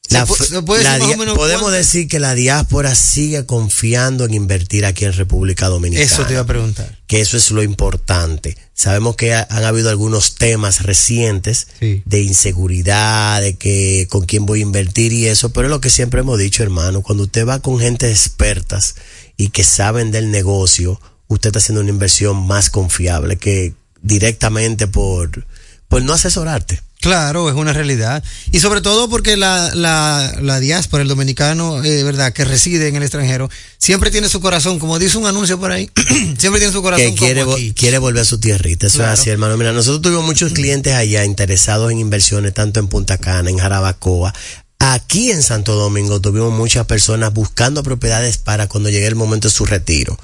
¿Se 0.09 0.15
La 0.15 0.27
pu- 0.27 0.35
f- 0.35 0.47
se 0.47 0.63
puede 0.63 0.85
la 0.85 0.91
decir 0.99 1.01
más 1.03 1.09
dia- 1.09 1.17
o 1.17 1.19
menos 1.19 1.35
podemos 1.37 1.63
cuánto? 1.63 1.77
decir 1.79 2.07
que 2.07 2.21
la 2.21 2.35
diáspora 2.35 2.95
sigue 2.95 3.45
confiando 3.45 4.25
en 4.25 4.35
invertir 4.35 4.85
aquí 4.87 5.05
en 5.05 5.13
República 5.13 5.67
Dominicana. 5.69 6.05
Eso 6.07 6.25
te 6.25 6.35
iba 6.35 6.43
a 6.43 6.47
preguntar. 6.47 6.97
Que 7.09 7.21
eso 7.21 7.37
es 7.37 7.51
lo 7.51 7.63
importante. 7.63 8.57
Sabemos 8.75 9.17
que 9.17 9.35
ha- 9.35 9.47
han 9.51 9.65
habido 9.65 9.91
algunos 9.91 10.37
temas 10.37 10.83
recientes 10.83 11.67
de 11.81 12.23
inseguridad, 12.23 13.41
de 13.41 13.57
que 13.57 14.07
con 14.11 14.27
quién 14.27 14.47
voy 14.47 14.61
a 14.61 14.63
invertir 14.63 15.13
y 15.13 15.27
eso, 15.27 15.51
pero 15.53 15.67
es 15.67 15.71
lo 15.71 15.81
que 15.81 15.91
siempre 15.91 16.21
hemos 16.21 16.39
dicho, 16.39 16.63
hermano, 16.63 17.03
cuando 17.03 17.25
usted 17.25 17.47
va 17.47 17.61
con 17.61 17.79
gente 17.81 18.11
expertas 18.11 18.95
y 19.37 19.49
que 19.49 19.65
saben 19.65 20.11
del 20.13 20.31
negocio, 20.31 21.01
usted 21.29 21.49
está 21.49 21.59
haciendo 21.59 21.81
una 21.81 21.91
inversión 21.91 22.47
más 22.47 22.71
confiable 22.71 23.37
que 23.37 23.75
directamente 24.03 24.87
por, 24.87 25.47
por 25.89 26.03
no 26.03 26.13
asesorarte. 26.13 26.81
Claro, 27.07 27.49
es 27.49 27.55
una 27.55 27.73
realidad. 27.73 28.23
Y 28.53 28.59
sobre 28.61 28.81
todo 28.81 29.09
porque 29.09 29.37
la, 29.37 29.71
la, 29.75 30.35
la 30.43 30.59
diáspora, 30.61 31.03
el 31.03 31.09
dominicano, 31.09 31.85
eh, 31.85 32.03
verdad, 32.03 32.33
que 32.33 32.45
reside 32.45 32.89
en 32.89 32.97
el 32.97 33.03
extranjero, 33.03 33.49
siempre 33.79 34.11
tiene 34.11 34.29
su 34.29 34.41
corazón, 34.41 34.79
como 34.79 34.99
dice 34.99 35.17
un 35.19 35.27
anuncio 35.27 35.59
por 35.61 35.71
ahí, 35.71 35.89
siempre 36.39 36.59
tiene 36.61 36.73
su 36.73 36.83
corazón 36.83 37.07
que 37.13 37.15
quiere, 37.15 37.45
como 37.45 37.57
vo- 37.57 37.75
quiere 37.77 37.99
volver 37.99 38.23
a 38.23 38.25
su 38.25 38.39
tierrita. 38.41 38.89
Eso 38.89 38.99
Claro. 38.99 39.13
es 39.15 39.21
así, 39.21 39.31
hermano. 39.31 39.57
Mira, 39.57 39.73
nosotros 39.73 40.03
tuvimos 40.03 40.25
muchos 40.25 40.53
clientes 40.53 40.95
allá 40.95 41.25
interesados 41.25 41.93
en 41.93 41.99
inversiones, 42.01 42.53
tanto 42.55 42.81
en 42.81 42.89
Punta 42.89 43.19
Cana, 43.19 43.51
en 43.51 43.59
Jarabacoa. 43.59 44.35
Aquí 44.79 45.31
en 45.31 45.43
Santo 45.43 45.75
Domingo 45.75 46.21
tuvimos 46.21 46.53
muchas 46.53 46.87
personas 46.87 47.33
buscando 47.33 47.83
propiedades 47.83 48.37
para 48.39 48.67
cuando 48.69 48.91
llegue 48.91 49.07
el 49.07 49.15
momento 49.15 49.49
de 49.49 49.55
su 49.55 49.65
retiro. 49.65 50.19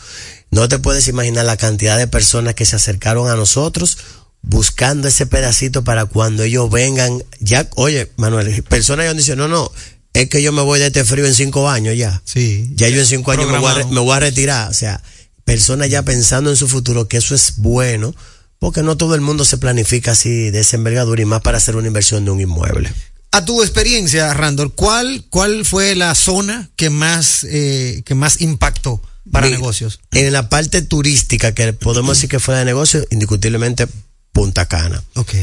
No 0.50 0.68
te 0.68 0.78
puedes 0.78 1.08
imaginar 1.08 1.46
la 1.46 1.56
cantidad 1.56 1.96
de 1.96 2.06
personas 2.06 2.54
que 2.54 2.66
se 2.66 2.76
acercaron 2.76 3.30
a 3.30 3.36
nosotros 3.36 3.96
buscando 4.42 5.08
ese 5.08 5.26
pedacito 5.26 5.84
para 5.84 6.04
cuando 6.04 6.42
ellos 6.42 6.70
vengan. 6.70 7.22
Ya, 7.40 7.68
oye, 7.76 8.10
Manuel, 8.16 8.62
personas 8.64 9.06
ya 9.06 9.14
dicen, 9.14 9.38
no, 9.38 9.48
no, 9.48 9.70
es 10.12 10.28
que 10.28 10.42
yo 10.42 10.52
me 10.52 10.62
voy 10.62 10.78
de 10.78 10.88
este 10.88 11.04
frío 11.04 11.26
en 11.26 11.34
cinco 11.34 11.70
años 11.70 11.96
ya. 11.96 12.20
Sí. 12.24 12.70
Ya 12.74 12.88
yo 12.88 13.00
en 13.00 13.06
cinco 13.06 13.30
años 13.30 13.50
me 13.50 13.58
voy, 13.58 13.70
a, 13.70 13.86
me 13.86 14.00
voy 14.00 14.16
a 14.16 14.20
retirar. 14.20 14.70
O 14.70 14.74
sea, 14.74 15.02
personas 15.44 15.88
ya 15.88 16.02
pensando 16.02 16.50
en 16.50 16.56
su 16.56 16.68
futuro, 16.68 17.08
que 17.08 17.16
eso 17.16 17.34
es 17.34 17.54
bueno, 17.56 18.14
porque 18.58 18.82
no 18.82 18.96
todo 18.96 19.14
el 19.14 19.20
mundo 19.20 19.44
se 19.44 19.58
planifica 19.58 20.12
así 20.12 20.50
de 20.50 20.60
esa 20.60 20.76
envergadura 20.76 21.22
y 21.22 21.24
más 21.24 21.40
para 21.40 21.58
hacer 21.58 21.76
una 21.76 21.88
inversión 21.88 22.24
de 22.24 22.30
un 22.30 22.40
inmueble. 22.40 22.92
A 23.34 23.44
tu 23.46 23.62
experiencia, 23.62 24.34
Randall, 24.34 24.74
¿cuál, 24.74 25.24
cuál 25.30 25.64
fue 25.64 25.94
la 25.94 26.14
zona 26.14 26.70
que 26.76 26.90
más, 26.90 27.44
eh, 27.44 28.02
que 28.04 28.14
más 28.14 28.42
impactó 28.42 29.00
para 29.30 29.46
Mira, 29.46 29.58
negocios? 29.58 30.00
En 30.10 30.30
la 30.34 30.50
parte 30.50 30.82
turística, 30.82 31.54
que 31.54 31.72
podemos 31.72 32.18
decir 32.18 32.28
que 32.28 32.40
fue 32.40 32.54
de 32.54 32.66
negocio, 32.66 33.02
indiscutiblemente 33.10 33.88
Punta 34.32 34.66
Cana. 34.66 35.02
Ok. 35.14 35.34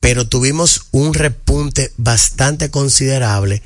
Pero 0.00 0.26
tuvimos 0.28 0.86
un 0.90 1.14
repunte 1.14 1.92
bastante 1.96 2.70
considerable 2.70 3.62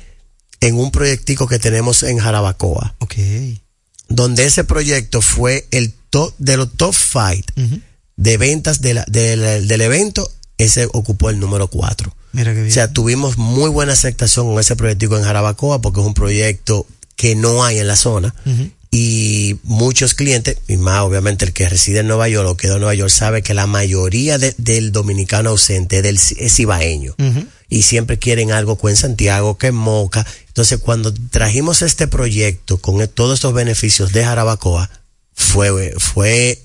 en 0.59 0.75
un 0.75 0.91
proyectico 0.91 1.47
que 1.47 1.59
tenemos 1.59 2.03
en 2.03 2.17
Jarabacoa. 2.19 2.95
Ok. 2.99 3.15
Donde 4.09 4.45
ese 4.45 4.63
proyecto 4.63 5.21
fue 5.21 5.67
el 5.71 5.93
top 6.09 6.33
de 6.37 6.57
los 6.57 6.71
top 6.73 6.93
five 6.93 7.43
de 8.15 8.37
ventas 8.37 8.81
de 8.81 8.93
la- 8.93 9.05
del- 9.07 9.67
del 9.67 9.81
evento, 9.81 10.31
ese 10.57 10.87
ocupó 10.93 11.29
el 11.29 11.39
número 11.39 11.67
4. 11.67 12.15
Mira 12.31 12.51
qué 12.53 12.59
bien. 12.61 12.71
O 12.71 12.73
sea, 12.73 12.91
tuvimos 12.93 13.37
muy 13.37 13.69
buena 13.69 13.93
aceptación 13.93 14.47
con 14.47 14.59
ese 14.59 14.75
proyectico 14.75 15.17
en 15.17 15.23
Jarabacoa 15.23 15.81
porque 15.81 15.99
es 16.01 16.05
un 16.05 16.13
proyecto 16.13 16.85
que 17.15 17.35
no 17.35 17.63
hay 17.63 17.79
en 17.79 17.87
la 17.87 17.95
zona. 17.95 18.33
Y 18.89 19.57
muchos 19.63 20.13
clientes, 20.13 20.57
y 20.67 20.77
más 20.77 21.01
obviamente 21.01 21.45
el 21.45 21.53
que 21.53 21.67
reside 21.67 21.99
en 21.99 22.07
Nueva 22.07 22.29
York 22.29 22.47
o 22.49 22.57
quedó 22.57 22.75
en 22.75 22.79
Nueva 22.79 22.95
York, 22.95 23.09
sabe 23.11 23.41
que 23.43 23.53
la 23.53 23.67
mayoría 23.67 24.37
de- 24.37 24.55
del 24.57 24.91
dominicano 24.91 25.49
ausente 25.49 26.01
del, 26.01 26.15
es 26.17 26.59
ibaeño. 26.59 27.15
Y 27.69 27.81
siempre 27.83 28.17
quieren 28.17 28.51
algo 28.53 28.77
que 28.79 28.87
en 28.89 28.95
Santiago, 28.95 29.57
que 29.57 29.67
en 29.67 29.75
Moca. 29.75 30.25
Entonces, 30.47 30.79
cuando 30.79 31.13
trajimos 31.13 31.81
este 31.81 32.07
proyecto 32.07 32.77
con 32.77 33.05
todos 33.09 33.35
estos 33.39 33.53
beneficios 33.53 34.13
de 34.13 34.23
Jarabacoa, 34.23 34.89
fue, 35.33 35.93
fue, 35.99 36.59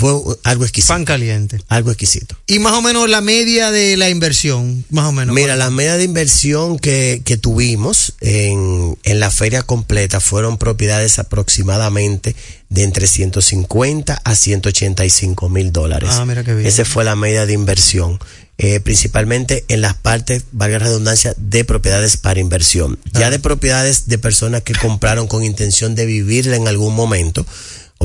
fue 0.00 0.36
algo 0.42 0.64
exquisito. 0.64 0.92
Pan 0.94 1.04
caliente. 1.04 1.60
Algo 1.68 1.90
exquisito. 1.90 2.36
Y 2.46 2.58
más 2.58 2.72
o 2.72 2.82
menos 2.82 3.08
la 3.08 3.20
media 3.20 3.70
de 3.70 3.96
la 3.96 4.08
inversión, 4.10 4.84
más 4.90 5.04
o 5.06 5.12
menos. 5.12 5.34
Mira, 5.34 5.54
la 5.56 5.70
media 5.70 5.96
de 5.96 6.04
inversión 6.04 6.78
que, 6.78 7.22
que 7.24 7.36
tuvimos 7.36 8.14
en, 8.20 8.98
en 9.04 9.20
la 9.20 9.30
feria 9.30 9.62
completa 9.62 10.20
fueron 10.20 10.58
propiedades 10.58 11.18
aproximadamente 11.18 12.34
de 12.68 12.82
entre 12.84 13.06
150 13.06 14.20
a 14.24 14.34
185 14.34 15.48
mil 15.48 15.72
dólares. 15.72 16.10
Ah, 16.12 16.24
mira 16.24 16.42
qué 16.44 16.54
bien. 16.54 16.66
Esa 16.66 16.84
fue 16.84 17.04
la 17.04 17.16
media 17.16 17.46
de 17.46 17.52
inversión. 17.52 18.18
eh, 18.62 18.78
principalmente 18.80 19.64
en 19.68 19.80
las 19.80 19.94
partes, 19.94 20.44
valga 20.52 20.78
la 20.78 20.84
redundancia, 20.84 21.34
de 21.38 21.64
propiedades 21.64 22.18
para 22.18 22.40
inversión. 22.40 22.98
Ya 23.14 23.30
de 23.30 23.38
propiedades 23.38 24.06
de 24.06 24.18
personas 24.18 24.62
que 24.62 24.74
compraron 24.74 25.26
con 25.28 25.44
intención 25.44 25.94
de 25.94 26.04
vivirla 26.04 26.56
en 26.56 26.68
algún 26.68 26.94
momento, 26.94 27.46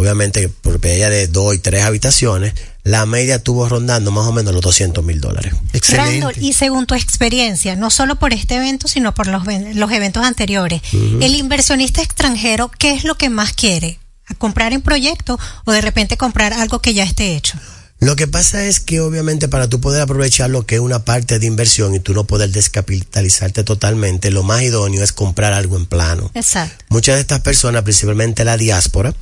obviamente 0.06 0.50
propiedad 0.50 1.10
de 1.10 1.28
dos 1.28 1.56
y 1.56 1.60
tres 1.60 1.84
habitaciones, 1.84 2.54
la 2.84 3.06
media 3.06 3.36
estuvo 3.38 3.68
rondando 3.68 4.12
más 4.12 4.28
o 4.28 4.34
menos 4.34 4.54
los 4.54 4.62
200 4.62 5.04
mil 5.06 5.22
dólares. 5.22 5.54
Randall, 5.90 6.36
y 6.40 6.52
según 6.54 6.86
tu 6.86 6.96
experiencia, 6.96 7.76
no 7.78 7.90
solo 7.90 8.18
por 8.18 8.34
este 8.34 8.56
evento, 8.58 8.90
sino 8.90 9.14
por 9.14 9.28
los, 9.28 9.46
ven- 9.46 9.80
los 9.80 9.92
eventos 9.92 10.24
anteriores, 10.24 10.82
el 10.94 11.34
inversionista 11.36 12.02
extranjero, 12.02 12.70
¿qué 12.78 12.92
es 12.94 13.06
lo 13.06 13.16
que 13.16 13.30
más 13.30 13.54
quiere? 13.54 13.98
¿A 14.28 14.34
¿Comprar 14.36 14.74
en 14.74 14.82
proyecto 14.82 15.40
o 15.64 15.72
de 15.72 15.80
repente 15.82 16.18
comprar 16.18 16.52
algo 16.54 16.80
que 16.80 16.94
ya 16.94 17.04
esté 17.04 17.36
hecho? 17.36 17.58
Lo 18.02 18.18
que 18.18 18.28
pasa 18.28 18.66
es 18.66 18.82
que 18.82 19.00
obviamente 19.00 19.48
para 19.48 19.70
tú 19.70 19.80
poder 19.80 20.02
aprovechar 20.02 20.50
lo 20.50 20.66
que 20.66 20.76
es 20.76 20.82
una 20.82 21.06
parte 21.06 21.40
de 21.40 21.46
inversión 21.46 21.96
y 21.96 22.02
tú 22.02 22.14
no 22.14 22.26
poder 22.26 22.50
descapitalizarte 22.52 23.64
totalmente, 23.64 24.30
lo 24.30 24.44
más 24.44 24.62
idóneo 24.62 25.02
es 25.04 25.14
comprar 25.14 25.54
algo 25.54 25.78
en 25.78 25.86
plano. 25.86 26.30
Exacto. 26.34 26.84
Muchas 26.90 27.16
de 27.16 27.22
estas 27.22 27.40
personas, 27.40 27.84
principalmente 27.84 28.44
la 28.44 28.58
diáspora, 28.58 29.14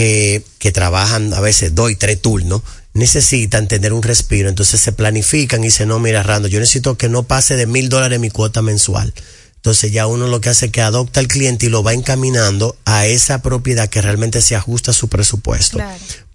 eh, 0.00 0.44
que 0.60 0.70
trabajan 0.70 1.34
a 1.34 1.40
veces 1.40 1.74
dos 1.74 1.90
y 1.90 1.96
tres 1.96 2.22
turnos, 2.22 2.62
necesitan 2.94 3.66
tener 3.66 3.92
un 3.92 4.04
respiro, 4.04 4.48
entonces 4.48 4.80
se 4.80 4.92
planifican 4.92 5.60
y 5.62 5.66
dicen, 5.66 5.88
no, 5.88 5.98
mira, 5.98 6.22
Rando, 6.22 6.46
yo 6.46 6.60
necesito 6.60 6.96
que 6.96 7.08
no 7.08 7.24
pase 7.24 7.56
de 7.56 7.66
mil 7.66 7.88
dólares 7.88 8.20
mi 8.20 8.30
cuota 8.30 8.62
mensual. 8.62 9.12
Entonces 9.56 9.90
ya 9.90 10.06
uno 10.06 10.28
lo 10.28 10.40
que 10.40 10.50
hace 10.50 10.66
es 10.66 10.72
que 10.72 10.82
adopta 10.82 11.18
al 11.18 11.26
cliente 11.26 11.66
y 11.66 11.68
lo 11.68 11.82
va 11.82 11.94
encaminando 11.94 12.76
a 12.84 13.06
esa 13.06 13.42
propiedad 13.42 13.88
que 13.88 14.00
realmente 14.00 14.40
se 14.40 14.54
ajusta 14.54 14.92
a 14.92 14.94
su 14.94 15.08
presupuesto. 15.08 15.78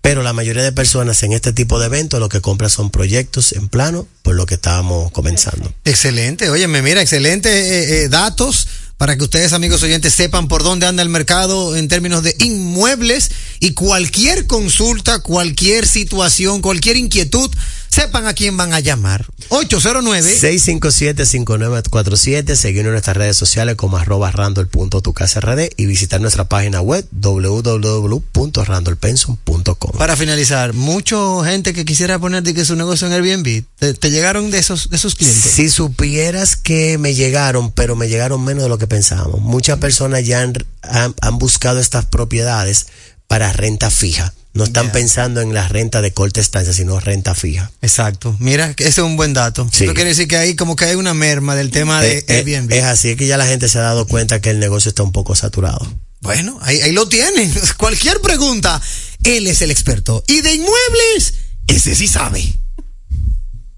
Pero 0.02 0.24
la 0.24 0.34
mayoría 0.34 0.62
de 0.62 0.74
personas 0.74 1.24
en 1.24 1.32
este 1.32 1.54
tipo 1.54 1.80
de 1.80 1.86
eventos 1.86 2.20
lo 2.20 2.28
que 2.28 2.42
compran 2.42 2.70
son 2.70 2.90
proyectos 2.90 3.54
en 3.54 3.70
plano, 3.70 4.06
por 4.24 4.36
lo 4.36 4.46
que 4.46 4.56
estábamos 4.56 5.10
comenzando. 5.14 5.74
Excelente, 5.86 6.50
óyeme, 6.50 6.82
mira, 6.82 7.02
excelente 7.02 7.50
eh, 7.50 8.04
eh, 8.04 8.10
datos 8.10 8.68
para 9.04 9.18
que 9.18 9.26
ustedes, 9.26 9.52
amigos 9.52 9.84
oyentes, 9.84 10.14
sepan 10.14 10.48
por 10.48 10.64
dónde 10.64 10.86
anda 10.86 11.04
el 11.04 11.10
mercado 11.10 11.76
en 11.76 11.90
términos 11.90 12.24
de 12.24 12.38
inmuebles 12.40 13.32
y 13.60 13.74
cualquier 13.74 14.48
consulta, 14.48 15.20
cualquier 15.20 15.86
situación, 15.86 16.62
cualquier 16.62 16.96
inquietud, 16.96 17.52
sepan 17.94 18.26
a 18.28 18.34
quién 18.34 18.58
van 18.58 18.74
a 18.74 18.80
llamar. 18.80 19.26
809 19.50 20.34
657-5947, 20.40 22.56
seguirnos 22.56 22.88
en 22.88 22.92
nuestras 22.94 23.18
redes 23.18 23.36
sociales 23.38 23.76
como 23.76 23.98
arroba 23.98 24.32
randol.tucasrd 24.32 25.70
y 25.78 25.86
visitar 25.86 26.20
nuestra 26.22 26.46
página 26.50 26.82
web 26.82 27.06
www.randolpenson.com. 27.12 29.92
Para 29.98 30.16
finalizar, 30.16 30.74
mucha 30.74 31.16
gente 31.46 31.74
que 31.74 31.86
quisiera 31.86 32.20
poner 32.20 32.44
de 32.44 32.54
que 32.54 32.66
su 32.66 32.76
negocio 32.76 33.08
en 33.08 33.14
Airbnb, 33.14 33.64
¿te, 33.78 33.94
te 33.94 34.12
llegaron 34.12 34.52
de 34.52 34.60
esos, 34.60 34.90
de 34.90 34.96
esos 34.98 35.16
clientes? 35.16 35.52
Si 35.52 35.70
supieras 35.70 36.56
que 36.56 36.98
me 36.98 37.14
llegaron, 37.14 37.72
pero 37.72 37.96
me 37.96 38.08
llegaron 38.10 38.44
menos 38.44 38.64
de 38.64 38.70
lo 38.70 38.78
que 38.78 38.88
pensábamos. 38.88 39.42
Muchas 39.42 39.80
personas 39.80 40.26
ya 40.26 40.42
han, 40.42 40.54
han- 40.82 41.16
han 41.22 41.38
buscado 41.38 41.80
estas 41.80 42.06
propiedades 42.06 42.88
para 43.34 43.52
renta 43.52 43.90
fija. 43.90 44.32
No 44.54 44.64
están 44.64 44.92
pensando 44.92 45.42
en 45.42 45.56
la 45.56 45.68
renta 45.68 46.04
de 46.04 46.14
corta 46.14 46.40
estancia, 46.40 46.72
sino 46.72 47.00
renta 47.00 47.34
fija. 47.34 47.72
Exacto. 47.82 48.36
Mira, 48.38 48.76
ese 48.78 48.90
es 48.90 48.98
un 49.00 49.18
buen 49.18 49.34
dato. 49.34 49.68
Sí. 49.72 49.86
Eso 49.86 49.96
quiere 49.96 50.12
decir 50.12 50.28
que 50.28 50.38
ahí 50.38 50.56
como 50.56 50.76
que 50.76 50.86
hay 50.86 50.94
una 50.94 51.16
merma 51.16 51.56
del 51.56 51.72
tema 51.72 52.00
de 52.00 52.20
Eh, 52.20 52.26
eh, 52.28 52.34
Airbnb. 52.46 52.72
es 52.72 52.84
así, 52.84 53.10
es 53.10 53.18
que 53.18 53.26
ya 53.26 53.38
la 53.38 53.48
gente 53.48 53.70
se 53.70 53.80
ha 53.80 53.82
dado 53.82 54.06
cuenta 54.06 54.40
que 54.40 54.52
el 54.52 54.60
negocio 54.60 54.90
está 54.90 55.02
un 55.02 55.12
poco 55.12 55.34
saturado. 55.34 55.80
Bueno, 56.22 56.60
ahí, 56.62 56.80
ahí 56.82 56.92
lo 56.92 57.10
tienen. 57.10 57.52
Cualquier 57.78 58.22
pregunta, 58.22 58.80
él 59.24 59.48
es 59.48 59.64
el 59.64 59.72
experto. 59.72 60.24
Y 60.28 60.42
de 60.42 60.54
inmuebles, 60.54 61.34
ese 61.66 61.96
sí 61.96 62.08
sabe. 62.08 62.54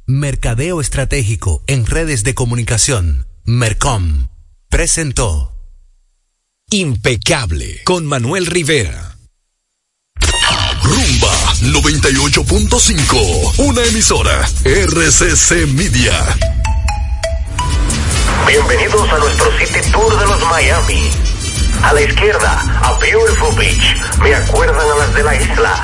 Mercadeo 0.06 0.82
Estratégico 0.82 1.64
en 1.68 1.86
redes 1.86 2.24
de 2.26 2.34
comunicación. 2.34 3.26
Mercom. 3.46 4.28
Presentó. 4.68 5.54
Impecable 6.72 7.84
con 7.86 8.06
Manuel 8.06 8.48
Rivera. 8.48 9.15
Rumba 10.86 11.34
98.5, 11.62 13.58
una 13.58 13.82
emisora 13.82 14.48
RCC 14.64 15.66
Media. 15.74 16.14
Bienvenidos 18.46 19.12
a 19.12 19.18
nuestro 19.18 19.52
City 19.58 19.82
Tour 19.92 20.16
de 20.20 20.28
los 20.28 20.40
Miami. 20.44 21.10
A 21.82 21.92
la 21.92 22.02
izquierda, 22.02 22.62
a 22.84 22.94
Beautiful 23.00 23.56
Beach. 23.56 23.98
Me 24.22 24.36
acuerdan 24.36 24.80
a 24.80 24.96
las 24.96 25.12
de 25.16 25.24
la 25.24 25.36
isla. 25.36 25.84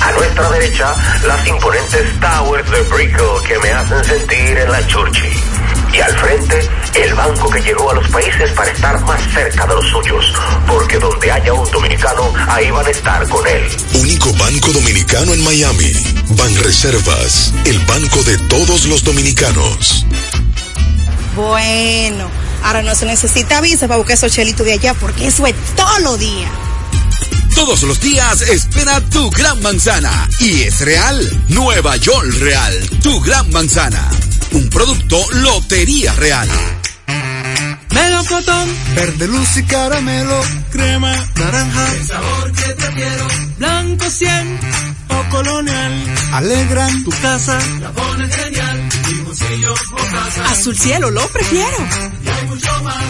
A 0.00 0.10
nuestra 0.10 0.50
derecha, 0.50 0.92
las 1.24 1.46
imponentes 1.46 2.20
towers 2.20 2.68
de 2.72 2.82
Brickell 2.82 3.40
que 3.46 3.56
me 3.60 3.70
hacen 3.70 4.04
sentir 4.04 4.58
en 4.58 4.72
la 4.72 4.84
Churchill. 4.88 5.32
Y 5.92 6.00
al 6.00 6.18
frente, 6.18 6.68
el 6.94 7.14
banco 7.14 7.50
que 7.50 7.60
llegó 7.60 7.90
a 7.90 7.94
los 7.94 8.08
países 8.08 8.50
para 8.52 8.70
estar 8.70 9.00
más 9.04 9.20
cerca 9.32 9.66
de 9.66 9.74
los 9.74 9.86
suyos. 9.88 10.24
Porque 10.66 10.98
donde 10.98 11.30
haya 11.30 11.52
un 11.52 11.70
dominicano, 11.70 12.32
ahí 12.48 12.70
van 12.70 12.86
a 12.86 12.90
estar 12.90 13.28
con 13.28 13.46
él. 13.46 13.62
Único 13.94 14.32
banco 14.34 14.72
dominicano 14.72 15.34
en 15.34 15.42
Miami. 15.42 15.92
Banreservas, 16.30 17.52
el 17.64 17.78
banco 17.80 18.22
de 18.22 18.38
todos 18.48 18.86
los 18.86 19.02
dominicanos. 19.02 20.06
Bueno, 21.36 22.30
ahora 22.62 22.82
no 22.82 22.94
se 22.94 23.06
necesita 23.06 23.60
visa 23.60 23.88
para 23.88 23.98
buscar 23.98 24.14
esos 24.14 24.32
chelitos 24.32 24.64
de 24.64 24.74
allá 24.74 24.94
porque 24.94 25.26
eso 25.26 25.46
es 25.46 25.54
todo 25.74 25.98
lo 26.00 26.16
día. 26.16 26.48
Todos 27.54 27.82
los 27.82 28.00
días 28.00 28.40
espera 28.42 29.00
tu 29.00 29.30
gran 29.30 29.60
manzana. 29.62 30.28
Y 30.40 30.62
es 30.62 30.80
real. 30.80 31.44
Nueva 31.48 31.96
York 31.96 32.26
Real. 32.40 32.74
Tu 33.02 33.20
gran 33.20 33.50
manzana. 33.50 34.10
Un 34.52 34.68
producto 34.68 35.20
Lotería 35.32 36.12
Real. 36.14 36.48
Melocotón, 38.24 38.68
verde 38.94 39.28
luz 39.28 39.56
y 39.58 39.62
caramelo, 39.64 40.40
crema, 40.70 41.14
naranja, 41.34 41.92
el 41.92 42.06
sabor 42.06 42.52
que 42.52 42.74
prefiero, 42.74 43.28
blanco 43.58 44.10
100 44.10 44.60
o 45.10 45.30
colonial, 45.30 46.14
alegran 46.32 47.04
tu 47.04 47.10
casa, 47.10 47.58
la 47.80 47.92
ponen 47.92 48.30
genial, 48.30 48.88
limoncillo 49.10 49.74
o 49.74 49.96
casa. 49.96 50.44
Azul 50.46 50.78
cielo, 50.78 51.10
lo 51.10 51.26
prefiero. 51.28 51.76
Y 52.24 52.28
hay 52.28 52.46
mucho 52.46 52.82
más 52.82 53.04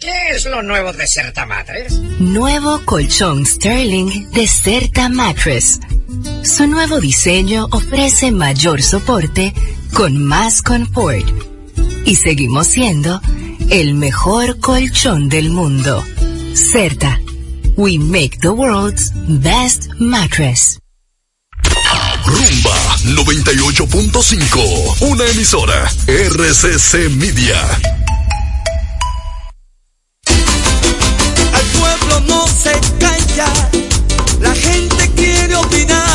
¿Qué 0.00 0.30
es 0.30 0.44
lo 0.46 0.62
nuevo 0.62 0.92
de 0.92 1.06
Certa 1.06 1.46
Matres? 1.46 1.92
Nuevo 2.18 2.80
colchón 2.84 3.46
Sterling 3.46 4.28
de 4.32 4.48
Certa 4.48 5.08
Mattress. 5.08 5.78
Su 6.42 6.66
nuevo 6.66 6.98
diseño 6.98 7.68
ofrece 7.70 8.32
mayor 8.32 8.82
soporte 8.82 9.54
con 9.94 10.24
más 10.24 10.60
confort. 10.60 11.28
Y 12.04 12.16
seguimos 12.16 12.66
siendo 12.66 13.20
el 13.70 13.94
mejor 13.94 14.58
colchón 14.58 15.28
del 15.28 15.50
mundo. 15.50 16.02
Certa. 16.54 17.16
We 17.76 17.98
make 17.98 18.40
the 18.40 18.52
world's 18.52 19.10
best 19.10 19.88
mattress. 19.98 20.78
Rumba 22.24 22.76
98.5, 23.04 25.00
una 25.00 25.24
emisora 25.26 25.90
RCC 26.06 27.08
Media. 27.10 27.58
Al 31.52 31.66
pueblo 31.78 32.20
no 32.26 32.46
se 32.46 32.78
calla, 32.98 33.52
la 34.40 34.54
gente 34.54 35.10
quiere 35.14 35.54
opinar. 35.54 36.09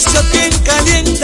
Noticias 0.00 0.32
bien 0.32 0.50
calientes, 0.64 1.19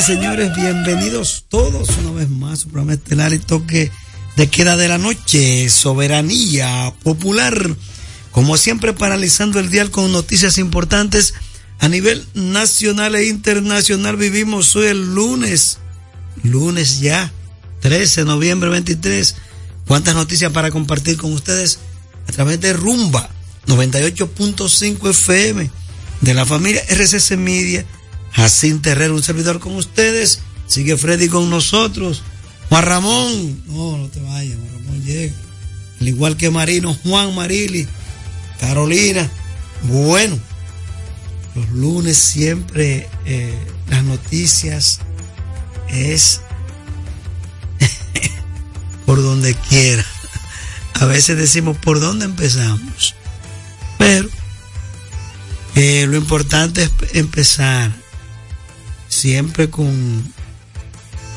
señores, 0.00 0.54
bienvenidos 0.54 1.46
todos 1.48 1.88
una 1.98 2.12
vez 2.12 2.28
más 2.28 2.52
a 2.52 2.56
su 2.56 2.68
programa 2.68 2.94
estelar 2.94 3.32
y 3.32 3.40
toque 3.40 3.90
de 4.36 4.48
queda 4.48 4.76
de 4.76 4.86
la 4.86 4.96
noche, 4.96 5.68
soberanía 5.70 6.94
popular. 7.02 7.76
Como 8.30 8.56
siempre, 8.56 8.92
paralizando 8.92 9.58
el 9.58 9.70
dial 9.70 9.90
con 9.90 10.12
noticias 10.12 10.58
importantes 10.58 11.34
a 11.80 11.88
nivel 11.88 12.24
nacional 12.34 13.16
e 13.16 13.26
internacional. 13.26 14.16
Vivimos 14.16 14.76
hoy 14.76 14.86
el 14.86 15.14
lunes, 15.14 15.78
lunes 16.44 17.00
ya, 17.00 17.32
13 17.80 18.20
de 18.20 18.26
noviembre 18.26 18.70
23. 18.70 19.34
¿Cuántas 19.86 20.14
noticias 20.14 20.52
para 20.52 20.70
compartir 20.70 21.16
con 21.16 21.32
ustedes 21.32 21.80
a 22.28 22.32
través 22.32 22.60
de 22.60 22.72
Rumba 22.72 23.28
98.5 23.66 25.10
FM 25.10 25.70
de 26.20 26.34
la 26.34 26.46
familia 26.46 26.82
RCC 26.88 27.36
Media? 27.36 27.84
Jacín 28.32 28.82
Terrero, 28.82 29.14
un 29.14 29.22
servidor 29.22 29.60
con 29.60 29.74
ustedes. 29.76 30.40
Sigue 30.66 30.96
Freddy 30.96 31.28
con 31.28 31.50
nosotros. 31.50 32.22
Juan 32.68 32.84
Ramón. 32.84 33.62
No, 33.66 33.96
no 33.96 34.08
te 34.08 34.20
vayas, 34.20 34.58
Juan 34.58 34.84
Ramón 34.84 35.04
llega. 35.04 35.34
Al 36.00 36.08
igual 36.08 36.36
que 36.36 36.50
Marino, 36.50 36.94
Juan 36.94 37.34
Marili, 37.34 37.88
Carolina. 38.60 39.28
Bueno, 39.82 40.38
los 41.54 41.68
lunes 41.70 42.18
siempre 42.18 43.08
eh, 43.24 43.58
las 43.88 44.04
noticias 44.04 45.00
es 45.88 46.40
por 49.06 49.22
donde 49.22 49.54
quiera. 49.68 50.04
A 50.94 51.06
veces 51.06 51.36
decimos 51.36 51.76
por 51.78 52.00
dónde 52.00 52.26
empezamos. 52.26 53.14
Pero 53.98 54.28
eh, 55.74 56.06
lo 56.08 56.16
importante 56.16 56.82
es 56.82 56.90
empezar 57.12 57.92
siempre 59.18 59.68
con, 59.68 60.32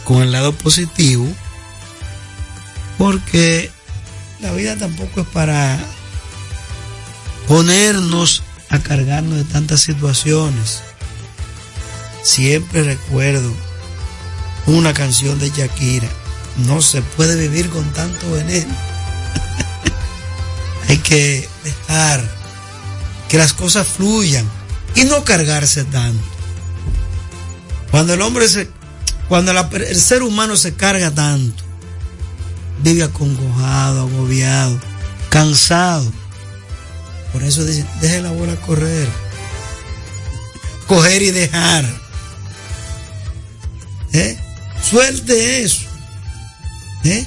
con 0.03 0.21
el 0.21 0.31
lado 0.31 0.53
positivo, 0.53 1.27
porque 2.97 3.71
la 4.39 4.51
vida 4.53 4.77
tampoco 4.77 5.21
es 5.21 5.27
para 5.27 5.79
ponernos 7.47 8.43
a 8.69 8.79
cargarnos 8.79 9.37
de 9.37 9.43
tantas 9.45 9.81
situaciones. 9.81 10.81
Siempre 12.23 12.83
recuerdo 12.83 13.51
una 14.67 14.93
canción 14.93 15.39
de 15.39 15.49
Shakira, 15.49 16.07
no 16.67 16.81
se 16.81 17.01
puede 17.01 17.35
vivir 17.35 17.69
con 17.69 17.91
tanto 17.93 18.31
veneno. 18.31 18.75
Hay 20.87 20.97
que 20.97 21.49
dejar 21.63 22.23
que 23.27 23.37
las 23.37 23.53
cosas 23.53 23.87
fluyan 23.87 24.45
y 24.93 25.05
no 25.05 25.23
cargarse 25.23 25.83
tanto. 25.85 26.30
Cuando 27.91 28.13
el 28.13 28.21
hombre 28.21 28.47
se, 28.47 28.69
cuando 29.27 29.51
el 29.51 30.01
ser 30.01 30.23
humano 30.23 30.55
se 30.55 30.73
carga 30.73 31.11
tanto, 31.11 31.63
vive 32.81 33.03
acongojado, 33.03 34.01
agobiado, 34.01 34.79
cansado. 35.29 36.11
Por 37.33 37.43
eso 37.43 37.63
dice, 37.65 37.85
deje 38.01 38.21
la 38.21 38.31
bola 38.31 38.55
correr. 38.57 39.07
Coger 40.87 41.21
y 41.21 41.31
dejar. 41.31 41.85
¿Eh? 44.13 44.37
Suelte 44.89 45.63
eso. 45.63 45.81
¿Eh? 47.03 47.25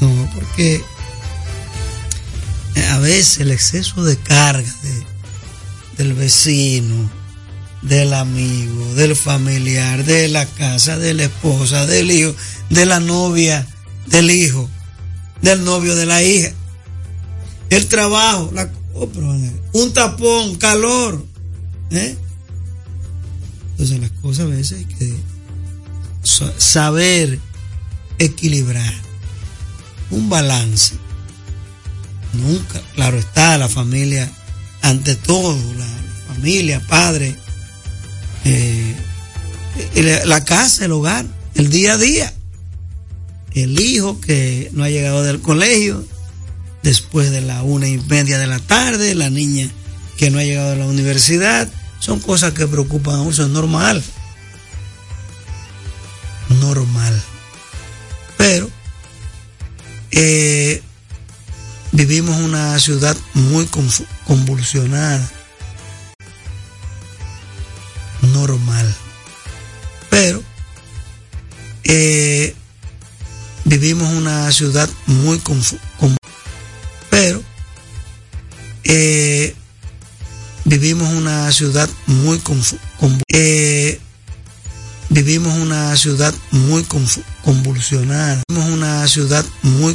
No, 0.00 0.28
porque 0.34 0.82
a 2.92 2.98
veces 2.98 3.38
el 3.38 3.50
exceso 3.50 4.04
de 4.04 4.16
carga 4.18 4.70
de- 4.82 5.06
del 5.96 6.12
vecino, 6.14 7.08
del 7.84 8.14
amigo, 8.14 8.94
del 8.94 9.14
familiar, 9.14 10.04
de 10.04 10.28
la 10.28 10.46
casa, 10.46 10.98
de 10.98 11.14
la 11.14 11.24
esposa, 11.24 11.86
del 11.86 12.10
hijo, 12.10 12.34
de 12.70 12.86
la 12.86 12.98
novia, 13.00 13.66
del 14.06 14.30
hijo, 14.30 14.68
del 15.42 15.64
novio, 15.64 15.94
de 15.94 16.06
la 16.06 16.22
hija, 16.22 16.50
el 17.70 17.86
trabajo, 17.86 18.50
la, 18.54 18.70
oh, 18.94 19.08
un 19.72 19.92
tapón, 19.92 20.56
calor. 20.56 21.24
¿eh? 21.90 22.16
Entonces 23.72 24.00
las 24.00 24.10
cosas 24.22 24.46
a 24.46 24.48
veces 24.48 24.78
hay 24.78 24.84
que 24.86 25.14
sa- 26.22 26.52
saber 26.58 27.38
equilibrar 28.18 28.94
un 30.10 30.30
balance. 30.30 30.94
Nunca, 32.32 32.80
claro 32.94 33.18
está, 33.18 33.58
la 33.58 33.68
familia, 33.68 34.30
ante 34.82 35.14
todo, 35.16 35.56
la 35.74 36.34
familia, 36.34 36.80
padre, 36.88 37.36
eh, 38.44 38.94
la, 40.24 40.44
casa, 40.44 40.84
el 40.84 40.92
hogar, 40.92 41.26
el 41.54 41.70
día 41.70 41.94
a 41.94 41.98
día. 41.98 42.32
El 43.52 43.78
hijo 43.80 44.20
que 44.20 44.70
no 44.72 44.82
ha 44.82 44.90
llegado 44.90 45.22
del 45.22 45.40
colegio 45.40 46.04
después 46.82 47.30
de 47.30 47.40
la 47.40 47.62
una 47.62 47.88
y 47.88 47.98
media 47.98 48.38
de 48.38 48.46
la 48.46 48.58
tarde, 48.58 49.14
la 49.14 49.30
niña 49.30 49.68
que 50.16 50.30
no 50.30 50.38
ha 50.38 50.44
llegado 50.44 50.72
a 50.72 50.76
la 50.76 50.86
universidad, 50.86 51.68
son 51.98 52.20
cosas 52.20 52.52
que 52.52 52.66
preocupan 52.66 53.16
a 53.16 53.20
uno, 53.22 53.30
es 53.30 53.38
normal. 53.38 54.02
Normal. 56.60 57.22
Pero 58.36 58.68
eh, 60.10 60.82
vivimos 61.92 62.38
una 62.40 62.78
ciudad 62.78 63.16
muy 63.32 63.66
convulsionada. 64.26 65.28
Normal. 68.32 68.94
Pero 70.10 70.42
eh, 71.84 72.54
vivimos 73.64 74.12
una 74.12 74.50
ciudad 74.52 74.88
muy 75.06 75.38
confu- 75.38 75.78
con- 75.98 76.16
pero 77.10 77.42
eh, 78.84 79.54
vivimos 80.64 81.12
una 81.12 81.50
ciudad 81.52 81.88
muy 82.06 82.38
confu- 82.38 82.78
convu- 83.00 83.22
eh, 83.32 84.00
vivimos 85.10 85.56
una 85.58 85.96
ciudad 85.96 86.34
muy 86.50 86.84
convulsionada 87.42 88.42
vivimos 88.48 88.70
una 88.72 89.06
ciudad 89.08 89.44
muy 89.62 89.94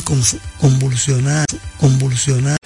convulsionada 0.59 1.45
convulsionada 1.79 2.57